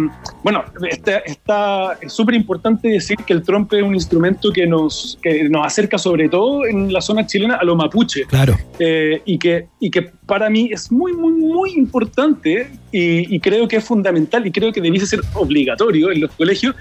[0.44, 5.18] bueno, está, está es súper importante decir que el trompe es un instrumento que nos,
[5.22, 8.26] que nos acerca sobre todo en la zona chilena a los mapuche.
[8.26, 8.54] Claro.
[8.78, 13.66] Eh, y, que, y que para mí es muy, muy, muy importante y, y creo
[13.66, 16.74] que es fundamental y creo que debiese ser obligatorio en los colegios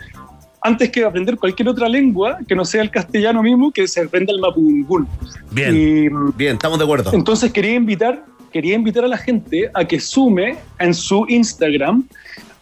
[0.65, 4.33] antes que aprender cualquier otra lengua que no sea el castellano mismo, que se aprenda
[4.33, 5.07] el mapudungún.
[5.51, 7.11] Bien, Y, bien, estamos de acuerdo.
[7.13, 12.03] entonces quería invitar, quería invitar a la gente a que sume en su Instagram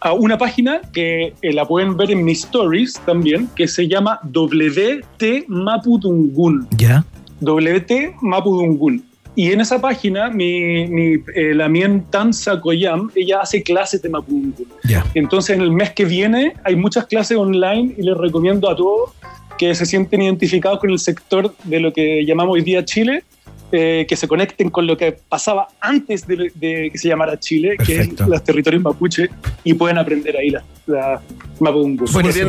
[0.01, 4.19] a una página que eh, la pueden ver en mis stories también, que se llama
[4.23, 6.67] WT Mapudungún.
[6.77, 7.05] ¿Ya?
[7.39, 9.01] WT Mapudungún.
[9.35, 14.09] Y en esa página, mi, mi, eh, la Mien Tanza Koyam, ella hace clases de
[14.09, 14.67] Mapudungún.
[14.83, 15.03] Ya.
[15.15, 19.11] Entonces, en el mes que viene hay muchas clases online y les recomiendo a todos
[19.57, 23.23] que se sienten identificados con el sector de lo que llamamos hoy día Chile,
[23.73, 27.75] eh, que se conecten con lo que pasaba antes de, de que se llamara Chile,
[27.77, 28.15] Perfecto.
[28.15, 29.29] que es los territorios mapuche,
[29.65, 31.19] y pueden aprender ahí la, la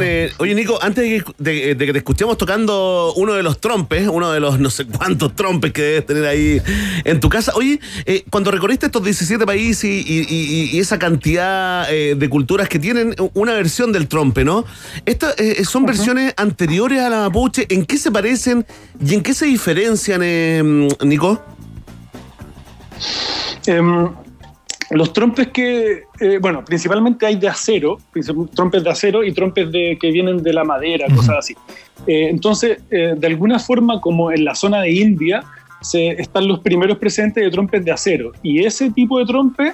[0.03, 3.61] eh, oye, Nico, antes de que, de- de que te escuchemos tocando uno de los
[3.61, 6.61] trompes, uno de los no sé cuántos trompes que debes tener ahí
[7.05, 10.99] en tu casa, oye, eh, cuando recorriste estos 17 países y, y- y- y esa
[10.99, 14.65] cantidad eh, de culturas que tienen una versión del trompe, ¿no?
[15.07, 17.67] Estas eh, son versiones anteriores a la mapuche.
[17.69, 18.67] ¿En qué se parecen
[19.05, 21.41] y en qué se diferencian, eh, Nico?
[23.67, 24.09] Em,
[24.91, 27.99] los trompes que, eh, bueno, principalmente hay de acero,
[28.55, 31.55] trompes de acero y trompes de, que vienen de la madera, cosas así.
[32.07, 35.43] Eh, entonces, eh, de alguna forma, como en la zona de India,
[35.81, 38.33] se, están los primeros presentes de trompes de acero.
[38.43, 39.73] Y ese tipo de trompe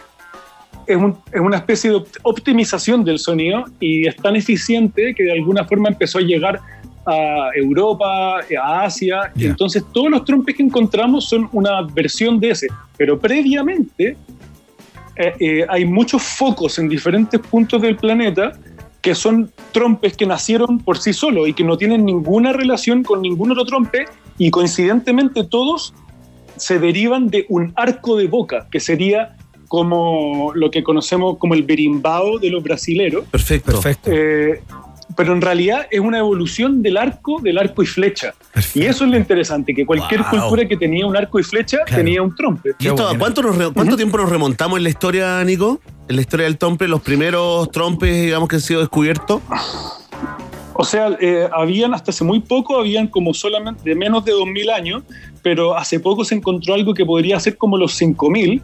[0.86, 5.22] es, un- es una especie de opt- optimización del sonido y es tan eficiente que
[5.24, 6.60] de alguna forma empezó a llegar
[7.06, 9.32] a Europa, a Asia.
[9.36, 12.68] Entonces, todos los trompes que encontramos son una versión de ese.
[12.96, 14.16] Pero previamente
[15.16, 18.52] eh, eh, hay muchos focos en diferentes puntos del planeta
[19.00, 23.22] que son trompes que nacieron por sí solos y que no tienen ninguna relación con
[23.22, 24.04] ningún otro trompe
[24.36, 25.94] y coincidentemente todos
[26.56, 29.36] se derivan de un arco de boca, que sería
[29.68, 33.24] como lo que conocemos como el berimbau de los brasileros.
[33.26, 33.72] Perfecto.
[33.72, 34.10] Perfecto.
[34.12, 34.60] Eh,
[35.16, 38.34] pero en realidad es una evolución del arco, del arco y flecha.
[38.74, 40.30] Y eso es lo interesante, que cualquier Wow.
[40.30, 42.02] cultura que tenía un arco y flecha Claro.
[42.04, 42.70] tenía un trompe.
[42.78, 45.80] ¿Y esto, cuánto, nos cuánto tiempo nos remontamos en la historia, Nico?
[46.08, 49.40] En la historia del trompe, los primeros trompes, digamos, que han sido descubiertos.
[50.74, 54.70] O sea, eh, habían hasta hace muy poco, habían como solamente de menos de 2.000
[54.70, 55.02] años,
[55.42, 58.62] pero hace poco se encontró algo que podría ser como los 5.000,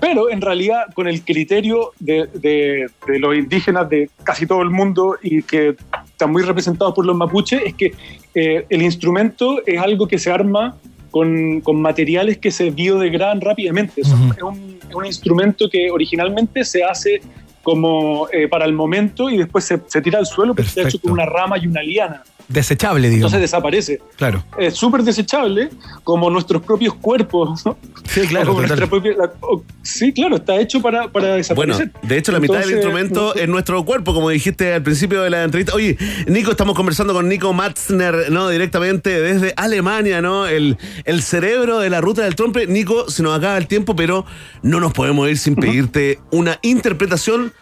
[0.00, 4.70] pero en realidad con el criterio de, de- de los indígenas de casi todo el
[4.70, 5.76] mundo y que
[6.06, 7.92] están muy representados por los mapuches, es que
[8.34, 10.76] eh, el instrumento es algo que se arma
[11.10, 14.00] con, con materiales que se biodegradan rápidamente.
[14.02, 17.20] Es un- es, un, es un instrumento que originalmente se hace
[17.62, 20.98] como eh, para el momento y después se, se tira al suelo porque está hecho
[20.98, 21.08] Perfecto.
[21.08, 22.22] con una rama y una liana.
[22.48, 23.32] Desechable, digamos.
[23.32, 24.00] Entonces desaparece.
[24.16, 24.42] claro.
[24.58, 25.68] Es súper desechable,
[26.02, 27.64] como nuestros propios cuerpos.
[27.66, 27.76] ¿no?
[28.08, 28.56] Sí, claro,
[28.88, 31.92] propia- la- o- sí, claro, está hecho para, para Bueno, desaparecer.
[32.02, 35.44] de hecho, la mitad del instrumento es nuestro cuerpo, como dijiste al principio de la
[35.44, 35.74] entrevista.
[35.74, 38.48] Oye, Nico, estamos conversando con Nico Matzner, ¿no?
[38.48, 40.46] Directamente desde Alemania, ¿no?
[40.46, 42.66] El, el cerebro de la ruta del trompe.
[42.66, 44.24] Nico, se nos acaba el tiempo, pero
[44.62, 47.52] no nos podemos ir sin pedirte una interpretación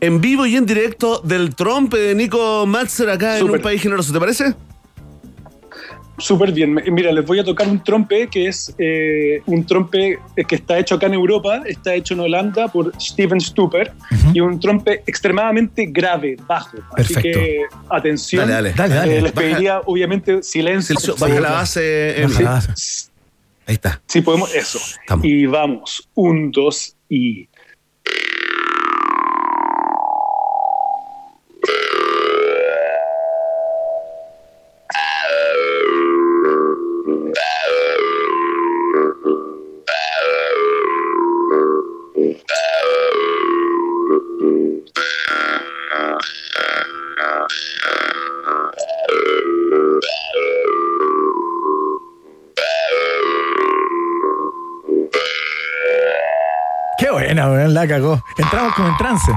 [0.00, 4.12] en vivo y en directo del trompe de Nico Matzner acá en un país generoso.
[4.12, 4.54] ¿Te parece?
[6.18, 6.74] Súper bien.
[6.74, 10.96] Mira, les voy a tocar un trompe que es eh, un trompe que está hecho
[10.96, 13.90] acá en Europa, está hecho en Holanda por Steven Stuper
[14.34, 16.76] y un trompe extremadamente grave, bajo.
[16.94, 17.40] Así Perfecto.
[17.40, 18.46] que atención.
[18.46, 18.74] Dale, dale.
[18.76, 19.12] Dale, dale.
[19.18, 20.94] Eh, les Baja- pediría, obviamente, silencio.
[20.98, 22.16] Silencio, baja la base.
[22.22, 23.10] Baja la base.
[23.66, 24.02] Ahí está.
[24.06, 24.78] Si podemos, eso.
[25.00, 25.24] Estamos.
[25.24, 27.48] Y vamos, un, dos y.
[57.46, 58.22] buena, weón, la cagó.
[58.38, 59.32] Entramos como en trance.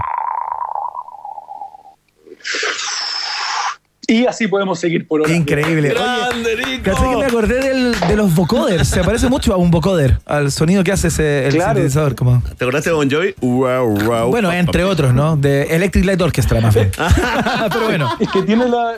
[4.06, 5.34] Y así podemos seguir por horas.
[5.34, 5.90] Increíble.
[5.90, 6.84] ¡Grande, Oye, Nico!
[6.92, 8.88] ¿cachai que me acordé del- de los vocoders?
[8.88, 11.76] Se parece mucho a un vocoder, al sonido que hace ese, el Claro.
[11.76, 12.14] sintetizador.
[12.16, 12.44] Como.
[12.58, 13.34] ¿Te acordaste de Bon Jovi?
[13.40, 14.30] Wow, wow.
[14.30, 15.38] Bueno, entre otros, ¿no?
[15.38, 16.92] De Electric Light Orchestra, más bien.
[17.72, 18.14] Pero bueno.
[18.20, 18.96] Es que tiene, la,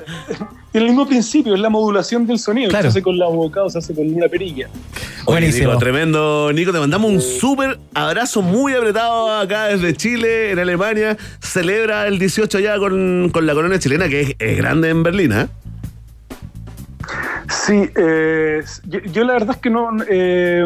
[0.76, 2.70] el mismo principio, es la modulación del sonido.
[2.70, 2.84] Claro.
[2.84, 4.68] Se hace con la boca o se hace con una perilla.
[5.26, 5.68] Oye, Buenísimo.
[5.70, 6.72] Nico, tremendo, Nico.
[6.72, 11.18] Te mandamos un súper abrazo muy apretado acá desde Chile, en Alemania.
[11.40, 15.32] Celebra el 18 ya con, con la colonia chilena, que es, es grande en Berlín,
[15.32, 15.48] ¿eh?
[17.50, 19.90] Sí, eh, yo, yo la verdad es que no.
[20.10, 20.66] eh,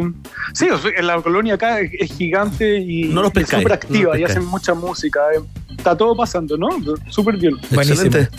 [0.54, 0.68] sí,
[1.02, 4.20] la colonia acá es, es gigante y No los es pescáis, súper no activa los
[4.20, 5.20] y hacen mucha música.
[5.36, 5.42] eh.
[5.78, 6.68] Está todo pasando, ¿no?
[7.10, 7.56] Súper bien.
[7.72, 8.02] Buenísimo.
[8.06, 8.30] Excelente.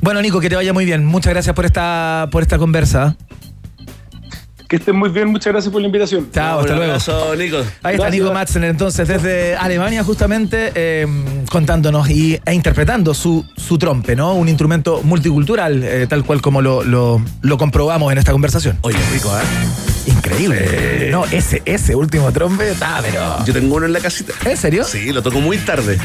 [0.00, 1.04] Bueno, Nico, que te vaya muy bien.
[1.04, 3.16] Muchas gracias por esta, por esta conversa.
[4.68, 6.28] Que estén muy bien, muchas gracias por la invitación.
[6.32, 6.92] Chao, hasta luego.
[6.92, 7.56] abrazo, Nico.
[7.56, 7.64] Ahí
[7.96, 8.12] está Gracias.
[8.12, 11.08] Nico Matzen, entonces, desde Alemania, justamente, eh,
[11.50, 14.34] contándonos y, e interpretando su, su trompe, ¿no?
[14.34, 18.78] Un instrumento multicultural, eh, tal cual como lo, lo- lo comprobamos en esta conversación.
[18.82, 19.89] Oye, rico, ¿eh?
[20.10, 21.08] Increíble.
[21.10, 23.44] No, ese, ese último trompe está, pero.
[23.44, 24.32] Yo tengo uno en la casita.
[24.44, 24.84] ¿En serio?
[24.84, 25.98] Sí, lo toco muy tarde.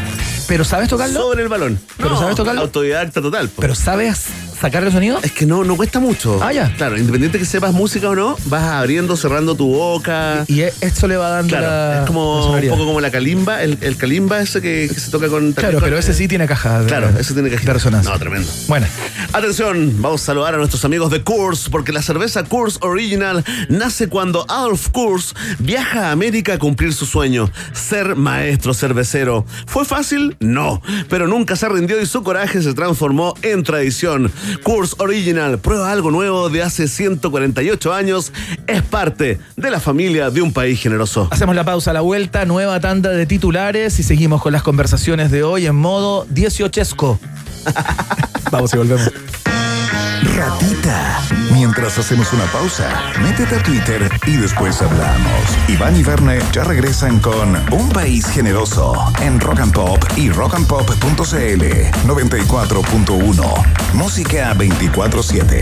[0.48, 1.20] ¿Pero sabes tocarlo?
[1.22, 1.80] Sobre el balón.
[1.98, 2.62] ¿Pero No, sabes tocarlo?
[2.62, 3.50] Autodidacta total.
[3.50, 3.62] po.
[3.62, 4.26] ¿Pero sabes
[4.66, 5.20] sacarle sonido?
[5.22, 6.40] Es que no, no cuesta mucho.
[6.44, 6.74] Ah, ya.
[6.76, 10.44] Claro, independiente que sepas música o no, vas abriendo, cerrando tu boca.
[10.48, 11.94] Y esto le va dando Claro, la.
[11.94, 15.12] es la como un poco como la calimba, el, el calimba ese que, que se
[15.12, 16.82] toca con Claro, pero ese sí tiene caja.
[16.82, 18.12] de- Claro, ese tiene que de resonancia.
[18.12, 18.48] No, tremendo.
[18.68, 18.88] Bueno,
[19.34, 24.08] Atención, vamos a saludar a nuestros amigos de Coors, porque la cerveza Coors Original nace
[24.08, 29.46] cuando Adolf Coors viaja a América a cumplir su sueño, ser maestro cervecero.
[29.68, 30.38] ¿Fue fácil?
[30.40, 34.32] No, pero nunca se rindió y su coraje se transformó en tradición.
[34.58, 38.32] Coors Original, prueba algo nuevo de hace 148 años,
[38.68, 41.28] es parte de la familia de un país generoso.
[41.32, 45.32] hacemos la pausa a la vuelta, nueva tanda de titulares y seguimos con las conversaciones
[45.32, 47.18] de hoy en modo 18esco.
[48.52, 49.12] Vamos y volvemos.
[50.36, 51.22] Ratita.
[51.54, 52.90] Mientras hacemos una pausa,
[53.22, 55.42] métete a Twitter y después hablamos.
[55.70, 61.64] Iván y Verne ya regresan con Un País Generoso en Rock and Pop y rockandpop.cl
[62.06, 63.94] 94.1.
[63.94, 65.62] Música 24-7.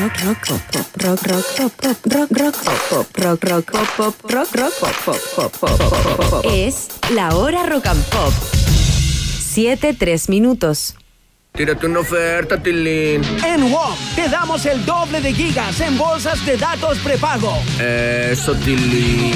[0.00, 3.88] Rock, rock, pop, pop, rock, rock, pop, pop, rock, rock, pop, pop, rock, rock, pop,
[3.96, 4.94] pop, rock, rock, pop,
[5.34, 6.44] pop, pop, pop.
[6.54, 8.32] Es la hora rock and pop.
[9.40, 10.94] Siete, tres minutos.
[11.52, 13.22] Tírate una oferta, Tilín.
[13.44, 17.52] En WOM te damos el doble de gigas en bolsas de datos prepago.
[17.78, 19.34] Eso, Tilín.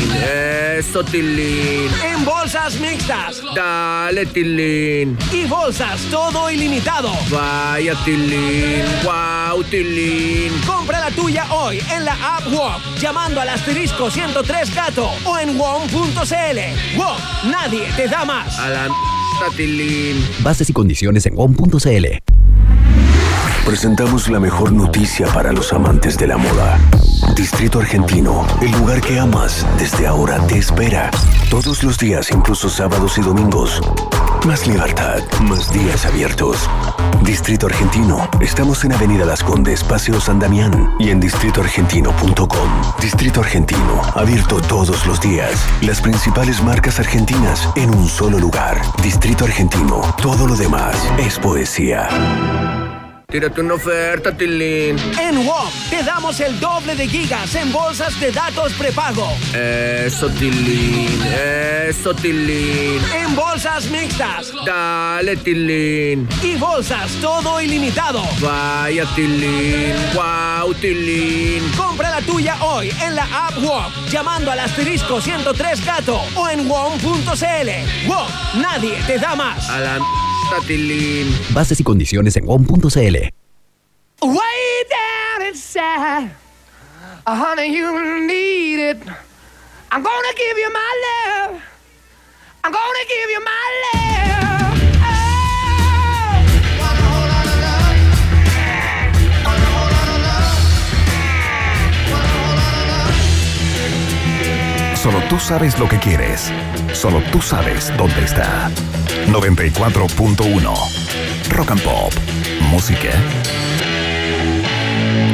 [0.79, 1.91] Eso, Tilín.
[2.03, 5.19] En bolsas mixtas Dale, Tilín.
[5.33, 7.11] y bolsas todo ilimitado.
[7.29, 8.85] Vaya, Tilín.
[9.03, 10.53] Wow, Tilín.
[10.67, 15.59] Compra la tuya hoy en la app WOM llamando al asterisco 103 gato o en
[15.59, 16.97] WOM.cl.
[16.97, 18.59] WOM, nadie te da más.
[18.59, 18.89] A la
[20.43, 22.07] Bases y condiciones en WOM.cl.
[23.67, 26.79] Presentamos la mejor noticia para los amantes de la moda.
[27.35, 31.11] Distrito Argentino, el lugar que amas, desde ahora te espera.
[31.51, 33.81] Todos los días, incluso sábados y domingos.
[34.47, 36.69] Más libertad, más días abiertos.
[37.23, 42.69] Distrito Argentino, estamos en Avenida Las Condes, Paseo San Damián y en distritoargentino.com.
[43.01, 45.67] Distrito Argentino, abierto todos los días.
[45.81, 48.83] Las principales marcas argentinas en un solo lugar.
[49.03, 53.04] Distrito Argentino, todo lo demás es poesía.
[53.35, 54.97] Tírate una oferta, Tilín.
[55.21, 59.29] En WOM te damos el doble de gigas en bolsas de datos prepago.
[59.53, 61.21] Eso, Tilín.
[61.89, 63.01] Eso, Tilín.
[63.13, 66.29] En bolsas mixtas Dale, Tilín.
[66.45, 68.23] y bolsas todo ilimitado.
[68.39, 69.97] Vaya, Tilín.
[70.15, 71.69] Wow, Tilín.
[71.77, 76.69] Compra la tuya hoy en la app WOM llamando al asterisco 103 gato o en
[76.69, 78.07] WOM.cl.
[78.07, 79.69] WOM, nadie te da más.
[79.71, 79.99] A la
[81.53, 83.17] Bases y condiciones en WOM.cl.
[84.23, 84.43] Way
[84.91, 86.31] down inside,
[87.27, 88.99] honey, you need it.
[89.91, 91.61] I'm gonna give you my love.
[92.63, 94.54] I'm gonna give you my love.
[105.05, 106.51] Solo tú sabes lo que quieres.
[106.95, 108.71] Solo tú sabes dónde está.
[109.27, 110.75] 94.1.
[111.51, 112.11] Rock and Pop.
[112.71, 113.11] Música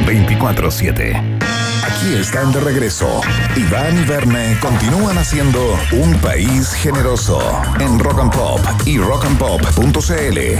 [0.06, 1.38] 24-7.
[1.84, 3.20] Aquí están de regreso.
[3.54, 7.40] Iván y Verne continúan haciendo un país generoso
[7.78, 10.58] en Rock and Pop y rockandpop.cl.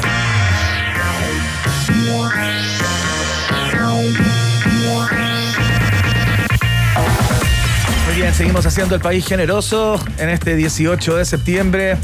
[8.21, 11.97] bien, seguimos haciendo el país generoso en este 18 de septiembre.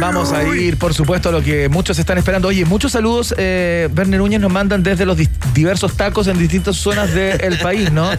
[0.00, 2.48] Vamos a ir, por supuesto, a lo que muchos están esperando.
[2.48, 5.18] Oye, muchos saludos, eh, Werner Núñez, nos mandan desde los
[5.52, 8.10] diversos tacos en distintas zonas del país, ¿no?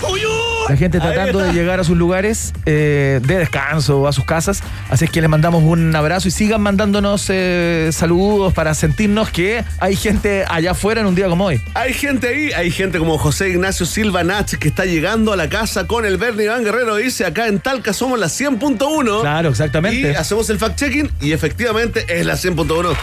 [0.70, 4.64] La gente tratando de llegar a sus lugares eh, de descanso o a sus casas.
[4.90, 9.64] Así es que les mandamos un abrazo y sigan mandándonos eh, saludos para sentirnos que
[9.80, 11.62] hay gente allá afuera en un día como hoy.
[11.74, 15.50] Hay gente ahí, hay gente como José Ignacio Silva Nach que está llegando a la
[15.50, 16.96] casa con el Bernie Iván Guerrero.
[16.96, 19.22] Dice acá en Talca somos la 100.1.
[19.22, 20.12] Claro, exactamente.
[20.12, 22.96] Y hacemos el fact-checking y efectivamente es la 100.1.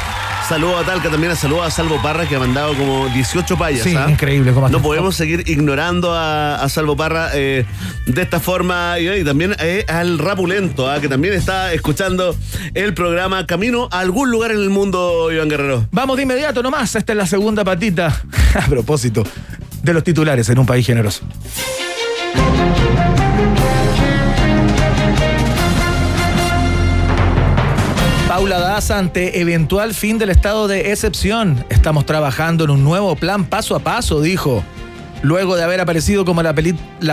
[0.49, 3.83] Saludo a Talca también, saludo a Salvo Parra que ha mandado como 18 payas.
[3.83, 4.07] Sí, ¿ah?
[4.09, 4.53] increíble.
[4.53, 7.47] cómo No podemos seguir ignorando a, a Salvo Parra eh,
[8.07, 11.01] de esta forma y, y también eh, al Rapulento, ¿ah?
[11.01, 12.36] que también está escuchando
[12.74, 15.86] el programa Camino a algún lugar en el mundo, Iván Guerrero.
[15.92, 16.94] Vamos de inmediato nomás.
[16.94, 18.22] Esta es la segunda patita,
[18.55, 19.24] a propósito,
[19.82, 21.24] de los titulares en un país generoso.
[28.28, 31.64] Paula Daza ante eventual fin del estado de excepción.
[31.70, 34.62] Estamos trabajando en un nuevo plan paso a paso, dijo.
[35.23, 36.55] Luego de haber aparecido como la,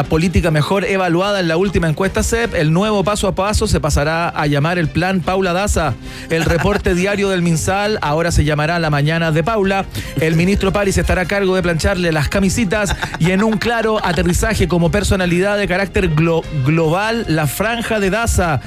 [0.04, 4.30] política mejor evaluada en la última encuesta CEP, el nuevo paso a paso se pasará
[4.30, 5.94] a llamar el Plan Paula Daza.
[6.30, 9.86] El reporte diario del MinSal ahora se llamará La Mañana de Paula.
[10.22, 14.68] El ministro París estará a cargo de plancharle las camisitas y en un claro aterrizaje
[14.68, 18.62] como personalidad de carácter glo- global, la Franja de Daza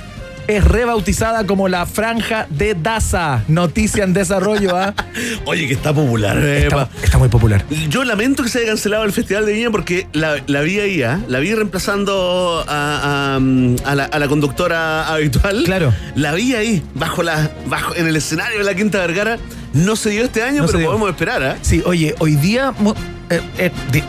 [0.48, 3.44] es rebautizada como la Franja de Daza.
[3.48, 4.94] Noticia en desarrollo, ¿ah?
[5.44, 6.36] Oye, que está popular.
[6.40, 6.68] eh,
[7.02, 7.64] Está, muy popular.
[7.88, 11.02] Yo lamento que se haya cancelado el Festival de Viña porque la, la vi ahí,
[11.02, 11.20] ¿ah?
[11.28, 15.62] la vi reemplazando a, a- a la, a la conductora habitual.
[15.64, 15.92] Claro.
[16.16, 19.38] La vi ahí, bajo la, bajo, en el escenario de la Quinta Vergara.
[19.74, 21.42] No se dio este año, No pero podemos esperar.
[21.42, 21.56] ¿ah?
[21.60, 22.72] Sí, oye, hoy día,
[23.28, 24.02] eh, eh, di-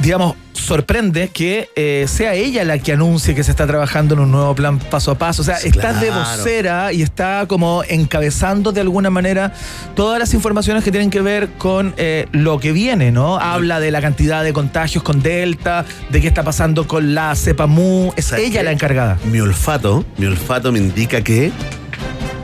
[0.00, 4.30] digamos, sorprende que eh, sea ella la que anuncie que se está trabajando en un
[4.32, 5.42] nuevo plan paso a paso.
[5.42, 6.24] O sea, Sí, está de claro.
[6.38, 9.52] vocera y está como encabezando de alguna manera
[9.94, 13.38] todas las informaciones que tienen que ver con eh, lo que viene, ¿no?
[13.38, 17.66] Habla de la cantidad de contagios con Delta, de qué está pasando con la cepa
[17.66, 18.12] mu.
[18.16, 19.18] Es ¿Sabes ella la encargada.
[19.30, 21.52] Mi olfato, mi olfato me indica que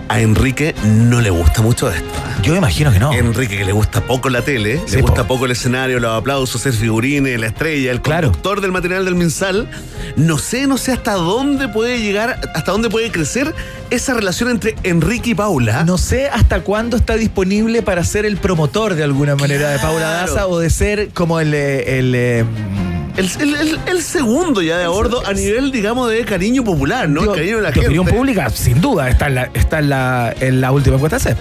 [0.08, 2.08] a Enrique no le gusta mucho esto.
[2.42, 3.12] Yo imagino que no.
[3.12, 5.34] Enrique, que le gusta poco la tele, Sí, le gusta po.
[5.34, 8.28] poco el escenario, los aplausos, ser figurines, la estrella, el Claro.
[8.28, 9.68] conductor del material del Minsal.
[10.16, 13.54] No sé, no sé hasta dónde puede llegar, hasta dónde puede crecer
[13.90, 15.84] esa relación entre Enrique y Paula.
[15.84, 20.08] No sé hasta cuándo está disponible para ser el promotor de alguna manera de Paula.
[20.08, 22.44] Daza o de ser como el, eh, el, eh,
[23.18, 27.08] El, el- el- el segundo ya de a bordo a nivel, digamos, de cariño popular,
[27.08, 27.20] ¿no?
[27.22, 27.88] digo, el cariño de la gente.
[27.88, 31.36] opinión pública, sin duda, está en la, está en la, en la última encuesta CEP.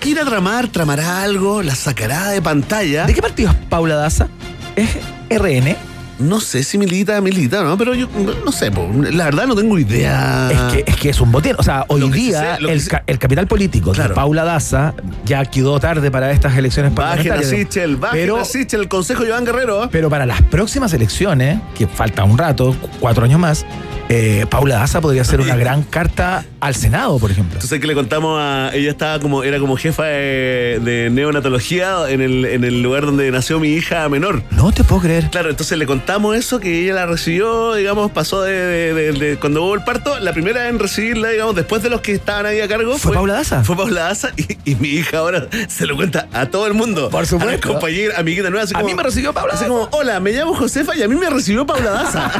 [0.00, 0.68] ¿Qué irá a tramar?
[0.68, 1.62] ¿Tramará algo?
[1.62, 3.06] ¿La sacará de pantalla?
[3.06, 4.28] ¿De qué partido es Paula Daza?
[4.76, 4.90] ¿Es
[5.30, 5.74] RN?
[6.18, 7.76] No sé si milita, milita, ¿no?
[7.76, 8.08] Pero yo
[8.44, 10.48] no sé, po, la verdad no tengo idea.
[10.50, 11.54] Es, que, es que es un botín.
[11.58, 14.14] O sea, hoy día sé- el, el capital político de Claro.
[14.14, 14.94] Paula Daza
[15.24, 17.68] ya quedó tarde para estas elecciones Bajen a parlamentarias.
[17.68, 19.88] Sichel, bajen pero, a Sichel, el consejo Joan Guerrero.
[19.90, 23.66] pero para las próximas elecciones, que falta un rato, cu- cuatro años más,
[24.08, 27.54] eh, Paula Daza podría ser una gran carta al Senado, por ejemplo.
[27.54, 28.70] Entonces que le contamos a.
[28.72, 33.30] Ella estaba como, era como jefa de, de neonatología en el, en el lugar donde
[33.30, 34.42] nació mi hija menor.
[34.50, 35.28] No te puedo creer.
[35.30, 39.36] Claro, entonces le contamos eso, que ella la recibió, digamos, pasó de, de- de- de-
[39.36, 42.60] cuando hubo el parto, la primera en recibirla, digamos, después de los que estaban ahí
[42.60, 42.96] a cargo.
[42.98, 43.62] ¿Fue Paula Daza?
[43.62, 47.10] Fue Paula Daza y, y mi hija ahora se lo cuenta a todo el mundo.
[47.10, 47.50] Por A supuesto.
[47.52, 48.66] las compañeras, amiguitas nuevas.
[48.68, 51.08] así A como- mí me recibió Paula Así como, hola, me llamo Josefa y a
[51.08, 52.30] mí me recibió Paula Daza.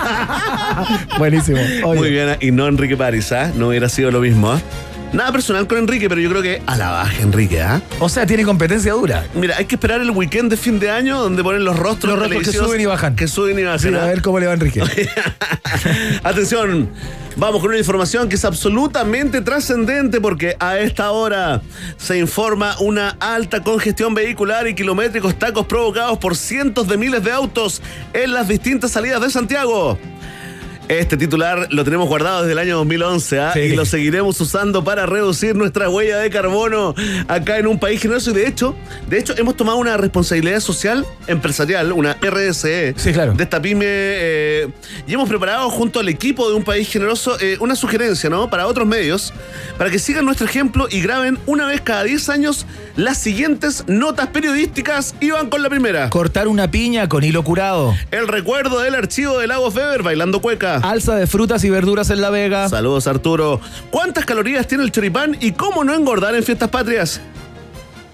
[1.18, 1.58] Buenísimo.
[1.84, 1.98] Oye.
[1.98, 3.52] Muy bien, y no Enrique París, ¿ah?
[3.54, 4.60] No hubiera sido lo mismo, ¿ah?
[5.12, 7.82] Nada personal con Enrique, pero yo creo que a la baja, Enrique, ¿ah?
[8.00, 9.24] O sea, tiene competencia dura.
[9.34, 12.20] Mira, hay que esperar el weekend de fin de año donde ponen los rostros, Los
[12.20, 13.14] rostros que suben y bajan.
[13.14, 13.78] Que suben y bajan.
[13.78, 14.02] Sí, ¿ah?
[14.02, 14.82] a ver cómo le va a Enrique.
[16.24, 16.90] Atención,
[17.36, 21.60] vamos con una información que es absolutamente trascendente porque a esta hora
[21.96, 27.30] se informa una alta congestión vehicular y kilométricos tacos provocados por cientos de miles de
[27.30, 27.82] autos
[28.12, 29.98] en las distintas salidas de Santiago.
[30.88, 33.52] Este titular lo tenemos guardado desde el año 2011 ¿ah?
[33.54, 33.60] Sí.
[33.60, 36.94] y lo seguiremos usando para reducir nuestra huella de carbono
[37.26, 38.74] acá en un país generoso y de hecho,
[39.08, 43.32] de hecho hemos tomado una responsabilidad social empresarial, una RSE Sí, claro.
[43.32, 44.68] de esta pyme eh,
[45.06, 48.50] y hemos preparado junto al equipo de un país generoso eh, una sugerencia, ¿no?
[48.50, 49.32] Para otros medios,
[49.78, 52.66] para que sigan nuestro ejemplo y graben una vez cada 10 años
[52.96, 56.10] las siguientes notas periodísticas y van con la primera.
[56.10, 57.94] Cortar una piña con hilo curado.
[58.10, 60.73] El recuerdo del archivo de Lago Feber bailando cueca.
[60.82, 62.68] Alza de frutas y verduras en La Vega.
[62.68, 63.60] Saludos Arturo.
[63.90, 67.20] ¿Cuántas calorías tiene el choripán y cómo no engordar en fiestas patrias?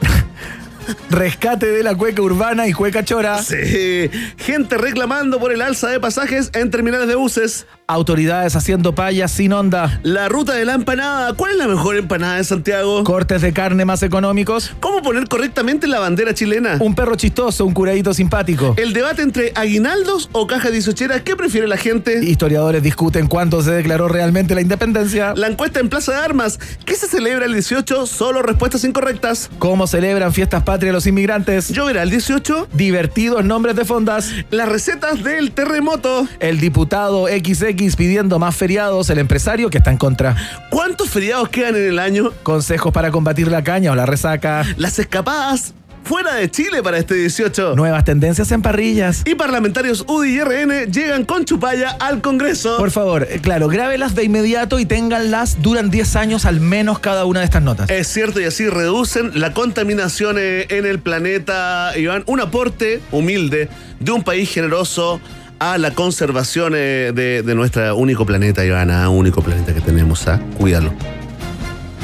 [1.10, 3.42] Rescate de la cueca urbana y cueca chora.
[3.42, 4.10] Sí.
[4.36, 7.66] Gente reclamando por el alza de pasajes en terminales de buses.
[7.90, 9.98] Autoridades haciendo payas sin onda.
[10.04, 11.32] La ruta de la empanada.
[11.32, 13.02] ¿Cuál es la mejor empanada de Santiago?
[13.02, 14.72] Cortes de carne más económicos.
[14.78, 16.76] ¿Cómo poner correctamente la bandera chilena?
[16.78, 18.74] Un perro chistoso, un curadito simpático.
[18.78, 22.24] El debate entre aguinaldos o caja dieciocheras, ¿qué prefiere la gente?
[22.24, 25.34] Historiadores discuten cuándo se declaró realmente la independencia.
[25.34, 26.60] La encuesta en Plaza de Armas.
[26.84, 28.06] ¿Qué se celebra el 18?
[28.06, 29.50] Solo respuestas incorrectas.
[29.58, 31.70] ¿Cómo celebran fiestas patrias los inmigrantes?
[31.70, 32.68] ¿Lloverá el 18?
[32.72, 34.30] Divertidos nombres de fondas.
[34.52, 36.28] Las recetas del terremoto.
[36.38, 39.10] El diputado XX pidiendo más feriados.
[39.10, 40.36] El empresario que está en contra.
[40.70, 42.32] ¿Cuántos feriados quedan en el año?
[42.42, 44.64] Consejos para combatir la caña o la resaca.
[44.76, 45.74] Las escapadas
[46.04, 47.76] fuera de Chile para este 18.
[47.76, 49.22] Nuevas tendencias en parrillas.
[49.24, 52.76] Y parlamentarios UDI y RN llegan con chupalla al Congreso.
[52.78, 57.24] Por favor, eh, claro, grábelas de inmediato y ténganlas, duran 10 años al menos cada
[57.24, 57.90] una de estas notas.
[57.90, 62.24] Es cierto, y así reducen la contaminación eh, en el planeta, Iván.
[62.26, 63.68] Un aporte humilde
[64.00, 65.20] de un país generoso
[65.60, 70.26] a la conservación eh, de, de nuestro único planeta, Ivana, único planeta que tenemos.
[70.26, 70.40] ¿ah?
[70.58, 70.92] Cuídalo.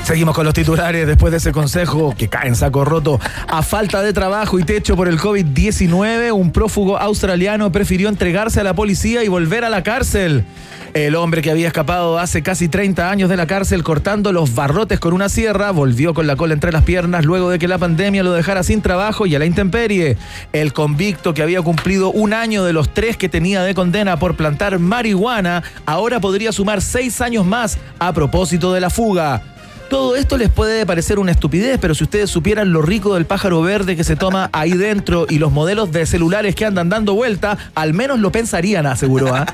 [0.06, 3.18] Seguimos con los titulares después de ese consejo que cae en saco roto.
[3.48, 8.62] A falta de trabajo y techo por el COVID-19, un prófugo australiano prefirió entregarse a
[8.62, 10.44] la policía y volver a la cárcel.
[10.94, 15.00] El hombre que había escapado hace casi 30 años de la cárcel cortando los barrotes
[15.00, 18.22] con una sierra volvió con la cola entre las piernas luego de que la pandemia
[18.22, 20.16] lo dejara sin trabajo y a la intemperie.
[20.52, 24.36] El convicto que había cumplido un año de los tres que tenía de condena por
[24.36, 29.55] plantar marihuana ahora podría sumar seis años más a propósito de la fuga.
[29.90, 33.62] Todo esto les puede parecer una estupidez, pero si ustedes supieran lo rico del pájaro
[33.62, 37.56] verde que se toma ahí dentro y los modelos de celulares que andan dando vuelta,
[37.74, 39.32] al menos lo pensarían, aseguró.
[39.34, 39.46] ¿ah?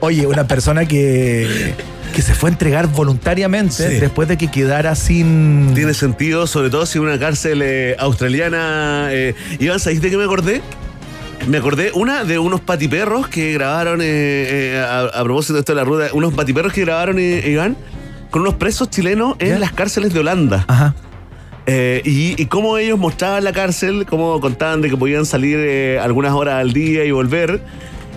[0.00, 1.74] Oye, una persona que,
[2.14, 3.94] que se fue a entregar voluntariamente Sí.
[3.98, 5.72] después de que quedara sin...
[5.74, 9.08] Tiene sentido, sobre todo si una cárcel eh, australiana.
[9.10, 10.60] Eh, Iván, ¿sabéis de qué me acordé?
[11.48, 15.72] Me acordé una de unos patiperros que grabaron, eh, eh, a, a propósito de esto
[15.72, 17.76] de la ruta, unos patiperros que grabaron, eh, Iván,
[18.32, 20.64] con unos presos chilenos en las cárceles de Holanda.
[20.66, 20.94] Ajá.
[21.66, 26.00] Eh, y, y cómo ellos mostraban la cárcel, cómo contaban de que podían salir eh,
[26.00, 27.62] algunas horas al día y volver,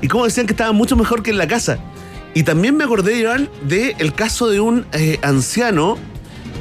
[0.02, 1.78] y cómo decían que estaban mucho mejor que en la casa.
[2.34, 5.98] Y también me acordé, Iván, del caso de un eh, anciano,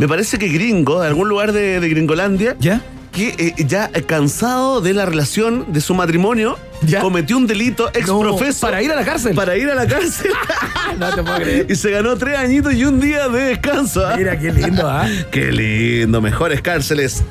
[0.01, 2.83] me parece que gringo, de algún lugar de, de Gringolandia, ¿Ya?
[3.13, 6.59] que ya cansado de la relación, de su matrimonio,
[7.01, 8.61] cometió un delito ex No, profeso.
[8.61, 9.35] para ir a la cárcel.
[9.35, 10.33] Para ir a la cárcel.
[10.99, 11.67] no te puedo creer.
[11.69, 14.07] Y se ganó tres añitos y un día de descanso.
[14.07, 14.15] ¿ah?
[14.17, 15.09] Mira, qué lindo, ¿ah?
[15.31, 17.23] Qué lindo, mejores cárceles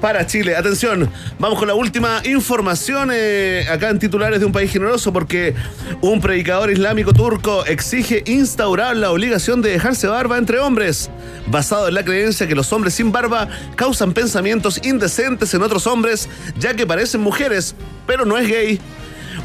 [0.00, 0.56] para Chile.
[0.56, 5.54] Atención, vamos con la última información eh, acá en titulares de un país generoso porque
[6.00, 11.10] un predicador islámico turco exige instaurar la obligación de dejarse barba entre hombres,
[11.48, 16.28] basado en la creencia que los hombres sin barba causan pensamientos indecentes en otros hombres,
[16.58, 17.74] ya que parecen mujeres,
[18.06, 18.80] pero no es gay.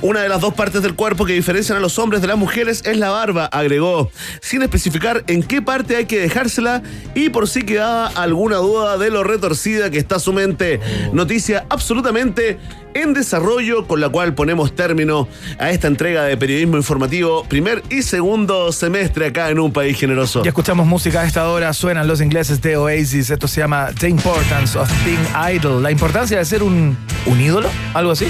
[0.05, 2.83] Una de las dos partes del cuerpo que diferencian a los hombres de las mujeres
[2.85, 6.83] es la barba, agregó, sin especificar en qué parte hay que dejársela
[7.15, 10.79] y por si quedaba alguna duda de lo retorcida que está su mente.
[11.11, 12.59] Noticia absolutamente
[12.93, 15.27] en desarrollo con la cual ponemos término
[15.57, 20.43] a esta entrega de periodismo informativo primer y segundo semestre acá en un país generoso.
[20.43, 24.09] Ya escuchamos música a esta hora, suenan los ingleses de Oasis, esto se llama The
[24.09, 26.95] Importance of Being Idol, la importancia de ser un,
[27.25, 28.27] un ídolo, algo así,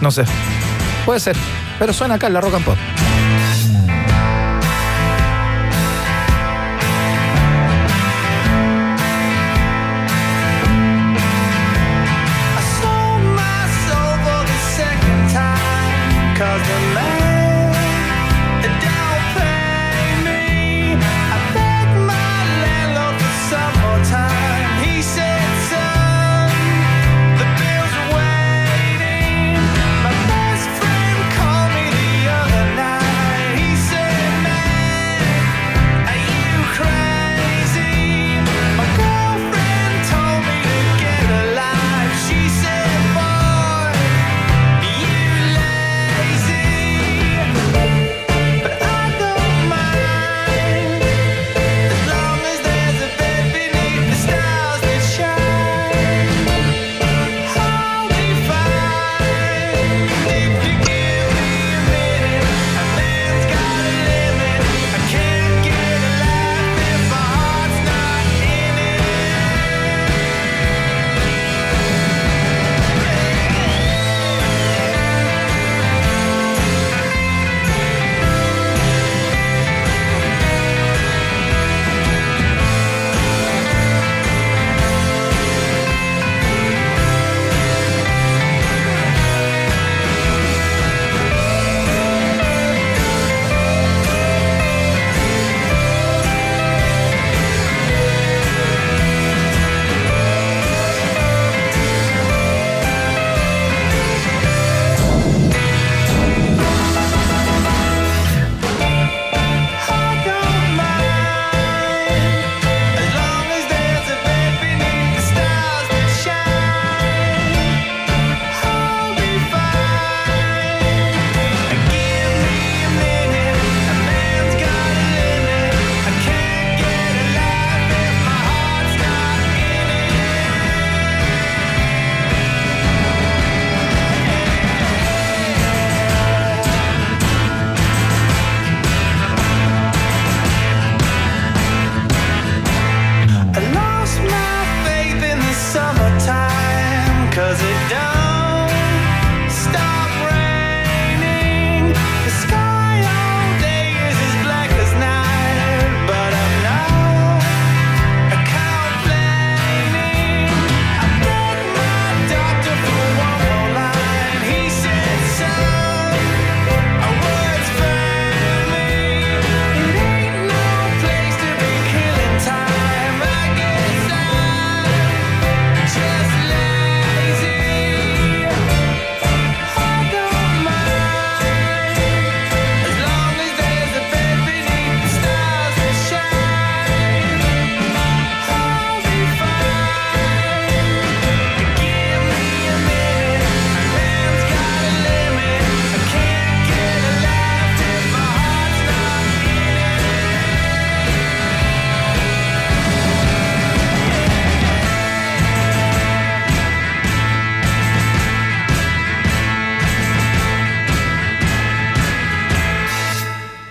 [0.00, 0.24] no sé,
[1.04, 1.36] puede ser,
[1.78, 2.78] pero suena acá en la rock and pop.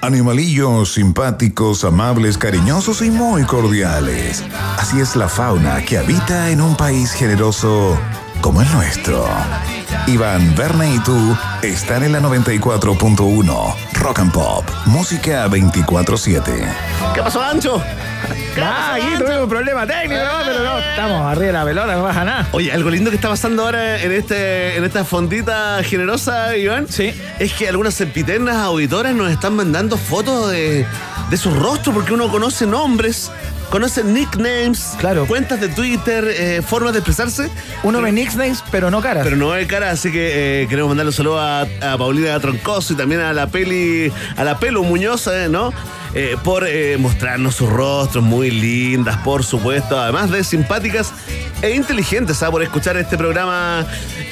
[0.03, 4.43] Animalillos simpáticos, amables, cariñosos y muy cordiales.
[4.77, 7.97] Así es la fauna que habita en un país generoso
[8.41, 9.25] como el nuestro.
[10.07, 16.51] Iván, Verne y tú están en la 94.1 Rock and Pop, música 24/7.
[17.15, 17.81] ¿Qué pasó, Ancho?
[18.61, 20.45] Ah, aquí tuvimos un problema técnico, ¿no?
[20.45, 22.47] pero no, estamos arriba de la pelota, no pasa nada.
[22.51, 27.13] Oye, algo lindo que está pasando ahora en este en esta fondita generosa, Iván, sí.
[27.39, 30.85] es que algunas sempiternas auditoras nos están mandando fotos de,
[31.29, 33.31] de sus rostros porque uno conoce nombres,
[33.69, 35.25] conoce nicknames, claro.
[35.25, 37.49] cuentas de Twitter, eh, formas de expresarse.
[37.83, 39.23] Uno ve nicknames, pero no caras.
[39.23, 42.93] Pero no ve cara, así que eh, queremos mandarle un saludo a, a Paulina Troncoso
[42.93, 45.73] y también a la peli, a la Pelo Muñoz, eh, ¿no?
[46.15, 51.11] Eh, por eh, mostrarnos sus rostros muy lindas, por supuesto, además de simpáticas
[51.63, 52.51] e inteligentes, ¿ah?
[52.51, 53.83] por escuchar este programa.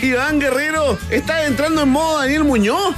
[0.04, 2.96] Iván Guerrero, está entrando en modo Daniel Muñoz.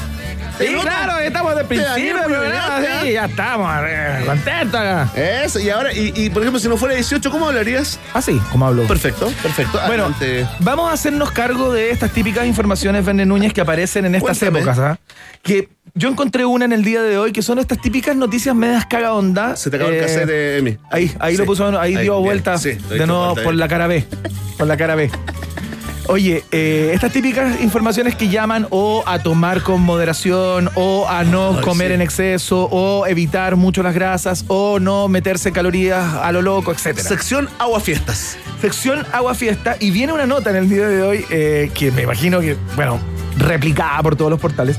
[0.59, 2.99] Sí, claro, estamos de principio del programa, ¿ah?
[3.01, 5.09] sí, ya estamos, eh, contentos acá.
[5.15, 7.99] Eso, y ahora, y, y, por ejemplo, si no fuera 18, ¿cómo hablarías?
[8.13, 8.83] Así, como hablo.
[8.85, 9.79] Perfecto, perfecto.
[9.87, 10.45] Bueno, Adelante.
[10.59, 14.59] vamos a hacernos cargo de estas típicas informaciones, Verne Núñez, que aparecen en estas Cuéntame.
[14.59, 14.79] épocas.
[14.79, 14.99] ¿ah?
[15.41, 18.85] Que yo encontré una en el día de hoy, que son estas típicas noticias medias
[18.87, 19.55] caga onda.
[19.55, 20.77] Se te acabó el cassette de Emi.
[20.89, 22.25] Ahí, ahí lo puso, ahí, Ahí, dio bien.
[22.25, 24.03] vuelta Sí, de nuevo por la cara B.
[24.57, 25.11] Por la cara B.
[26.07, 31.55] Oye, eh, estas típicas informaciones que llaman o a tomar con moderación, o a no
[31.57, 31.93] Ay, comer sí.
[31.93, 37.07] en exceso, o evitar mucho las grasas, o no meterse calorías a lo loco, etcétera.
[37.07, 38.37] Sección Agua Fiestas.
[38.59, 42.01] Sección Agua Fiesta y viene una nota en el día de hoy eh, que me
[42.01, 42.99] imagino que, bueno,
[43.37, 44.77] replicada por todos los portales,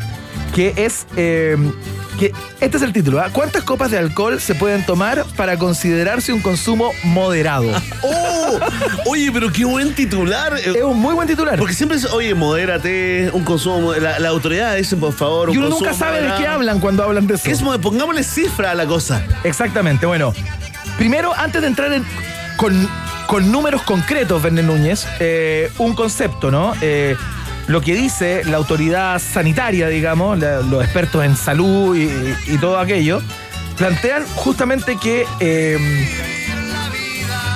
[0.55, 1.57] que es eh,
[2.19, 3.21] que este es el título.
[3.21, 3.29] ¿ah?
[3.33, 7.67] ¿Cuántas copas de alcohol se pueden tomar para considerarse un consumo moderado?
[8.03, 8.61] ¡Oh!
[9.07, 10.55] Oye, pero qué buen titular.
[10.59, 11.59] Es un muy buen titular.
[11.59, 13.81] Porque siempre es, oye, modérate, un consumo.
[13.81, 16.47] mo- La, la autoridad dicen, por favor, un Y uno consumo nunca sabe de qué
[16.47, 17.45] hablan cuando hablan de eso.
[17.45, 19.23] ¿Qué es mo- Pongámosle cifra a la cosa.
[19.43, 20.33] Exactamente, bueno.
[20.97, 22.05] Primero, antes de entrar en-
[22.57, 22.89] con,
[23.27, 26.73] con números concretos, Verne Núñez, eh, un concepto, ¿no?
[26.81, 27.17] Eh,
[27.67, 33.23] lo que dice la autoridad sanitaria, digamos, los expertos en salud y, todo aquello,
[33.77, 35.27] plantean justamente que...
[35.41, 35.79] Eh,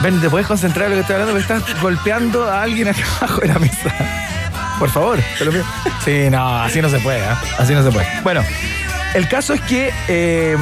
[0.03, 1.35] Ven, ¿te puedes concentrar en lo que estoy hablando?
[1.35, 3.93] Porque estás golpeando a alguien acá abajo de la mesa.
[4.79, 5.53] Por favor, te lo.
[6.05, 7.37] Sí, no, así no se puede, ¿ah?
[7.59, 8.07] Así no se puede.
[8.23, 8.45] Bueno,
[9.15, 10.57] el caso es que eh,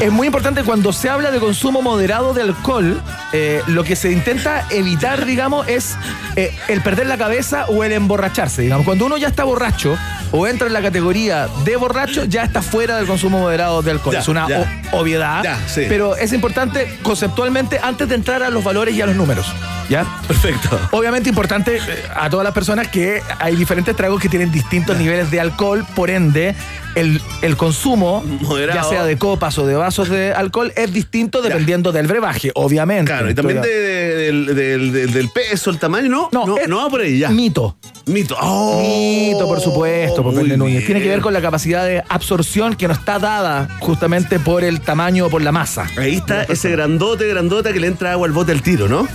[0.00, 3.02] es muy importante cuando se habla de consumo moderado de alcohol,
[3.32, 5.96] eh, lo que se intenta evitar, digamos, es
[6.36, 8.62] eh, el perder la cabeza o el emborracharse.
[8.62, 9.96] Digamos, cuando uno ya está borracho
[10.32, 14.14] o entra en la categoría de borracho, ya está fuera del consumo moderado de alcohol.
[14.14, 14.82] Ya, es una ya.
[14.92, 15.86] obviedad, Ya, sí.
[15.88, 19.46] pero es importante conceptualmente antes de entrar a los valores y a los números.
[19.88, 20.06] ¿Ya?
[20.28, 20.78] Perfecto.
[20.92, 21.80] Obviamente importante eh,
[22.14, 26.10] a todas las personas que hay diferentes tragos que tienen distintos niveles de alcohol, por
[26.10, 26.54] ende,
[26.94, 28.80] el, el consumo, Moderado.
[28.80, 33.12] ya sea de copas o de vasos de alcohol, es distinto dependiendo del brebaje, obviamente.
[33.20, 33.68] Claro, y también de-
[34.16, 36.28] del, del- del- peso, el tamaño, ¿no?
[36.32, 37.30] No, no, es- no va por ahí ya.
[37.30, 37.76] Mito.
[38.06, 38.36] Mito.
[38.40, 40.84] Oh, Mito, por supuesto, por muy Verne Núñez.
[40.86, 44.80] Tiene que ver con la capacidad de absorción que no está dada justamente por el
[44.80, 45.86] tamaño o por la masa.
[45.96, 49.06] Ahí está ese grandote, grandota que le entra agua al bote al tiro, ¿no?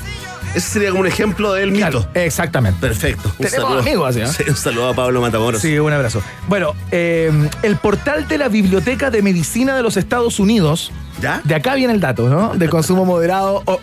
[0.54, 2.08] Ese sería como un ejemplo del mito.
[2.14, 2.80] Exactamente.
[2.80, 3.28] Perfecto.
[3.40, 3.80] Un Tenemos saludo.
[3.82, 4.28] amigos así, ¿eh?
[4.28, 5.62] Sí, un saludo a Pablo Matamoros.
[5.62, 6.22] Sí, un abrazo.
[6.48, 7.30] Bueno, eh,
[7.62, 11.42] el portal de la Biblioteca de Medicina de los Estados Unidos, ¿Ya?
[11.44, 12.56] de acá viene el dato, ¿no?
[12.56, 13.80] De consumo moderado o,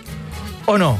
[0.66, 0.98] o no.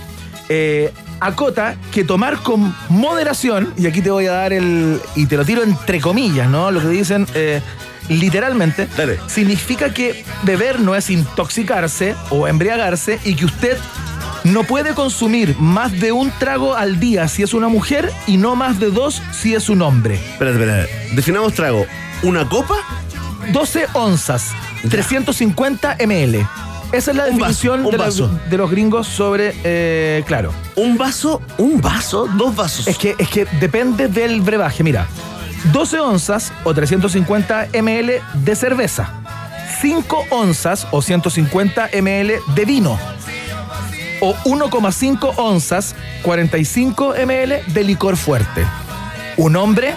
[0.49, 5.37] Eh, acota que tomar con moderación, y aquí te voy a dar el, y te
[5.37, 6.71] lo tiro entre comillas, ¿no?
[6.71, 7.61] Lo que dicen eh,
[8.09, 9.19] literalmente, Dale.
[9.29, 13.79] significa que beber no es intoxicarse o embriagarse y que usted
[14.45, 18.57] no puede consumir más de un trago al día si es una mujer y no
[18.57, 20.17] más de dos si es un hombre.
[20.17, 21.15] Espérate, espérate.
[21.15, 21.87] Definamos trago.
[22.25, 22.75] ¿Una copa?
[23.53, 24.53] 12 onzas,
[24.89, 26.47] 350 ml.
[26.93, 27.89] Esa es la Un definición
[28.51, 30.53] de, los gringos sobre, eh, claro.
[30.77, 31.41] ¿Un vaso?
[31.57, 32.29] ¿Un vaso?
[32.37, 32.87] ¿Dos vasos?
[32.87, 34.85] Es que, es que depende del brebaje.
[34.85, 35.07] Mira,
[35.73, 39.11] 12 onzas o 350 ml de cerveza.
[39.81, 42.99] 5 onzas o 150 ml de vino.
[44.21, 48.67] O 1,5 onzas, 45 ml de licor fuerte.
[49.39, 49.95] Un hombre,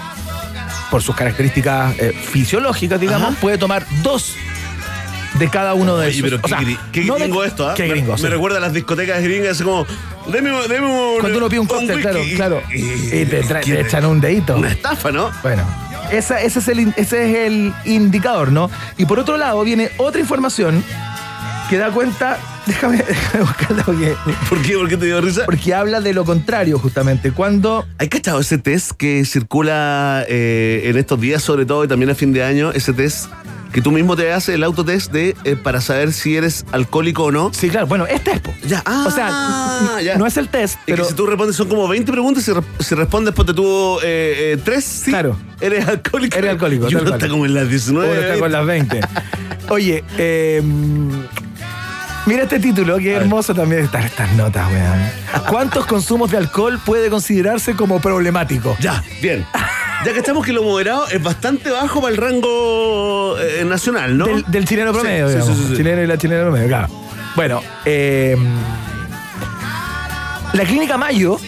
[0.90, 3.40] por sus características eh, fisiológicas, digamos, Ajá.
[3.40, 4.34] puede tomar dos
[5.38, 6.22] de cada uno de Oye, esos.
[6.30, 7.74] pero O qué, sea, qué no de- gringo esto, ¿ah?
[7.74, 8.26] Qué gringo, Me, sí.
[8.26, 9.86] recuerda a las discotecas gringas, así como,
[10.32, 11.20] deme, deme un.
[11.20, 12.62] Cuando uno pide un cóctel, claro, claro.
[12.72, 14.56] Y, te, te echan un dedito.
[14.56, 15.30] Una estafa, ¿no?
[15.42, 15.62] Bueno,
[16.10, 18.70] esa- ese, es el, ese es el indicador, ¿no?
[18.96, 20.82] Y por otro lado viene otra información
[21.68, 24.14] que da cuenta, déjame, déjame buscarla porque,
[24.48, 24.74] ¿Por qué?
[24.74, 25.42] ¿Por qué te dio risa?
[25.44, 27.32] porque habla de lo contrario justamente.
[27.32, 32.10] Cuando ¿Hay cachado ese test que circula eh, en estos días, sobre todo, y también
[32.10, 32.70] a fin de año?
[32.72, 33.26] Ese test
[33.76, 37.30] que tú mismo te haces el autotest de eh, para saber si eres alcohólico o
[37.30, 37.50] no.
[37.52, 37.86] Sí, claro.
[37.86, 38.20] Bueno, es.
[38.40, 38.50] po.
[38.66, 40.16] Ya, ah, o sea, ya.
[40.16, 41.02] no es el test, Y pero.
[41.02, 44.00] que si tú respondes son como 20 preguntas, si, re- si respondes pues te tuvo
[44.02, 45.36] eh, eh, tres, sí, Claro.
[45.60, 46.38] eres alcohólico.
[46.38, 48.10] Eres alcohólico, Y uno está como en las 19.
[48.10, 49.00] Uno está con las 20.
[49.68, 50.62] Oye, eh,
[52.24, 55.44] mira este título, que hermoso también estas, estas notas, weón.
[55.50, 58.74] ¿Cuántos consumos de alcohol puede considerarse como problemático?
[58.80, 59.44] Ya, bien.
[60.06, 64.26] Ya que estamos que lo moderado es bastante bajo para el rango eh, nacional, ¿no?
[64.26, 65.58] Del, del chileno promedio, sí, sí, digamos.
[65.58, 65.76] sí, sí.
[65.78, 66.88] Chileno y la chilena promedio, claro.
[67.34, 68.36] Bueno, eh,
[70.52, 71.40] la clínica Mayo,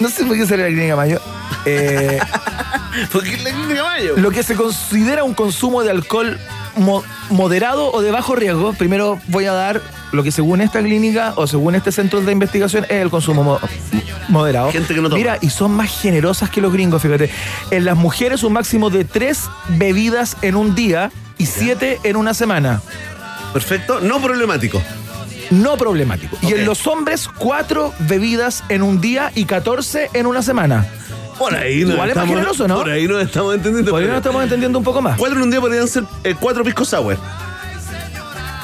[0.00, 1.20] no sé por qué será la clínica Mayo,
[1.66, 2.18] eh,
[3.12, 4.14] Porque la clínica Mayo.
[4.16, 6.38] lo que se considera un consumo de alcohol
[6.76, 9.80] mo- moderado o de bajo riesgo, primero voy a dar
[10.12, 13.60] lo que según esta clínica o según este centro de investigación es el consumo mo-
[14.28, 14.70] moderado.
[14.72, 15.18] Gente que no toma.
[15.18, 17.30] Mira, y son más generosas que los gringos, fíjate.
[17.70, 22.34] En las mujeres un máximo de tres bebidas en un día y siete en una
[22.34, 22.80] semana.
[23.52, 24.80] Perfecto, no problemático.
[25.50, 26.36] No problemático.
[26.40, 30.86] Y en los hombres, cuatro bebidas en un día y 14 en una semana.
[31.38, 32.76] Por ahí nos Igual es más estamos, generoso, ¿no?
[32.76, 33.90] Por ahí nos estamos entendiendo.
[33.90, 35.18] Por ahí pero- nos estamos entendiendo un poco más.
[35.18, 37.16] Cuatro en un día podrían ser eh, cuatro pisco sour.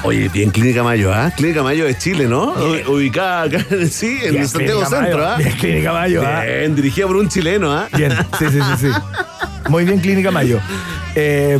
[0.05, 1.33] Oye, bien Clínica Mayo, ¿ah?
[1.37, 2.53] Clínica Mayo de Chile, ¿no?
[2.53, 5.27] U- Ubicada acá en sí, en Bien, Santiago Clínica Centro, Mayo.
[5.29, 5.37] ¿ah?
[5.39, 6.43] Bien, Clínica Mayo, ¿ah?
[6.45, 7.89] Bien, dirigida por un chileno, ¿ah?
[7.97, 8.89] Bien, sí, sí, sí, sí.
[9.69, 10.61] Muy bien, Clínica Mayo.
[11.21, 11.59] Eh,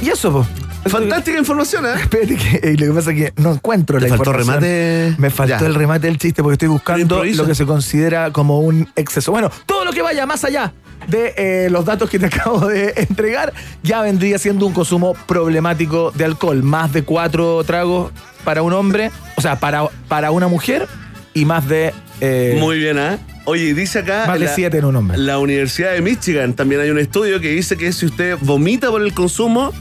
[0.00, 0.46] y eso, po.
[0.86, 1.90] Fantástica información, ¿eh?
[2.00, 4.62] Espérate que eh, lo que pasa es que no encuentro ¿Te la faltó información.
[4.62, 5.14] remate?
[5.18, 5.66] Me faltó Ya.
[5.66, 9.30] el remate del chiste porque estoy buscando lo que se considera como un exceso.
[9.32, 10.72] Bueno, todo lo que vaya más allá
[11.08, 13.52] de eh, los datos que te acabo de entregar
[13.82, 16.62] ya vendría siendo un consumo problemático de alcohol.
[16.62, 18.12] Más de cuatro tragos
[18.44, 20.88] para un hombre, o sea, para, para una mujer
[21.32, 21.94] y más de...
[22.20, 23.18] eh, Muy bien, ¿ah?
[23.44, 24.24] Oye, dice acá.
[24.26, 25.16] Más de la- siete en un hombre.
[25.18, 29.02] La Universidad de Michigan también hay un estudio que dice que si usted vomita por
[29.02, 29.72] el consumo,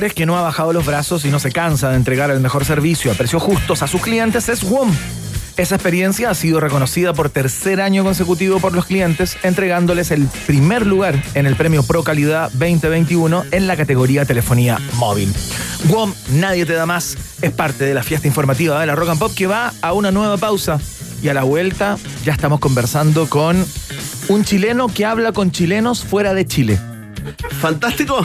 [0.07, 3.11] que no ha bajado los brazos y no se cansa de entregar el mejor servicio
[3.11, 4.93] a precios justos a sus clientes es WOM.
[5.57, 10.87] Esa experiencia ha sido reconocida por tercer año consecutivo por los clientes, entregándoles el primer
[10.87, 15.35] lugar en el premio Pro Calidad 2021 en la categoría telefonía móvil.
[15.89, 19.19] WOM, nadie te da más, es parte de la fiesta informativa de la Rock and
[19.19, 20.79] Pop que va a una nueva pausa.
[21.21, 23.67] Y a la vuelta ya estamos conversando con
[24.29, 26.79] un chileno que habla con chilenos fuera de Chile.
[27.61, 28.25] Fantástico,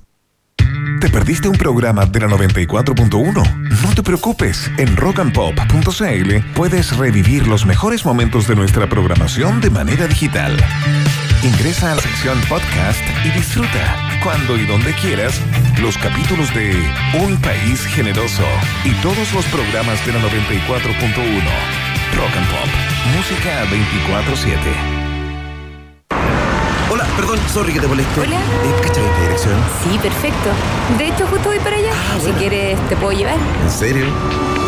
[0.99, 3.81] ¿Te perdiste un programa de la 94.1?
[3.81, 10.07] No te preocupes, en rockandpop.cl puedes revivir los mejores momentos de nuestra programación de manera
[10.07, 10.55] digital.
[11.43, 15.33] Ingresa a la sección podcast y disfruta, cuando y donde quieras,
[15.81, 16.75] los capítulos de
[17.19, 18.45] Un País Generoso
[18.85, 21.81] y todos los programas de la 94.1.
[22.15, 22.69] Rock and Pop,
[23.15, 25.00] música 24-7.
[27.21, 28.19] Perdón, sorry que te moleste.
[28.19, 28.35] Hola.
[28.37, 29.53] Eh, ¿Cachai esta dirección?
[29.83, 30.49] Sí, perfecto.
[30.97, 31.93] De hecho, justo voy para allá.
[32.19, 33.37] si quieres, te puedo llevar.
[33.61, 34.05] ¿En serio?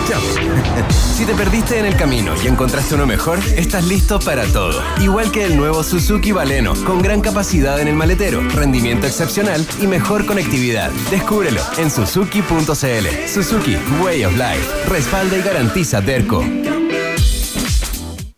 [0.08, 0.20] Ya.
[0.94, 4.84] si te perdiste en el camino y encontraste uno mejor, estás listo para todo.
[5.02, 9.88] Igual que el nuevo Suzuki Baleno, con gran capacidad en el maletero, rendimiento excepcional y
[9.88, 10.92] mejor conectividad.
[11.10, 13.28] Descúbrelo en suzuki.cl.
[13.28, 14.90] Suzuki Way of Life.
[14.90, 16.44] Respalda y garantiza Derco.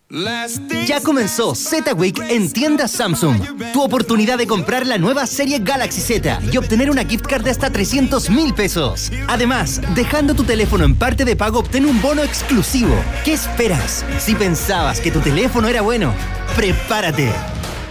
[0.08, 3.40] Ya comenzó Z Week en tiendas Samsung.
[3.72, 7.50] Tu oportunidad de comprar la nueva serie Galaxy Z y obtener una gift card de
[7.50, 9.10] hasta 300 mil pesos.
[9.26, 12.94] Además, dejando tu teléfono en parte de pago, obtén un bono exclusivo.
[13.24, 14.04] ¿Qué esperas?
[14.18, 16.14] Si pensabas que tu teléfono era bueno,
[16.54, 17.32] prepárate.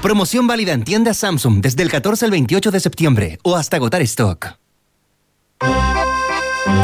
[0.02, 4.02] Promoción válida en tiendas Samsung desde el 14 al 28 de septiembre o hasta agotar
[4.04, 4.56] stock.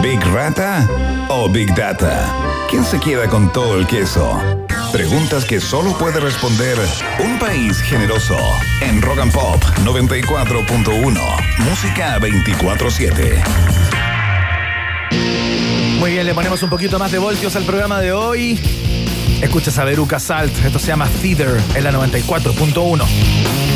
[0.02, 0.88] ¿Big Rata
[1.30, 2.34] o Big Data?
[2.70, 4.40] ¿Quién se queda con todo el queso?
[4.91, 6.78] Preguntas que solo puede responder
[7.20, 8.38] un país generoso
[8.82, 11.20] en Rock and Pop 94.1.
[11.60, 13.41] Música 24-7.
[15.99, 18.60] Muy bien, le ponemos un poquito más de voltios al programa de hoy.
[19.41, 20.66] Escuchas a Veruca Salt.
[20.66, 23.70] Esto se llama Feeder en la 94.1.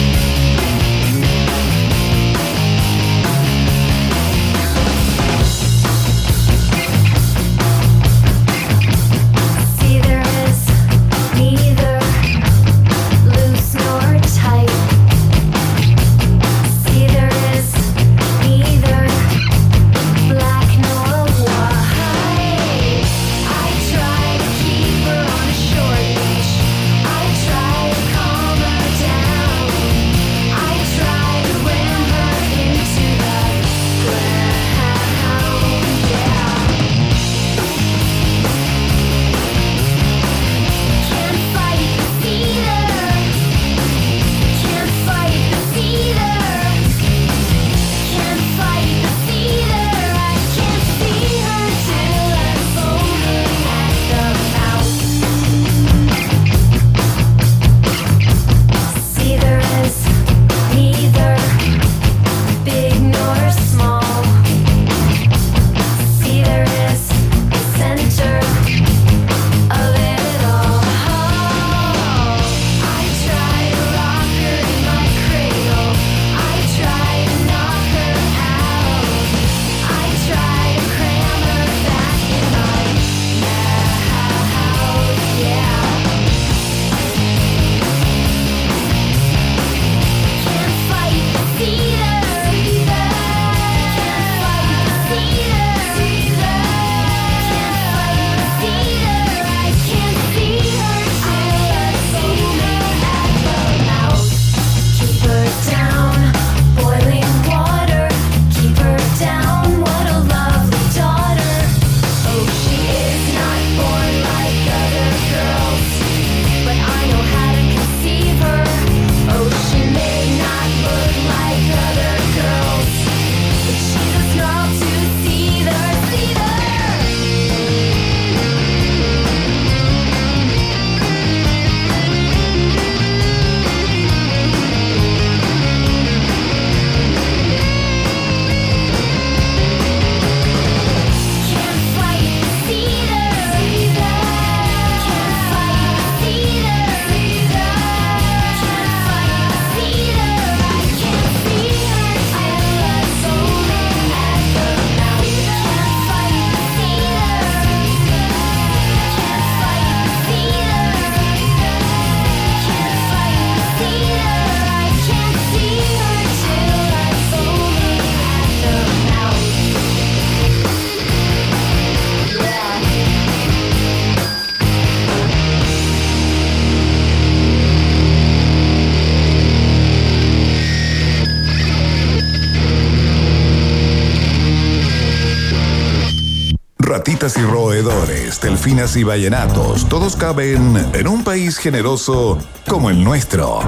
[187.86, 193.60] roedores, delfinas y vallenatos, todos caben en un país generoso como el nuestro.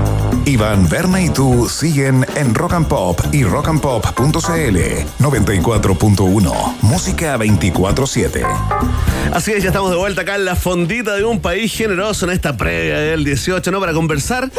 [0.45, 4.77] Iván, Berna y tú siguen en Rock and Pop y rockandpop.cl
[5.19, 6.75] 94.1.
[6.81, 8.43] Música 24-7.
[9.33, 12.31] Así es, ya estamos de vuelta acá en la fondita de un país generoso en
[12.31, 13.79] esta previa del 18, ¿no?
[13.79, 14.49] Para conversar.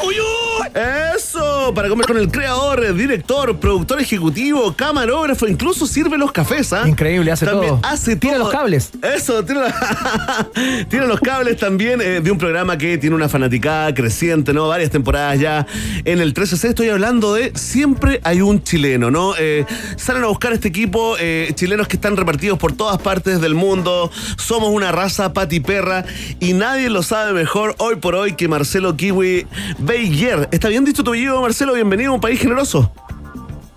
[1.17, 1.38] Eso,
[1.75, 6.89] para comer con el creador, director, productor ejecutivo, camarógrafo, incluso sirve los cafés, ¿ah?
[6.89, 7.91] Increíble, hace También todo.
[7.91, 8.45] Hace Tiene todo.
[8.47, 8.91] los cables.
[9.03, 14.53] Eso, tiene, la- los cables también eh, de un programa que tiene una fanaticada creciente,
[14.53, 14.69] ¿no?
[14.69, 15.67] Varias temporadas ya
[16.05, 16.69] en el 13C.
[16.71, 19.35] Estoy hablando de Siempre hay un chileno, ¿no?
[19.39, 19.65] Eh,
[19.97, 24.11] salen a buscar este equipo, eh, chilenos que están repartidos por todas partes del mundo.
[24.37, 26.05] Somos una raza patiperra
[26.41, 29.47] y nadie lo sabe mejor hoy por hoy que Marcelo Kiwi
[29.79, 30.49] Beyer.
[30.53, 31.58] ¿Está bien dicho tu apellido, Marcelo?
[31.61, 32.93] Bienvenido a un país generoso.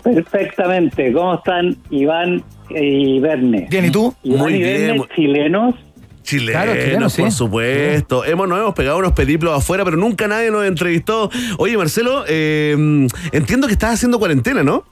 [0.04, 1.12] Perfectamente.
[1.12, 3.66] ¿Cómo están Iván y Verne?
[3.68, 4.14] Bien, ¿y tú?
[4.22, 5.74] Iván Muy y bien, Verne, chilenos.
[6.22, 7.22] Chilenos, Claro, chilenos, sí.
[7.22, 8.24] por supuesto.
[8.24, 11.28] Hemos, nos hemos pegado unos periplos afuera, pero nunca nadie nos entrevistó.
[11.58, 14.84] Oye, Marcelo, eh, entiendo que estás haciendo cuarentena, ¿no?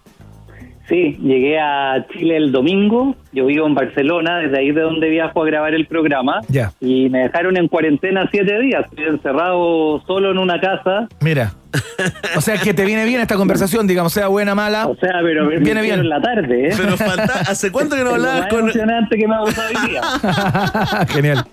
[0.88, 3.14] Sí, llegué a Chile el domingo.
[3.32, 6.40] Yo vivo en Barcelona, desde ahí de donde viajo a grabar el programa.
[6.48, 6.72] Ya.
[6.80, 8.84] Y me dejaron en cuarentena siete días.
[8.90, 11.08] Estoy encerrado solo en una casa.
[11.20, 11.54] Mira.
[12.36, 14.86] O sea que te viene bien esta conversación, digamos, sea buena, mala.
[14.86, 16.00] O sea, pero me viene bien.
[16.00, 16.74] hicieron la tarde, ¿eh?
[16.76, 18.60] Pero falta, ¿hace cuánto que no hablabas más con.?
[18.60, 20.02] emocionante que me ha pasado hoy día.
[21.08, 21.46] Genial.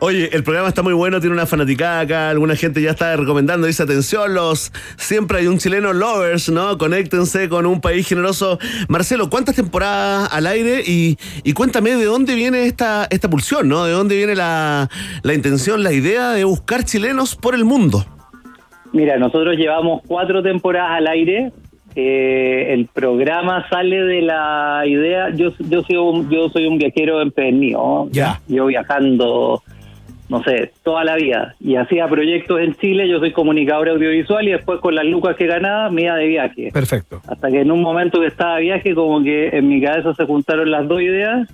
[0.00, 3.66] Oye, el programa está muy bueno, tiene una fanaticada acá, alguna gente ya está recomendando,
[3.66, 6.78] dice atención, los siempre hay un chileno lovers, ¿no?
[6.78, 8.58] Conéctense con un país generoso.
[8.88, 10.82] Marcelo, ¿cuántas temporadas al aire?
[10.84, 13.84] Y, y cuéntame de dónde viene esta, esta pulsión, ¿no?
[13.84, 14.88] ¿De dónde viene la,
[15.22, 18.06] la intención, la idea de buscar chilenos por el mundo?
[18.92, 21.52] Mira, nosotros llevamos cuatro temporadas al aire.
[21.94, 25.30] Eh, el programa sale de la idea.
[25.30, 28.08] Yo, yo, soy, un, yo soy un viajero empedernido.
[28.10, 28.40] Ya.
[28.48, 29.62] Yo viajando,
[30.28, 31.54] no sé, toda la vida.
[31.60, 33.08] Y hacía proyectos en Chile.
[33.08, 36.70] Yo soy comunicador audiovisual y después con las lucas que ganaba me iba de viaje.
[36.72, 37.20] Perfecto.
[37.26, 40.24] Hasta que en un momento que estaba de viaje, como que en mi cabeza se
[40.24, 41.48] juntaron las dos ideas.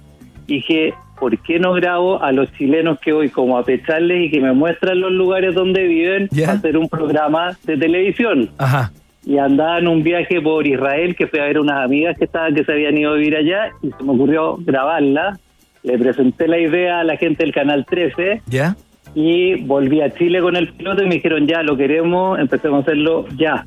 [0.49, 4.41] Dije, ¿por qué no grabo a los chilenos que voy como a pecharles y que
[4.41, 8.49] me muestran los lugares donde viven para hacer un programa de televisión?
[8.57, 8.91] Ajá.
[9.27, 12.55] Y andaba en un viaje por Israel que fui a ver unas amigas que estaban
[12.55, 15.39] que se habían ido a vivir allá y se me ocurrió grabarla.
[15.83, 18.75] Le presenté la idea a la gente del Canal 13 ¿Ya?
[19.15, 22.83] y volví a Chile con el piloto y me dijeron ya, lo queremos, empecemos a
[22.83, 23.67] hacerlo ya.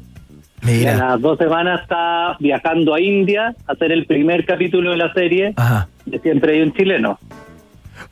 [0.64, 0.98] Y a Mira.
[1.10, 5.54] las dos semanas está viajando a India a hacer el primer capítulo de la serie
[5.56, 5.88] Ajá.
[6.06, 7.20] de Siempre hay un chileno.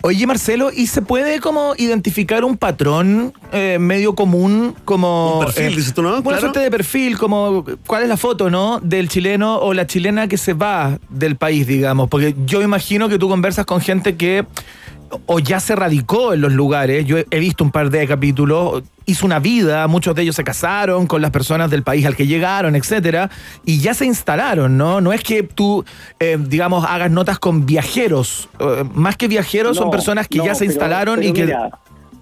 [0.01, 5.39] Oye, Marcelo, ¿y se puede como identificar un patrón eh, medio común como...
[5.39, 6.09] Un perfil, dices tú, ¿no?
[6.13, 6.39] Una Claro.
[6.39, 8.79] suerte de perfil, como cuál es la foto, ¿no?
[8.79, 12.07] Del chileno o la chilena que se va del país, digamos.
[12.07, 14.45] Porque yo imagino que tú conversas con gente que
[15.25, 17.05] o ya se radicó en los lugares.
[17.05, 21.07] Yo he- visto un par de capítulos, hizo una vida, muchos de ellos se casaron
[21.07, 23.29] con las personas del país al que llegaron, etcétera,
[23.65, 25.01] y ya se instalaron, ¿no?
[25.01, 25.83] No es que tú,
[26.19, 28.49] eh, digamos, hagas notas con viajeros.
[28.59, 31.45] Eh, más que viajeros, son personas que no, ya se pero- instalaron pero y que.
[31.45, 31.69] mira,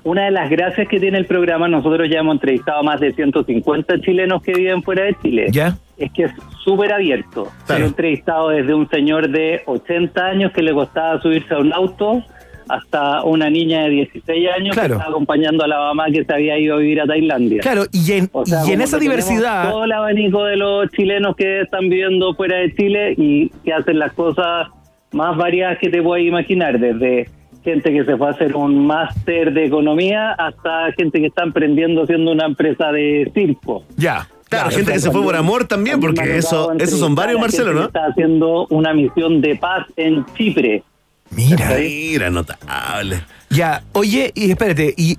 [0.04, 3.12] una de las gracias que tiene el programa, nosotros ya hemos entrevistado a más de
[3.14, 5.48] 150 chilenos que viven fuera de Chile.
[5.52, 5.78] ¿Ya?
[5.98, 6.32] Es que es
[6.64, 7.50] súper abierto.
[7.66, 7.84] Claro.
[7.84, 12.24] He entrevistado desde un señor de 80 años que le costaba subirse a un auto
[12.70, 14.90] hasta una niña de 16 años Claro.
[14.90, 17.62] que estaba acompañando a la mamá que se había ido a vivir a Tailandia.
[17.62, 19.72] Claro, y en, O sea, y en como esa diversidad.
[19.72, 24.00] Todo el abanico de los chilenos que están viviendo fuera de Chile y que hacen
[24.00, 24.68] las cosas
[25.12, 27.30] más variadas que te puedas imaginar, desde
[27.64, 32.04] gente que se fue a hacer un máster de economía hasta gente que está emprendiendo
[32.04, 33.84] haciendo una empresa de circo.
[33.98, 34.28] Ya.
[34.50, 37.86] Claro, gente que se fue por amor también, porque eso, esos son varios, Marcelo, ¿no?
[37.88, 40.84] Está haciendo una misión de paz en Chipre.
[41.32, 41.76] Mira.
[41.78, 43.22] Mira, notable.
[43.50, 45.18] Ya, oye, y espérate, y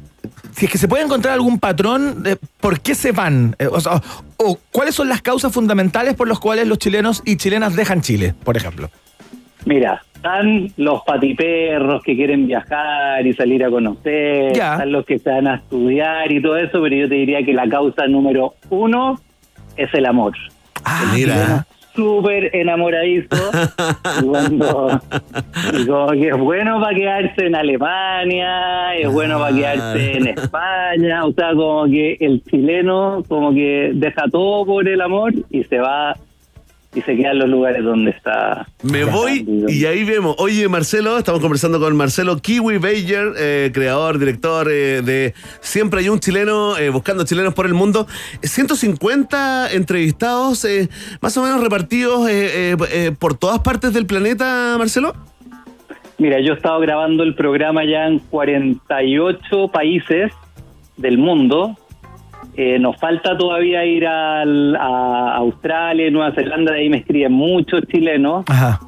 [0.52, 3.80] si es que se puede encontrar algún patrón de por qué se van, Eh, o,
[3.80, 4.02] sea,
[4.36, 8.34] o cuáles son las causas fundamentales por las cuales los chilenos y chilenas dejan Chile,
[8.44, 8.90] por ejemplo.
[9.64, 14.72] Mira, están los patiperros que quieren viajar y salir a conocer, Ya.
[14.72, 17.52] están los que se van a estudiar y todo eso, pero yo te diría que
[17.52, 19.20] la causa número uno
[19.76, 20.34] es el amor.
[20.84, 21.66] Ah, Mira.
[21.98, 23.26] Súper enamoradizo
[24.22, 25.00] y, cuando-
[25.88, 31.32] como que es bueno para quedarse en Alemania, es bueno para quedarse en España, o
[31.32, 36.14] sea, como que el chileno como que deja todo por el amor y se va
[36.94, 38.66] y se queda en los lugares donde está.
[38.82, 40.36] Me voy y ahí vemos.
[40.38, 46.08] Oye, Marcelo, estamos conversando con Marcelo Kiwi Bayer, eh, creador, director eh, de Siempre hay
[46.08, 48.06] un chileno, eh, buscando chilenos por el mundo.
[48.42, 50.88] 150 entrevistados, eh,
[51.20, 52.28] más o menos repartidos
[53.18, 55.14] por todas partes del planeta, Marcelo.
[56.16, 60.32] Mira, yo he estado grabando el programa ya en 48 países
[60.96, 61.76] del mundo.
[62.60, 67.82] Eh, nos falta todavía ir al- a Australia, Nueva Zelanda, de ahí me escriben muchos
[67.86, 68.44] chilenos.
[68.48, 68.80] Ajá.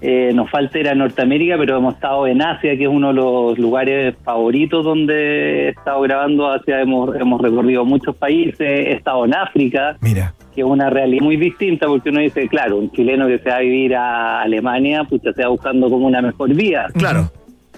[0.00, 3.14] Eh, nos falta ir a Norteamérica, pero hemos estado en Asia, que es uno de
[3.14, 6.48] los lugares favoritos donde he estado grabando.
[6.48, 10.32] Asia hemos, hemos recorrido muchos países, he estado en África, Mira.
[10.54, 13.56] que es una realidad muy distinta, porque uno dice, claro, un chileno que se va
[13.56, 16.86] a vivir a Alemania, pues se va buscando como una mejor vida.
[16.94, 17.28] Claro.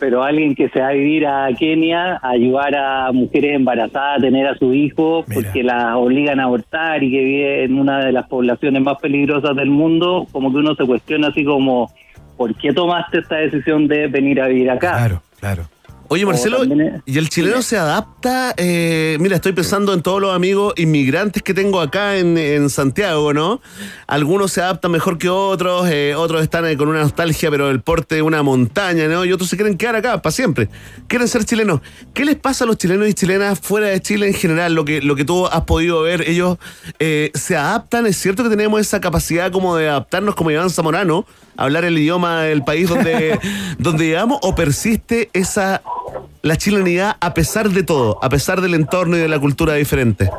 [0.00, 4.20] Pero alguien que se va a vivir a Kenia, a ayudar a mujeres embarazadas a
[4.20, 8.12] tener a su hijo, porque las obligan a abortar y que vive en una de
[8.12, 11.92] las poblaciones más peligrosas del mundo, como que uno se cuestiona así como,
[12.36, 14.96] ¿por qué tomaste esta decisión de venir a vivir acá?
[14.96, 15.64] Claro, claro.
[16.12, 16.64] Oye, Marcelo,
[17.06, 18.52] ¿y el chileno se adapta?
[18.56, 23.32] Eh, mira, estoy pensando en todos los amigos inmigrantes que tengo acá en, en Santiago,
[23.32, 23.60] ¿no?
[24.08, 27.80] Algunos se adaptan mejor que otros, eh, otros están eh, con una nostalgia, pero el
[27.80, 29.24] porte de una montaña, ¿no?
[29.24, 30.68] Y otros se quieren quedar acá para siempre.
[31.06, 31.80] Quieren ser chilenos.
[32.12, 34.74] ¿Qué les pasa a los chilenos y chilenas fuera de Chile en general?
[34.74, 36.58] Lo que, lo que tú has podido ver, ellos
[36.98, 38.06] se adaptan.
[38.06, 41.24] Es cierto que tenemos esa capacidad como de adaptarnos como Iván Zamorano,
[41.60, 43.38] hablar el idioma del país donde,
[43.78, 45.82] donde llegamos, o persiste esa
[46.42, 50.30] la chilenidad a pesar de todo, a pesar del entorno y de la cultura diferente?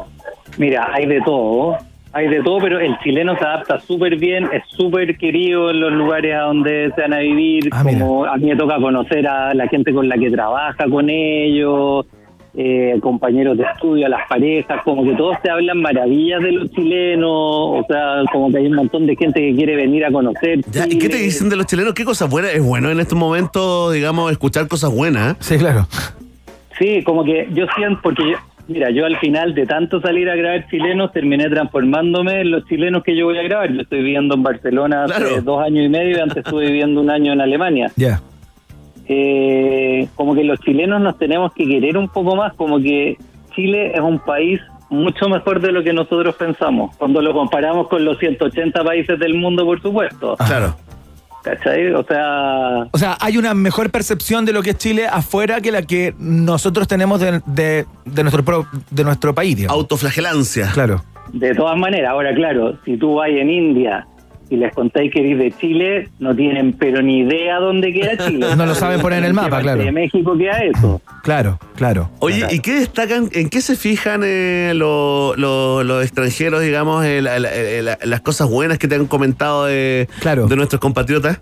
[0.57, 1.77] Mira, hay de todo,
[2.11, 5.93] hay de todo, pero el chileno se adapta súper bien, es súper querido en los
[5.93, 9.67] lugares a donde se van a vivir, como a mí me toca conocer a la
[9.67, 12.05] gente con la que trabaja con ellos,
[12.53, 16.71] eh, compañeros de estudio, a las parejas, como que todos te hablan maravillas de los
[16.71, 20.59] chilenos, o sea, como que hay un montón de gente que quiere venir a conocer.
[20.71, 21.93] Ya, ¿Y qué te dicen de los chilenos?
[21.93, 22.53] ¿Qué cosas buenas?
[22.53, 25.33] Es bueno en estos momentos, digamos, escuchar cosas buenas.
[25.33, 25.37] ¿eh?
[25.39, 25.87] Sí, claro.
[26.77, 28.37] Sí, como que yo siento, porque yo,
[28.67, 33.03] mira, yo al final de tanto salir a grabar chilenos, terminé transformándome en los chilenos
[33.03, 33.71] que yo voy a grabar.
[33.71, 37.09] Yo estoy viviendo en Barcelona hace dos años y medio y antes estuve viviendo un
[37.09, 37.91] año en Alemania.
[37.95, 38.21] Ya.
[39.13, 43.17] Eh, como que los chilenos nos tenemos que querer un poco más, como que
[43.53, 48.05] Chile es un país mucho mejor de lo que nosotros pensamos, cuando lo comparamos con
[48.05, 50.37] los 180 países del mundo, por supuesto.
[50.37, 50.75] Claro.
[51.43, 51.91] ¿Cachai?
[51.93, 55.71] O sea, O sea, hay una mejor percepción de lo que es Chile afuera que
[55.71, 59.55] la que nosotros tenemos de, de- de nuestro, pro- de nuestro país.
[59.57, 59.75] digamos.
[59.77, 60.69] Autoflagelancia.
[60.73, 61.01] Claro.
[61.33, 64.05] De todas maneras, ahora claro, si tú vas en India
[64.51, 68.45] y les contáis que eres de Chile, no tienen pero ni idea dónde queda Chile.
[68.55, 69.81] No lo saben poner en el mapa, claro.
[69.81, 71.01] De México queda eso.
[71.23, 72.09] Claro, claro.
[72.19, 77.21] Oye, ¿y qué destacan, en qué se fijan eh, lo- lo- los extranjeros, digamos, eh,
[77.21, 77.49] la- la-
[77.81, 81.39] la- las cosas buenas que te han comentado de, de nuestros compatriotas?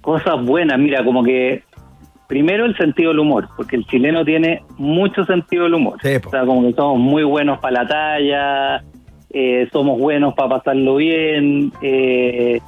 [0.00, 1.62] Cosas buenas, mira, como que
[2.28, 5.98] primero el sentido del humor, porque el chileno tiene mucho sentido del humor.
[5.98, 8.84] o sea, como que somos muy buenos para la talla,
[9.30, 11.72] eh, somos buenos para pasarlo bien.
[11.82, 12.60] eh,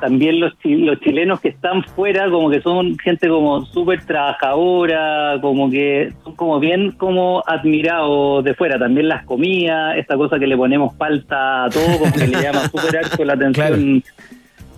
[0.00, 5.70] también los, los chilenos que están fuera, como que son gente como súper trabajadora, como
[5.70, 8.78] que son como bien como admirados de fuera.
[8.78, 12.68] También las comidas, esta cosa que le ponemos falta a todo, como que le llama
[12.68, 14.02] súper harto la atención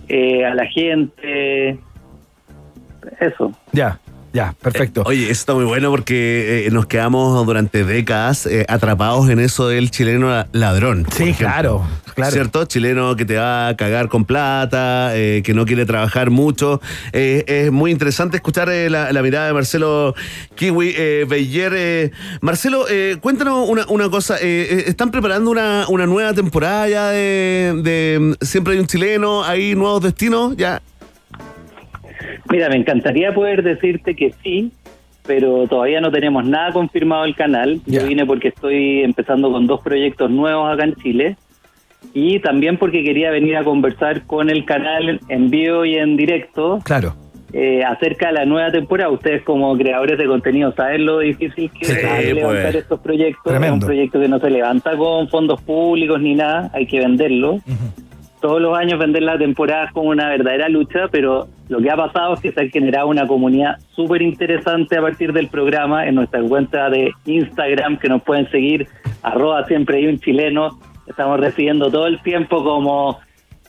[0.07, 1.77] eh, a la gente.
[3.19, 3.51] Eso.
[3.73, 3.99] Ya,
[4.33, 5.03] ya, perfecto.
[5.05, 9.67] Oye, eso está muy bueno porque eh, nos quedamos durante décadas eh, atrapados en eso
[9.67, 11.05] del chileno la- ladrón.
[11.15, 11.85] Sí, claro,
[12.15, 12.31] claro.
[12.31, 12.65] ¿Cierto?
[12.65, 16.81] Chileno que te va a cagar con plata, eh, que no quiere trabajar mucho.
[17.13, 20.13] Eh, es muy interesante escuchar eh, la, la mirada de Marcelo
[20.55, 21.73] Kiwi eh, Beller.
[21.75, 22.11] Eh,
[22.41, 24.35] Marcelo, eh, cuéntanos una, una cosa.
[24.37, 29.43] eh, eh, ¿Están preparando una, una nueva temporada ya de, de Siempre hay un chileno?
[29.43, 30.55] ¿Hay nuevos destinos?
[30.57, 30.81] Ya.
[32.49, 34.71] Mira, me encantaría poder decirte que sí,
[35.27, 37.79] pero todavía no tenemos nada confirmado el canal.
[37.85, 41.37] Yo vine porque estoy empezando con dos proyectos nuevos acá en Chile
[42.13, 46.79] y también porque quería venir a conversar con el canal en vivo y en directo
[46.83, 47.13] Claro.
[47.53, 49.11] eh, acerca de la nueva temporada.
[49.11, 52.75] Ustedes como creadores de contenido saben lo difícil que es levantar pues.
[52.75, 53.45] estos proyectos.
[53.45, 53.75] Es Tremendo.
[53.75, 57.59] un proyecto que no se levanta con fondos públicos ni nada, hay que venderlo.
[58.41, 61.97] Todos los años vender la temporada es como una verdadera lucha, pero lo que ha
[61.97, 66.15] pasado es que se ha generado una comunidad súper interesante a partir del programa en
[66.15, 68.87] nuestra cuenta de Instagram, que nos pueden seguir,
[69.23, 70.79] arroba siempre hay un chileno.
[71.05, 73.19] Estamos recibiendo todo el tiempo como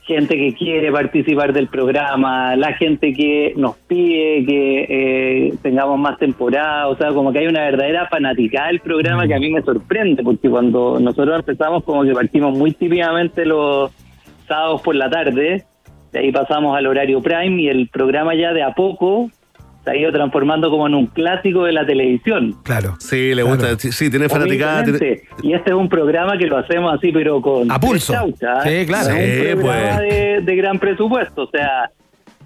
[0.02, 6.18] gente que quiere participar del programa, la gente que nos pide que eh, tengamos más
[6.18, 9.62] temporada, o sea, como que hay una verdadera fanaticada del programa que a mí me
[9.62, 13.92] sorprende, porque cuando nosotros empezamos como que partimos muy típidamente los
[14.50, 15.64] sábados por la tarde,
[16.12, 19.30] de ahí pasamos al horario prime y el programa ya de a poco
[19.84, 22.56] se ha ido transformando como en un clásico de la televisión.
[22.64, 22.96] Claro.
[22.98, 23.78] Sí, le gusta.
[23.78, 24.82] Sí, sí, tiene fanaticada.
[24.82, 25.22] tiene-.
[25.42, 28.12] Y este es un programa que lo hacemos así, pero con A pulso.
[28.12, 28.34] ¿eh?
[28.64, 29.14] Sí, claro.
[29.14, 29.98] Sí, un programa pues.
[30.00, 31.44] de, de gran presupuesto.
[31.44, 31.90] O sea,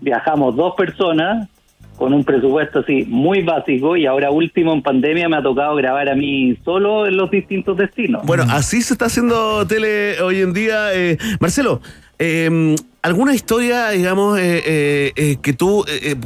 [0.00, 1.48] viajamos dos personas
[1.96, 6.08] con un presupuesto así muy básico y ahora último en pandemia me ha tocado grabar
[6.08, 8.24] a mí solo en los distintos destinos.
[8.24, 10.94] Bueno, así se está haciendo tele hoy en día.
[10.94, 11.80] eh, Marcelo,
[12.18, 15.84] eh, ¿alguna historia, digamos, eh, eh, eh, que tú,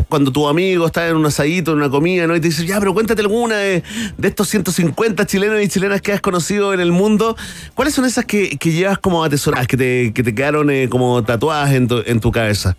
[0.09, 2.36] cuando tu amigo está en un asadito, en una comida, ¿no?
[2.36, 3.82] Y te dice, ya, pero cuéntate alguna de,
[4.16, 7.36] de estos 150 chilenos y chilenas que has conocido en el mundo.
[7.74, 11.73] ¿Cuáles son esas que, que llevas como atesoradas, que te, que te quedaron como tatuadas
[11.73, 12.77] en tu, en tu cabeza?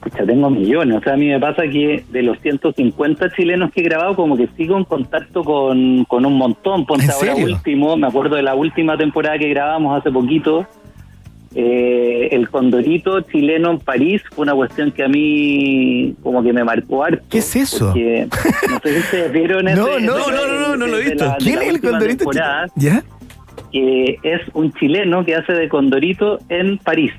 [0.00, 0.96] Pucha, tengo millones.
[0.98, 4.36] O sea, a mí me pasa que de los 150 chilenos que he grabado, como
[4.36, 6.86] que sigo en contacto con, con un montón.
[6.86, 7.54] Ponte ¿En ahora serio?
[7.54, 10.66] último, me acuerdo de la última temporada que grabamos hace poquito.
[11.54, 16.62] eh, el condorito chileno en París fue una cuestión que a mí como que me
[16.62, 17.24] marcó harto.
[17.30, 17.86] ¿Qué es eso?
[17.92, 18.28] Porque,
[18.70, 21.04] no sé si ustedes vieron ese- No, no, ese- no, no, no, no lo he
[21.04, 21.24] visto.
[21.24, 23.02] la- ¿Quién es el condorito temporada, ¿Ya?
[23.72, 27.12] que es un chileno que hace de condorito en París.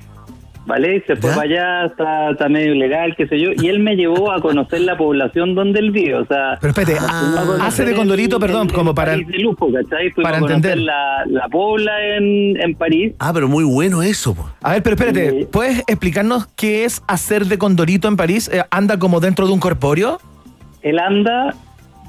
[0.66, 0.96] ¿Vale?
[0.96, 3.50] Y se fue para allá, está, está medio ilegal, qué sé yo.
[3.60, 6.14] Y él me llevó a conocer la población donde él vive.
[6.16, 9.24] O sea, Pero espérate, nos fuimos a conocer hace de condorito, perdón, como para- de
[9.38, 10.10] lujo, ¿cachai?
[10.10, 10.78] Fuimos para entender.
[10.78, 13.14] La, la pobla en, en París.
[13.18, 14.34] Ah, pero muy bueno eso.
[14.34, 14.48] po.
[14.62, 18.48] A ver, pero espérate, ¿puedes explicarnos qué es hacer de Condorito en París?
[18.52, 20.20] Eh, ¿Anda como dentro de un corpóreo?
[20.82, 21.54] Él anda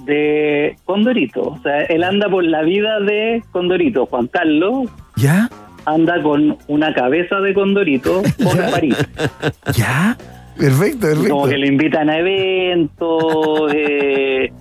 [0.06, 1.42] de Condorito.
[1.42, 4.06] O sea, él anda por la vida de Condorito.
[4.08, 5.50] Juan Carlos ¿Ya?
[5.86, 8.96] Anda con una cabeza de Condorito por París.
[9.76, 10.18] ¿Ya?
[10.58, 14.52] Perfecto, Como que le invitan a eventos, eh,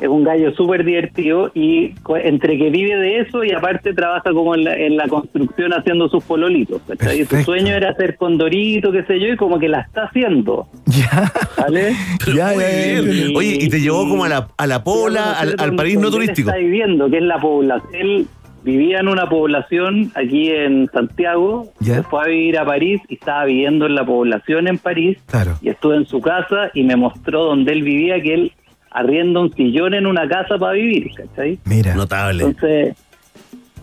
[0.00, 4.30] es un gallo súper divertido y co- entre que vive de eso y aparte trabaja
[4.32, 6.80] como en la, en la construcción haciendo sus pololitos.
[6.86, 7.24] ¿cachai?
[7.26, 10.68] Su sueño era hacer condorito, qué sé yo, y como que la está haciendo.
[10.86, 11.32] Ya.
[11.58, 11.94] ¿Vale?
[12.34, 13.36] Ya, muy bien.
[13.36, 16.48] Oye, y te llevó como a la, a la Pola, al, al París no turístico.
[16.50, 17.90] está viviendo, que es la población.
[17.94, 18.26] Él
[18.66, 21.94] vivía en una población aquí en Santiago, Ya.
[21.94, 25.16] se fue a vivir a París y estaba viviendo en la población en París.
[25.26, 25.52] Claro.
[25.62, 28.52] Y estuve en su casa y me mostró donde él vivía, que él
[28.90, 31.58] arrienda un sillón en una casa para vivir, ¿cachai?
[31.64, 31.94] Mira.
[31.94, 32.42] Notable.
[32.44, 32.96] Entonces,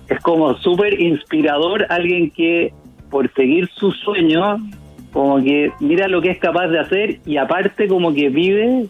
[0.10, 2.74] es como súper inspirador alguien que
[3.10, 4.60] por seguir sus sueños,
[5.14, 8.88] como que mira lo que es capaz de hacer y aparte como que vive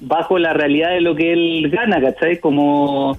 [0.00, 2.40] bajo la realidad de lo que él gana, ¿cachai?
[2.40, 3.16] Como,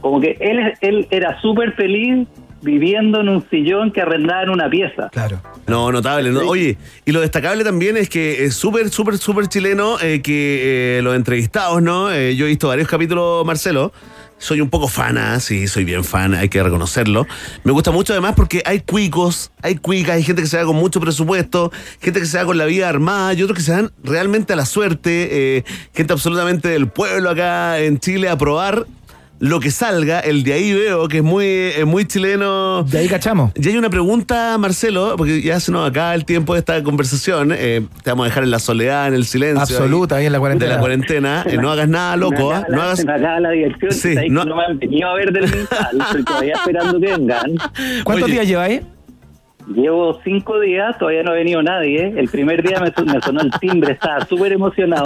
[0.00, 2.26] como que él, él era súper feliz
[2.60, 5.08] viviendo en un sillón que arrendaba en una pieza.
[5.10, 5.40] Claro.
[5.66, 6.30] No, notable.
[6.30, 6.40] ¿no?
[6.40, 11.02] Oye, y lo destacable también es que es súper, súper, súper chileno eh, que eh,
[11.02, 12.10] los entrevistados, ¿no?
[12.10, 13.92] Eh, yo he visto varios capítulos, Marcelo.
[14.40, 17.26] Soy un poco fan, ah, sí, soy bien fan, hay que reconocerlo.
[17.64, 20.76] Me gusta mucho además porque hay cuicos, hay cuicas, hay gente que se da con
[20.76, 23.90] mucho presupuesto, gente que se da con la vida armada y otros que se dan
[24.04, 28.86] realmente a la suerte, eh, gente absolutamente del pueblo acá en Chile a probar
[29.40, 32.82] lo que salga, el de ahí veo que es muy, es muy chileno.
[32.82, 33.52] De ahí cachamos.
[33.54, 37.52] Y hay una pregunta, Marcelo, porque ya se nos acaba el tiempo de esta conversación.
[37.52, 39.60] eh, te vamos a dejar en la soledad, en el silencio.
[39.62, 40.70] Absoluta, ahí en la cuarentena.
[40.70, 41.44] De la cuarentena.
[41.46, 42.52] eh, no hagas nada, loco.
[42.52, 42.98] Acaba No hagas.
[42.98, 44.30] se me acaba la diversión, Sí, ¿sabes?
[44.30, 44.56] no- no...
[44.56, 47.54] me han venido a ver del mental, estoy todavía esperando que vengan.
[48.04, 48.32] ¿Cuántos Oye.
[48.34, 48.80] días lleváis?
[49.74, 52.14] Llevo cinco días, todavía no ha venido nadie.
[52.16, 55.04] El primer día me, son- me sonó el timbre, estaba súper emocionado.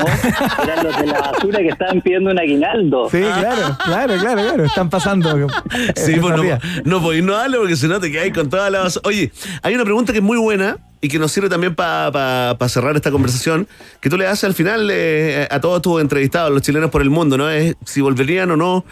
[0.62, 3.08] Eran los de la basura que estaban pidiendo un aguinaldo.
[3.10, 4.64] Sí, claro, claro, claro, claro.
[4.64, 5.48] Están pasando.
[5.96, 6.42] Sí, eh, pues no,
[6.84, 9.00] no podéis no darle porque si no te quedáis con todas las.
[9.04, 9.32] Oye,
[9.62, 13.10] hay una pregunta que es muy buena y que nos sirve también para cerrar esta
[13.10, 13.66] conversación,
[14.00, 17.10] que tú le haces al final eh, a todos tus entrevistados, los chilenos por el
[17.10, 17.50] mundo, ¿no?
[17.50, 18.84] Es si volverían o no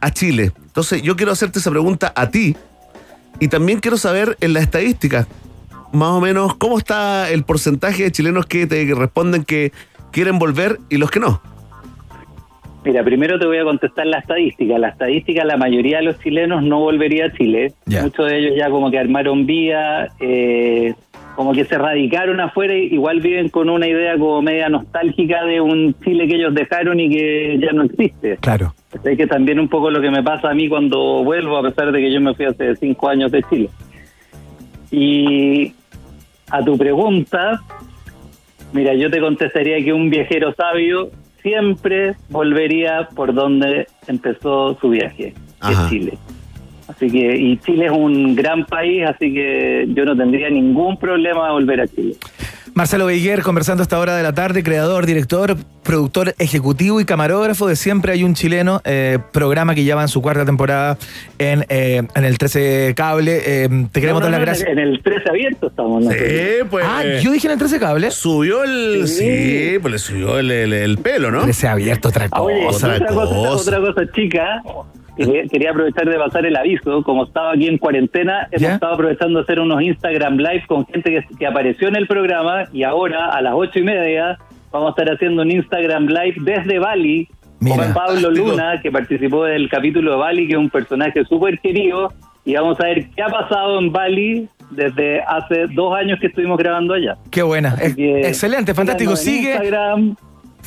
[0.00, 0.52] a Chile.
[0.68, 2.56] Entonces, yo quiero hacerte esa pregunta a ti
[3.40, 5.26] y también quiero saber en la estadística,
[5.92, 9.72] más o menos, cómo está el porcentaje de chilenos que te responden que
[10.10, 11.40] quieren volver y los que no.
[12.84, 14.78] Mira, primero te voy a contestar la estadística.
[14.78, 17.72] La estadística, la mayoría de los chilenos no volvería a Chile.
[17.86, 20.94] Muchos de ellos ya como que armaron vía, eh,
[21.36, 25.60] como que se radicaron afuera y igual viven con una idea como media nostálgica de
[25.60, 28.38] un Chile que ellos dejaron y que ya no existe.
[28.40, 28.74] Claro.
[28.92, 31.92] Es que también un poco lo que me pasa a mí cuando vuelvo, a pesar
[31.92, 33.70] de que yo me fui hace cinco años de Chile.
[34.90, 35.74] Y
[36.50, 37.60] a tu pregunta,
[38.72, 41.10] mira, yo te contestaría que un viajero sabio
[41.42, 45.34] siempre volvería por donde empezó su viaje,
[45.66, 45.88] que es.
[45.90, 46.18] Chile.
[46.88, 51.46] Así que, y Chile es un gran país, así que yo no tendría ningún problema
[51.46, 52.16] de volver a Chile.
[52.74, 57.66] Marcelo Beiguer conversando a esta hora de la tarde, creador, director, productor ejecutivo y camarógrafo
[57.66, 60.96] de Siempre hay un chileno, eh, programa que ya va en su cuarta temporada
[61.38, 63.40] en, eh, en el 13 Cable.
[63.44, 64.68] Eh, te queremos No, no, dar las no, gracias.
[64.70, 66.04] En el 13 abierto estamos.
[66.04, 66.10] ¿no?
[66.70, 66.84] pues.
[66.88, 68.10] Ah, yo dije en el 13 Cable.
[68.10, 69.08] Subió el.
[69.08, 71.42] Sí, pues le subió el, el- el pelo, ¿no?
[71.42, 73.50] 13 abierto, otra Ah, oye, Otra otra, cosa, cosa.
[73.50, 74.62] otra cosa chica,
[75.18, 77.02] quería, quería aprovechar de pasar el aviso.
[77.02, 78.74] Como estaba aquí en cuarentena, hemos ¿Ya?
[78.74, 82.64] estado aprovechando de hacer unos Instagram Live con gente que, que apareció en el programa
[82.72, 84.38] y ahora a las ocho y media
[84.70, 87.28] vamos a estar haciendo un Instagram Live desde Bali
[87.60, 87.76] Mira.
[87.76, 92.12] con Pablo Luna, que participó del capítulo de Bali, que es un personaje súper querido.
[92.44, 96.56] Y vamos a ver qué ha pasado en Bali desde hace dos años que estuvimos
[96.58, 97.16] grabando allá.
[97.30, 97.76] Qué buena.
[97.76, 99.16] Que Excelente, fantástico.
[99.16, 99.50] Sigue.
[99.52, 100.16] Instagram.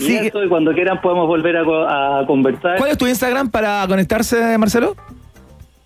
[0.01, 2.77] Y eso, y cuando quieran podemos volver a, co- a conversar.
[2.77, 4.95] ¿Cuál es tu Instagram para conectarse, Marcelo?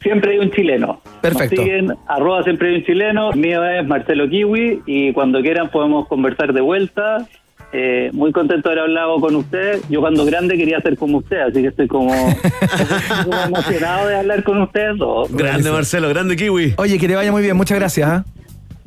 [0.02, 1.02] Siempre hay un chileno.
[1.22, 1.56] Perfecto.
[1.56, 3.32] Nos siguen, arroba siempre hay un chileno.
[3.34, 7.26] El mío es Marcelo Kiwi y cuando quieran podemos conversar de vuelta.
[7.74, 9.82] Eh, muy contento de haber hablado con usted.
[9.90, 12.14] Yo cuando grande quería ser como usted, así que estoy como,
[13.26, 14.96] como emocionado de hablar con ustedes.
[15.32, 16.76] Grande Marcelo, grande Kiwi.
[16.78, 17.58] Oye, que te vaya muy bien.
[17.58, 18.08] Muchas gracias.
[18.10, 18.24] ¿ah?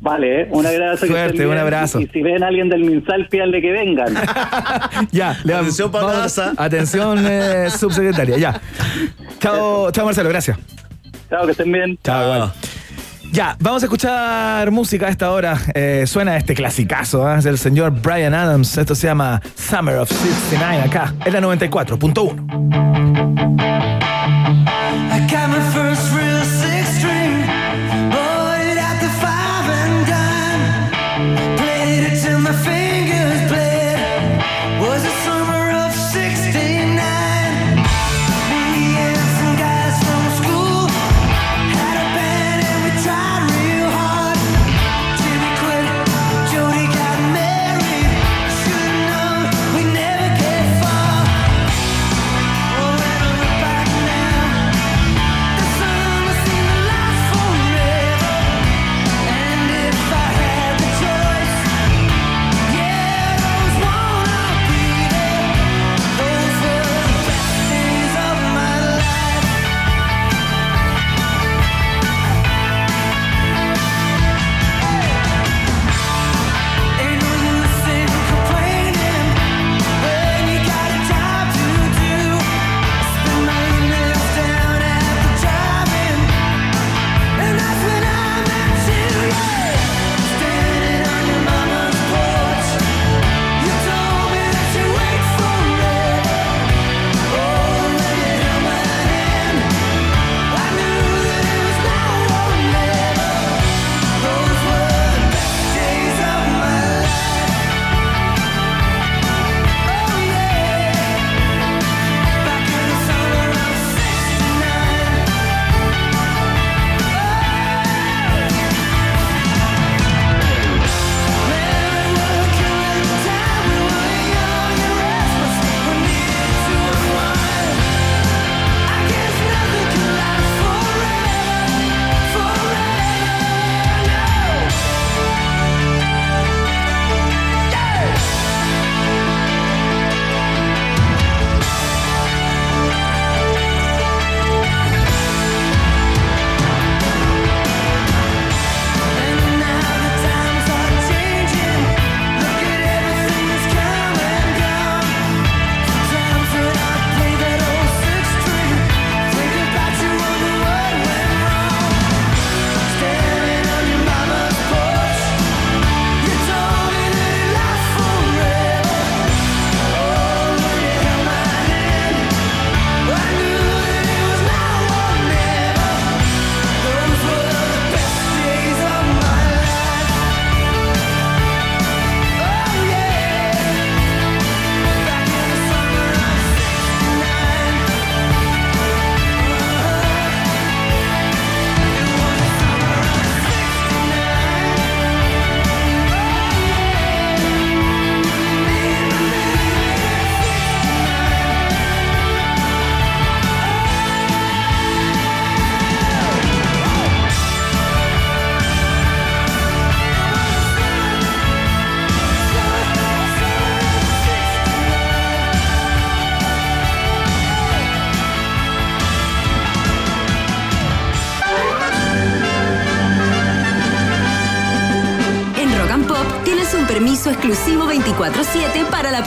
[0.01, 1.01] Vale, un abrazo.
[1.01, 1.49] que Suerte, bien.
[1.49, 1.99] un abrazo.
[1.99, 4.13] Y si ven a alguien del Minsal, pídanle que vengan.
[5.11, 6.53] Ya, le damos- Atención, vamos- Pablaza.
[6.57, 8.37] Atención, eh, subsecretaria.
[8.37, 8.61] Ya.
[9.39, 10.29] Chao, chao, Marcelo.
[10.29, 10.57] Gracias.
[11.29, 11.97] Chao, que estén bien.
[12.03, 12.51] Chao, igual.
[13.31, 15.55] Ya, vamos a escuchar música a esta hora.
[15.75, 17.37] Eh, suena este clasicazo, ¿ah?
[17.37, 18.75] es del señor Brian Adams.
[18.77, 23.78] Esto se llama Summer of 69 acá, en la 94.1.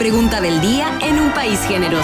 [0.03, 2.02] pregunta del día en un país generoso.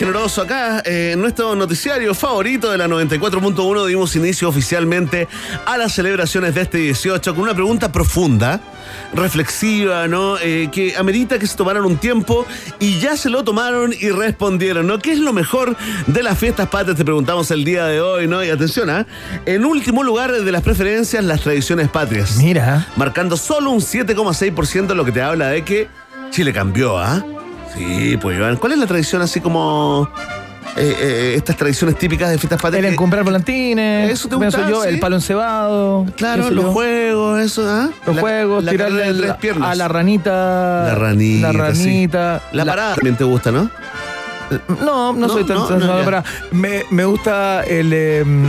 [0.00, 0.40] Generoso.
[0.40, 5.28] Acá, eh, en nuestro noticiario favorito de la 94.1, dimos inicio oficialmente
[5.66, 8.62] a las celebraciones de este 18 con una pregunta profunda,
[9.12, 10.38] reflexiva, ¿no?
[10.38, 12.46] Eh, que amerita que se tomaran un tiempo
[12.78, 14.98] y ya se lo tomaron y respondieron, ¿no?
[15.00, 16.96] ¿Qué es lo mejor de las fiestas patrias?
[16.96, 18.42] Te preguntamos el día de hoy, ¿no?
[18.42, 19.06] Y atención, ¿ah?
[19.44, 22.36] En último lugar de las preferencias, las tradiciones patrias.
[22.38, 22.86] Mira.
[22.96, 25.88] Marcando solo un 7,6%, lo que te habla de que
[26.30, 27.22] Chile cambió, ¿ah?
[27.76, 28.56] Sí, pues Iván.
[28.56, 30.08] ¿Cuál es la tradición así como
[30.76, 32.84] eh, eh, estas tradiciones típicas de fiestas patrias?
[32.84, 34.10] El comprar volantines.
[34.10, 34.88] Eso te gusta, yo, sí.
[34.88, 36.06] el palo encebado.
[36.16, 36.72] Claro, los yo.
[36.72, 37.88] juegos, eso, ¿ah?
[38.06, 39.70] Los La- juegos, la tirarle piernas.
[39.70, 40.84] a la ranita.
[40.86, 41.52] La ranita.
[41.52, 42.40] La ranita.
[42.40, 42.48] sí.
[42.56, 43.70] La, parada también te gusta, ¿no?
[44.80, 47.92] No, no, No, soy tan no, no, para- me, me gusta el.
[47.92, 48.44] em,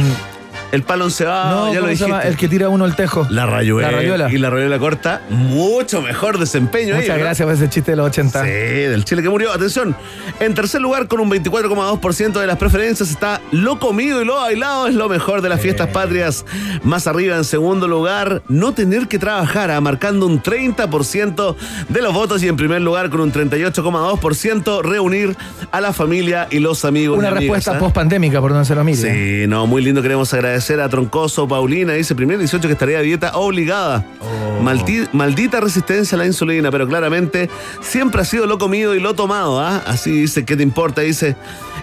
[0.71, 2.27] El palo encebado, no, ya lo dijiste.
[2.27, 3.27] El que tira uno al tejo.
[3.29, 3.91] La rayuela.
[3.91, 4.31] La rayuela.
[4.31, 8.07] Y la rayuela corta, mucho mejor desempeño ahí, Muchas gracias por ese chiste de los
[8.07, 8.43] 80.
[8.43, 9.51] Sí, del Chile que murió.
[9.51, 9.95] Atención,
[10.39, 14.87] en tercer lugar, con un 24,2% de las preferencias, está lo comido y lo bailado
[14.87, 16.45] es lo mejor de las fiestas patrias.
[16.83, 21.55] Más arriba, en segundo lugar, no tener que trabajar, ah, marcando un 30%
[21.89, 22.43] de los votos.
[22.43, 25.35] Y en primer lugar, con un 38,2%, reunir
[25.71, 27.17] a la familia y los amigos.
[27.17, 27.79] Una y respuesta ¿ah?
[27.79, 29.41] post-pandémica, por donde se lo mire.
[29.41, 30.01] Sí, no, muy lindo.
[30.01, 34.05] Queremos agradecer a Troncoso, Paulina, dice primer 18 que estaría a dieta obligada.
[34.19, 34.61] Oh.
[34.63, 37.49] Malti- maldita resistencia a la insulina, pero claramente
[37.81, 39.81] siempre ha sido lo comido y lo tomado, ¿ah?
[39.87, 41.01] Así dice, ¿qué te importa?
[41.01, 41.35] Dice.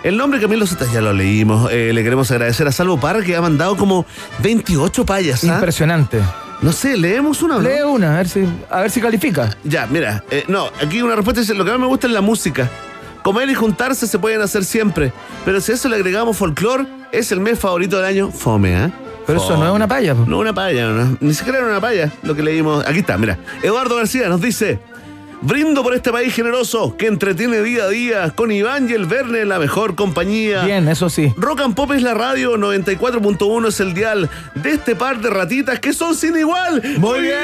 [0.04, 1.70] El nombre Camilo Zotas ya lo leímos.
[1.72, 4.06] Eh, le queremos agradecer a Salvo Parra que ha mandado como
[4.44, 5.42] 28 payas.
[5.42, 5.54] ¿ah?
[5.54, 6.20] Impresionante.
[6.62, 7.56] No sé, leemos una.
[7.56, 7.68] o no?
[7.68, 9.50] Lee una, a ver si, a ver si califica.
[9.64, 12.20] Ya, mira, eh, no, aquí una respuesta dice, lo que más me gusta es la
[12.20, 12.70] música.
[13.22, 15.12] Comer y juntarse se pueden hacer siempre,
[15.44, 18.92] pero si a eso le agregamos folclore, es el mes favorito del año, fome, ¿eh?
[19.26, 20.14] Pero eso no es una paya.
[20.14, 20.24] po.
[20.26, 22.86] No una paya, no, ni siquiera era una paya, lo que leímos.
[22.86, 23.36] Aquí está, mira.
[23.62, 24.78] Eduardo García nos dice,
[25.40, 29.44] brindo por este país generoso que entretiene día a día con Iván y el Verne
[29.44, 30.64] la mejor compañía.
[30.64, 31.32] Bien, eso sí.
[31.36, 35.78] Rock and Pop es la radio, 94.1 es el dial de este par de ratitas
[35.80, 36.82] que son sin igual.
[36.98, 37.36] Muy bien,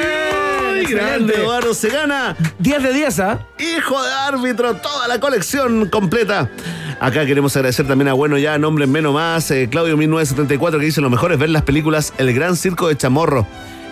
[0.75, 2.35] Muy grande, Eduardo se gana.
[2.59, 3.39] 10 de 10, ¿ah?
[3.59, 6.49] Hijo de árbitro, toda la colección completa.
[6.99, 11.01] Acá queremos agradecer también a Bueno Ya, nombre menos más, eh, Claudio 1974, que dice
[11.01, 13.45] lo mejor es ver las películas El Gran Circo de Chamorro.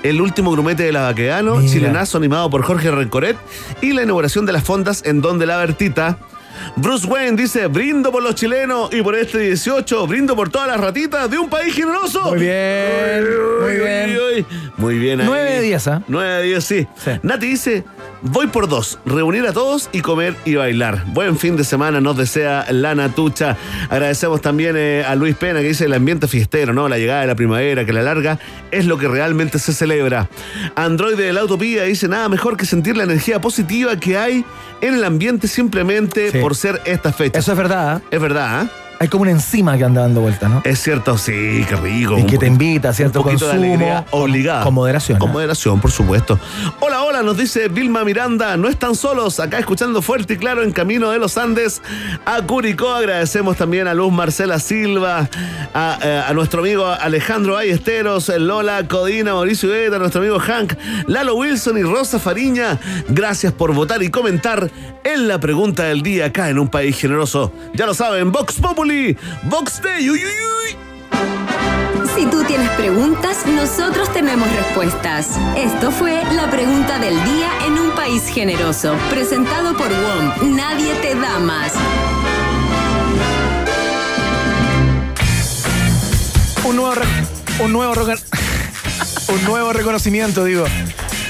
[0.04, 1.72] El último grumete de la Baqueano, Mira.
[1.72, 3.38] chilenazo animado por Jorge Rencoret
[3.82, 6.18] y la inauguración de las fondas en Donde la Bertita.
[6.76, 10.80] Bruce Wayne dice, brindo por los chilenos y por este 18, brindo por todas las
[10.80, 12.22] ratitas de un país generoso.
[12.30, 13.24] Muy bien,
[13.62, 14.18] muy bien.
[14.36, 14.46] uy.
[14.78, 15.22] Muy bien.
[15.22, 15.28] ahí.
[15.28, 16.02] 9 de 10, ¿ah?
[16.08, 16.88] 9 de 10, sí.
[16.96, 17.12] Sí.
[17.24, 17.84] Nati dice,
[18.24, 21.04] voy por dos, reunir a todos y comer y bailar.
[21.08, 23.58] Buen fin de semana nos desea la Natucha.
[23.90, 26.88] Agradecemos también eh, a Luis Pena que dice el ambiente fiestero, ¿no?
[26.90, 28.40] La llegada de la primavera, que la larga
[28.72, 30.30] es lo que realmente se celebra.
[30.76, 34.46] Android de la Utopía dice, nada mejor que sentir la energía positiva que hay
[34.82, 36.40] en el ambiente simplemente Sí.
[36.40, 37.44] por ser estas fechas.
[37.44, 37.98] Eso es verdad.
[37.98, 38.02] ¿ah?
[38.10, 38.70] Es verdad, ¿eh?
[39.04, 40.62] Hay como una enzima que anda dando vueltas, ¿no?
[40.64, 42.18] Es cierto, sí, qué rico.
[42.18, 44.24] Y que te invita a cierto un poquito de alegría consumo.
[44.24, 44.64] obligada.
[44.64, 45.20] Con moderación.
[45.20, 45.34] Con ¿ah?
[45.34, 46.40] moderación, por supuesto.
[46.80, 48.56] Hola, hola, nos dice Vilma Miranda.
[48.56, 51.82] No están solos, acá escuchando fuerte y claro en camino de los Andes
[52.26, 52.94] a Curicó.
[52.94, 55.30] Agradecemos también a Luz Marcela Silva,
[55.74, 60.76] a, eh, a nuestro amigo Alejandro Ayesteros, Lola Codina, Mauricio Eta, nuestro amigo Hank,
[61.08, 62.80] Lalo Wilson y Rosa Fariña.
[63.10, 64.72] Gracias por votar y comentar
[65.04, 67.52] en la pregunta del día acá en un país generoso.
[67.74, 68.93] Ya lo saben, Vox Populi,
[69.44, 70.10] Vox Day.
[70.10, 70.32] Uy, uy,
[70.66, 70.78] uy.
[72.16, 75.30] Si tú tienes preguntas, nosotros tenemos respuestas.
[75.58, 80.56] Esto fue la pregunta del día en un país generoso, presentado por WOM.
[80.56, 81.74] Nadie te da más.
[86.66, 87.94] Un nuevo,
[89.34, 90.66] un nuevo reconocimiento, digo.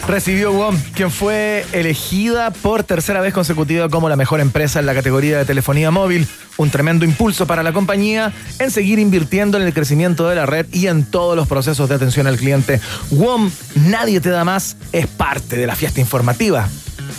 [0.07, 4.93] Recibió WOM, quien fue elegida por tercera vez consecutiva como la mejor empresa en la
[4.93, 6.27] categoría de telefonía móvil.
[6.57, 10.67] Un tremendo impulso para la compañía en seguir invirtiendo en el crecimiento de la red
[10.73, 12.81] y en todos los procesos de atención al cliente.
[13.11, 16.67] WOM, nadie te da más, es parte de la fiesta informativa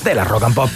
[0.04, 0.70] de la Rock and Pop.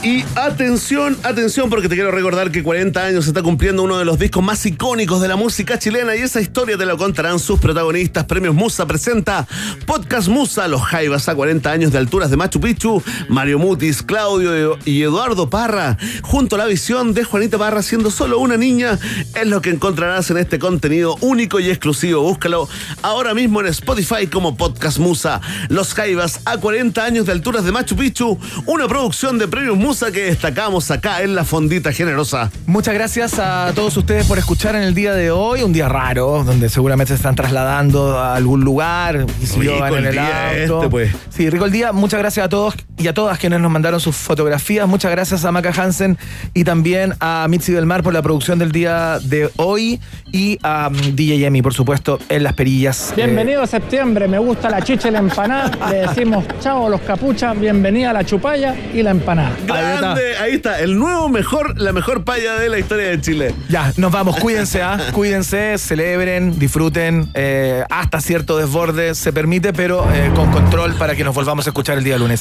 [0.00, 4.04] Y atención, atención, porque te quiero recordar que 40 años se está cumpliendo uno de
[4.04, 7.58] los discos más icónicos de la música chilena y esa historia te lo contarán sus
[7.58, 8.24] protagonistas.
[8.24, 9.44] Premios Musa presenta
[9.86, 14.78] Podcast Musa, los Jaivas a 40 años de alturas de Machu Picchu, Mario Mutis, Claudio
[14.84, 19.00] y Eduardo Parra, junto a la visión de Juanita Parra siendo solo una niña,
[19.34, 22.22] es lo que encontrarás en este contenido único y exclusivo.
[22.22, 22.68] Búscalo
[23.02, 25.40] ahora mismo en Spotify como Podcast Musa.
[25.70, 29.87] Los Jaivas a 40 años de alturas de Machu Picchu, una producción de Premios Musa
[29.88, 32.50] musa que destacamos acá en la fondita generosa.
[32.66, 36.44] Muchas gracias a todos ustedes por escuchar en el día de hoy, un día raro,
[36.44, 40.06] donde seguramente se están trasladando a algún lugar, y si yo Rico van en el
[40.08, 40.76] el día auto.
[40.76, 41.16] este, pues.
[41.30, 41.92] Sí, rico el día.
[41.92, 44.86] Muchas gracias a todos y a todas quienes nos mandaron sus fotografías.
[44.86, 46.18] Muchas gracias a Maca Hansen
[46.52, 50.00] y también a Mitzi del Mar por la producción del día de hoy
[50.32, 53.14] y a mm, DJ Emi, por supuesto, en las perillas.
[53.16, 55.70] Bienvenido a septiembre, me gusta la chicha y la empanada.
[55.90, 59.56] Le decimos chao a los capuchas, bienvenida a la chupalla y la empanada.
[59.80, 63.54] Grande, ahí está, el nuevo mejor, la mejor paya de la historia de Chile.
[63.68, 64.36] Ya, nos vamos.
[64.36, 64.98] Cuídense, ¿ah?
[65.12, 67.30] cuídense, celebren, disfruten.
[67.34, 71.70] eh, hasta cierto desborde se permite, pero eh, con control para que nos volvamos a
[71.70, 72.40] escuchar el día lunes.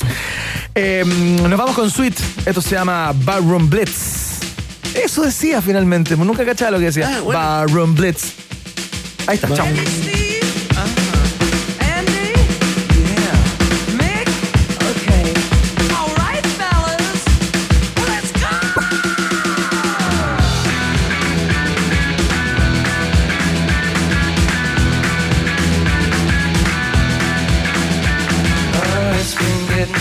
[0.75, 2.15] Eh, nos vamos con Sweet.
[2.45, 4.39] Esto se llama Barroom Blitz.
[4.93, 6.15] Eso decía finalmente.
[6.15, 7.21] Nunca cachaba lo que decía.
[7.25, 8.33] Barroom Blitz.
[9.27, 9.67] Ahí está, chao.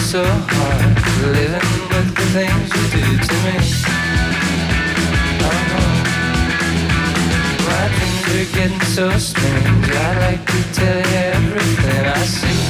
[0.07, 0.95] So hard
[1.35, 3.57] living with the things you do to me.
[5.43, 5.51] Oh,
[7.67, 9.91] my things are getting so strange.
[9.91, 12.61] I like to tell you everything I see.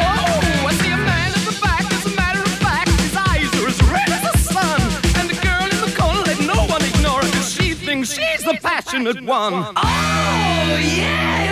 [0.00, 1.84] Oh, I see a man in the back.
[1.92, 4.80] As a matter of fact, his eyes are as red as the sun.
[5.20, 8.42] And the girl in the corner, let no one ignore her, 'cause she thinks she's
[8.44, 9.66] the passionate one.
[9.76, 11.51] Oh, yeah,